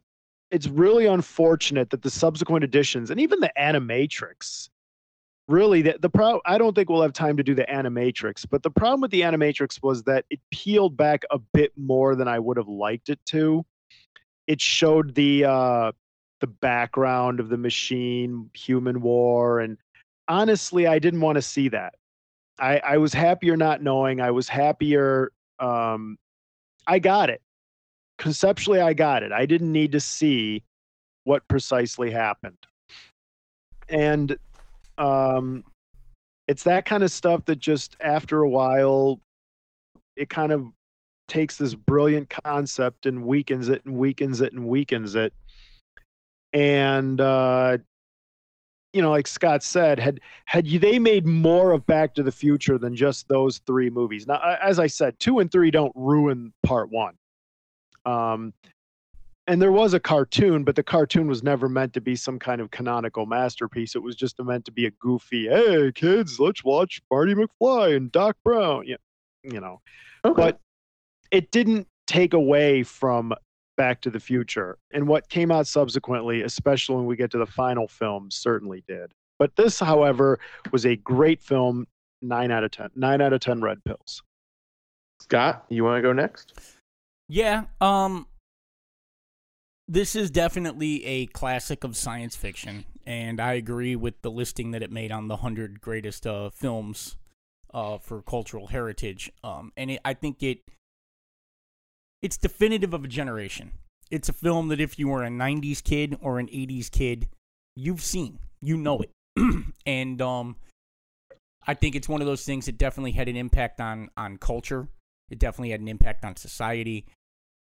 [0.51, 4.69] it's really unfortunate that the subsequent editions and even the Animatrix,
[5.47, 6.41] really, the, the pro.
[6.45, 9.21] I don't think we'll have time to do the Animatrix, but the problem with the
[9.21, 13.19] Animatrix was that it peeled back a bit more than I would have liked it
[13.27, 13.65] to.
[14.47, 15.91] It showed the uh,
[16.39, 19.77] the background of the machine, human war, and
[20.27, 21.95] honestly, I didn't want to see that.
[22.59, 24.19] I, I was happier not knowing.
[24.19, 25.31] I was happier.
[25.59, 26.17] Um,
[26.87, 27.41] I got it.
[28.17, 29.31] Conceptually, I got it.
[29.31, 30.63] I didn't need to see
[31.23, 32.57] what precisely happened.
[33.89, 34.37] And
[34.97, 35.63] um,
[36.47, 39.19] it's that kind of stuff that just after a while,
[40.15, 40.67] it kind of
[41.27, 45.33] takes this brilliant concept and weakens it and weakens it and weakens it.
[46.53, 47.77] And uh,
[48.93, 52.77] you know, like Scott said, had had they made more of Back to the Future
[52.77, 54.25] than just those three movies.
[54.25, 57.15] Now, as I said, two and three don't ruin part one.
[58.05, 58.53] Um,
[59.47, 62.59] and there was a cartoon, but the cartoon was never meant to be some kind
[62.61, 63.95] of canonical masterpiece.
[63.95, 68.11] It was just meant to be a goofy, hey kids, let's watch Marty McFly and
[68.11, 68.83] Doc Brown.
[68.85, 68.97] Yeah,
[69.43, 69.81] you know,
[70.25, 70.35] Okay.
[70.41, 70.59] but
[71.31, 73.33] it didn't take away from
[73.75, 74.77] Back to the Future.
[74.91, 79.11] And what came out subsequently, especially when we get to the final film, certainly did.
[79.39, 80.39] But this, however,
[80.71, 81.85] was a great film.
[82.23, 82.89] Nine out of ten.
[82.95, 84.23] Nine out of ten red pills.
[85.21, 86.53] Scott, you want to go next?
[87.29, 88.25] Yeah, um
[89.87, 94.83] this is definitely a classic of science fiction and I agree with the listing that
[94.83, 97.17] it made on the 100 greatest uh films
[97.73, 99.31] uh for cultural heritage.
[99.43, 100.59] Um and it, I think it
[102.21, 103.71] it's definitive of a generation.
[104.11, 107.27] It's a film that if you were a 90s kid or an 80s kid,
[107.75, 108.39] you've seen.
[108.61, 109.11] You know it.
[109.85, 110.57] and um
[111.65, 114.89] I think it's one of those things that definitely had an impact on on culture.
[115.29, 117.05] It definitely had an impact on society,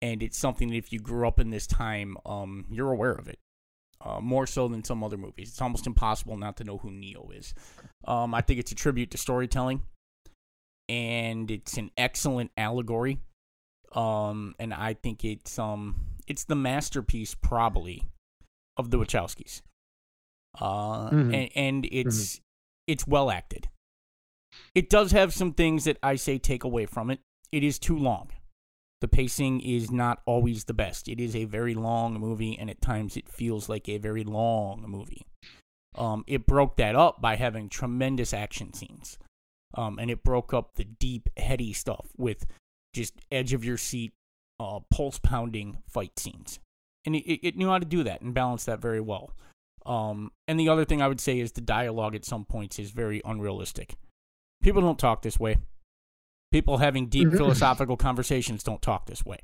[0.06, 3.28] and it's something that if you grew up in this time, um, you're aware of
[3.28, 3.40] it.
[4.02, 5.50] Uh, more so than some other movies.
[5.50, 7.54] It's almost impossible not to know who Neo is.
[8.06, 9.82] Um, I think it's a tribute to storytelling,
[10.88, 13.20] and it's an excellent allegory.
[13.94, 18.04] Um, and I think it's um, it's the masterpiece probably
[18.78, 19.62] of the Wachowskis.
[20.60, 21.34] Uh, Mhm.
[21.34, 22.42] and, and it's
[22.88, 23.70] it's well acted.
[24.76, 27.20] It does have some things that I say take away from it.
[27.52, 28.30] It is too long.
[29.06, 31.08] The pacing is not always the best.
[31.08, 34.84] It is a very long movie, and at times it feels like a very long
[34.88, 35.28] movie.
[35.94, 39.20] Um, it broke that up by having tremendous action scenes.
[39.76, 42.48] Um, and it broke up the deep, heady stuff with
[42.96, 44.12] just edge of your seat,
[44.60, 46.58] uh, pulse pounding fight scenes.
[47.06, 49.36] And it, it, knew how to do that and balance that very well.
[49.86, 52.90] Um, and the other thing I would say is the dialogue at some points is
[52.90, 53.98] very unrealistic.
[54.64, 55.58] People don't talk this way.
[56.52, 57.38] People having deep mm-hmm.
[57.38, 59.40] philosophical conversations don't talk this way.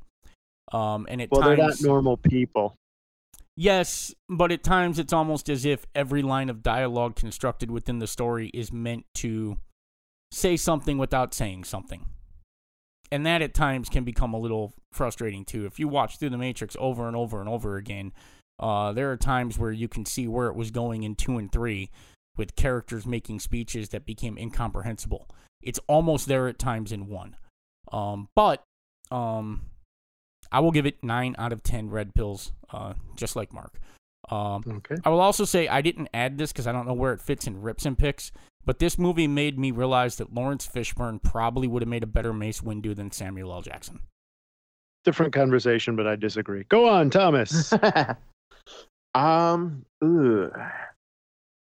[0.72, 2.74] Um, and at well, times, they're not normal people.
[3.56, 8.06] Yes, but at times it's almost as if every line of dialogue constructed within the
[8.06, 9.58] story is meant to
[10.30, 12.06] say something without saying something.
[13.10, 15.66] And that at times can become a little frustrating too.
[15.66, 18.12] If you watch through the Matrix over and over and over again,
[18.58, 21.52] uh, there are times where you can see where it was going in two and
[21.52, 21.90] three
[22.38, 25.28] with characters making speeches that became incomprehensible.
[25.62, 27.36] It's almost there at times in one.
[27.92, 28.64] Um, but
[29.10, 29.62] um,
[30.50, 33.78] I will give it nine out of ten red pills, uh, just like Mark.
[34.30, 34.96] Um, okay.
[35.04, 37.46] I will also say I didn't add this because I don't know where it fits
[37.46, 38.32] in rips and picks,
[38.64, 42.32] but this movie made me realize that Laurence Fishburne probably would have made a better
[42.32, 43.62] Mace Windu than Samuel L.
[43.62, 44.00] Jackson.
[45.04, 46.64] Different conversation, but I disagree.
[46.68, 47.72] Go on, Thomas.
[49.14, 50.52] um, ugh.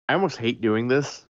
[0.10, 1.31] I almost hate doing this, but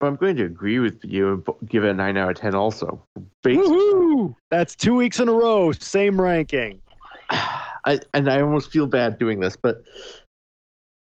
[0.00, 2.54] I'm going to agree with you and give it a nine out of ten.
[2.54, 3.02] Also,
[3.44, 4.34] Woohoo!
[4.50, 6.80] That's two weeks in a row, same ranking.
[7.30, 9.82] I, and I almost feel bad doing this, but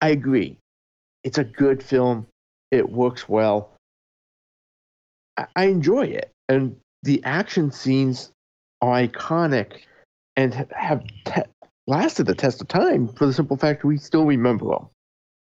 [0.01, 0.57] I agree.
[1.23, 2.25] It's a good film.
[2.71, 3.71] It works well.
[5.37, 8.31] I, I enjoy it, and the action scenes
[8.81, 9.81] are iconic
[10.35, 11.43] and have te-
[11.87, 14.87] lasted the test of time for the simple fact we still remember them,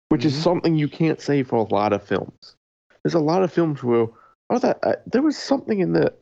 [0.08, 0.28] which mm-hmm.
[0.28, 2.55] is something you can't say for a lot of films.
[3.06, 4.08] There's a lot of films where
[4.50, 6.12] oh that uh, there was something in the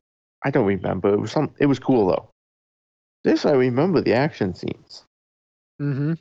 [0.45, 1.15] I don't remember.
[1.15, 1.55] It was some.
[1.59, 2.29] It was cool though.
[3.25, 5.07] This I remember the action scenes.
[5.81, 6.13] Mm-hmm.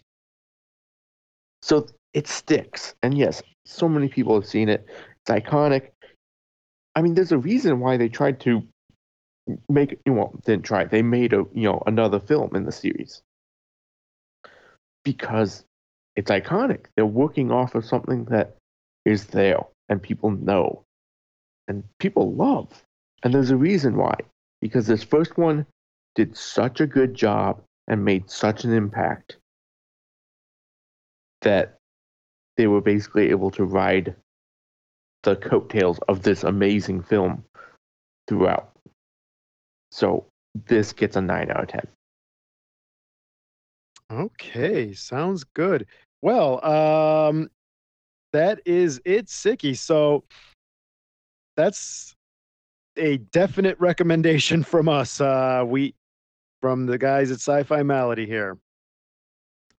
[1.64, 4.88] So it sticks, and yes, so many people have seen it.
[4.88, 5.90] It's iconic.
[6.96, 8.64] I mean, there's a reason why they tried to
[9.68, 10.86] make you know didn't try.
[10.86, 13.22] They made a you know another film in the series
[15.04, 15.66] because
[16.16, 16.86] it's iconic.
[16.96, 18.56] They're working off of something that
[19.04, 19.60] is there
[19.90, 20.84] and people know
[21.68, 22.84] and people love.
[23.24, 24.16] And there's a reason why.
[24.62, 25.66] Because this first one
[26.16, 29.38] did such a good job and made such an impact
[31.42, 31.78] that
[32.56, 34.16] they were basically able to ride
[35.24, 37.44] the coattails of this amazing film
[38.28, 38.72] throughout.
[39.92, 40.26] So
[40.68, 41.88] this gets a 9 out of 10.
[44.12, 45.88] Okay, sounds good.
[46.22, 47.50] Well, um
[48.34, 49.78] that is it, Sicky.
[49.78, 50.24] So
[51.56, 52.14] that's
[52.98, 55.22] a definite recommendation from us.
[55.22, 55.96] Uh we
[56.62, 58.58] from the guys at Sci-Fi Malady here.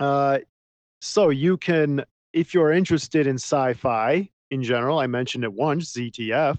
[0.00, 0.38] Uh
[1.00, 6.58] so you can if you're interested in sci-fi in general, I mentioned it once, ZTF.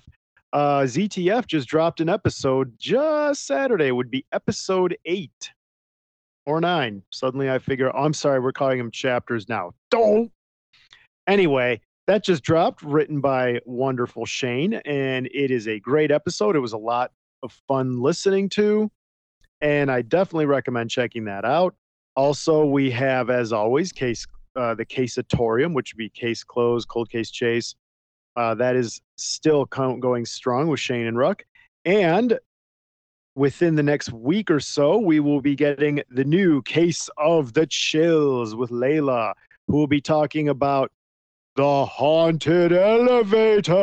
[0.53, 3.87] Uh, ZTF just dropped an episode just Saturday.
[3.87, 5.51] It would be episode eight
[6.45, 7.01] or nine.
[7.11, 9.71] Suddenly I figure, oh, I'm sorry, we're calling them chapters now.
[9.91, 10.31] Don't.
[11.27, 16.55] Anyway, that just dropped, written by wonderful Shane, and it is a great episode.
[16.55, 17.11] It was a lot
[17.43, 18.91] of fun listening to,
[19.61, 21.75] and I definitely recommend checking that out.
[22.15, 24.25] Also, we have, as always, case
[24.55, 27.75] uh, the caseatorium, which would be case closed, cold case chase.
[28.35, 31.43] Uh, that is still going strong with Shane and Ruck.
[31.85, 32.37] And
[33.35, 37.67] within the next week or so, we will be getting the new Case of the
[37.67, 39.33] Chills with Layla,
[39.67, 40.91] who will be talking about
[41.55, 43.73] the haunted elevator.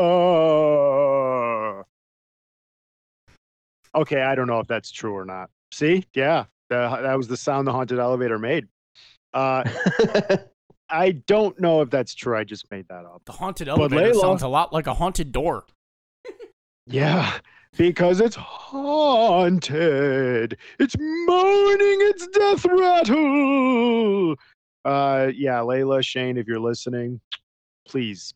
[3.95, 5.51] Okay, I don't know if that's true or not.
[5.73, 8.69] See, yeah, the, that was the sound the haunted elevator made.
[9.35, 9.65] Uh,
[10.91, 12.37] I don't know if that's true.
[12.37, 13.23] I just made that up.
[13.25, 15.65] The haunted elevator Layla, sounds a lot like a haunted door.
[16.87, 17.39] yeah,
[17.79, 19.79] because it's haunted.
[20.79, 24.37] It's moaning its death rattle.
[24.85, 27.21] Uh, yeah, Layla, Shane, if you're listening,
[27.87, 28.35] please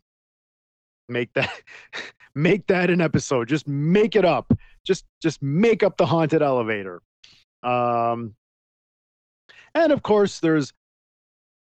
[1.08, 1.50] make that
[2.34, 3.48] make that an episode.
[3.48, 4.52] Just make it up.
[4.84, 7.02] Just just make up the haunted elevator.
[7.62, 8.34] Um,
[9.74, 10.72] and of course, there's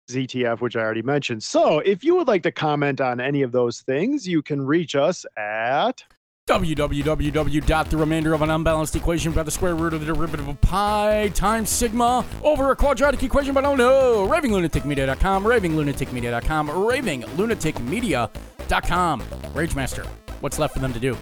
[0.09, 1.43] ZTF, which I already mentioned.
[1.43, 4.95] So if you would like to comment on any of those things, you can reach
[4.95, 6.03] us at
[6.47, 7.89] www.
[7.89, 11.29] The remainder of an unbalanced equation by the square root of the derivative of pi
[11.35, 14.25] times sigma over a quadratic equation, but oh no!
[14.27, 19.21] RavingLunaticMedia.com, RavingLunaticMedia.com, RavingLunaticMedia.com.
[19.21, 20.05] Ragemaster,
[20.39, 21.15] what's left for them to do?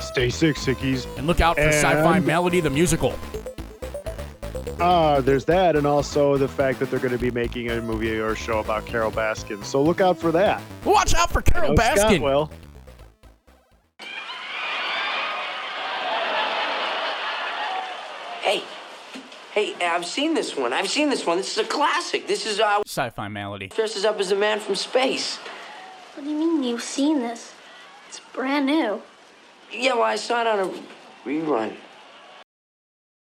[0.00, 1.06] Stay sick, sickies.
[1.18, 3.18] And look out for Sci-Fi Melody the musical.
[4.80, 8.16] Uh, there's that, and also the fact that they're going to be making a movie
[8.16, 9.64] or show about Carole Baskin.
[9.64, 10.62] So look out for that.
[10.84, 12.20] Watch out for Carole Scott Baskin.
[12.20, 12.48] will.
[18.48, 18.62] Hey,
[19.52, 20.72] hey, I've seen this one.
[20.72, 21.36] I've seen this one.
[21.36, 22.26] This is a classic.
[22.26, 23.66] This is uh, Sci-Fi Melody.
[23.66, 25.36] dresses up as a man from space.
[26.14, 27.52] What do you mean you've seen this?
[28.08, 29.02] It's brand new.
[29.70, 31.76] Yeah, well, I saw it on a rerun.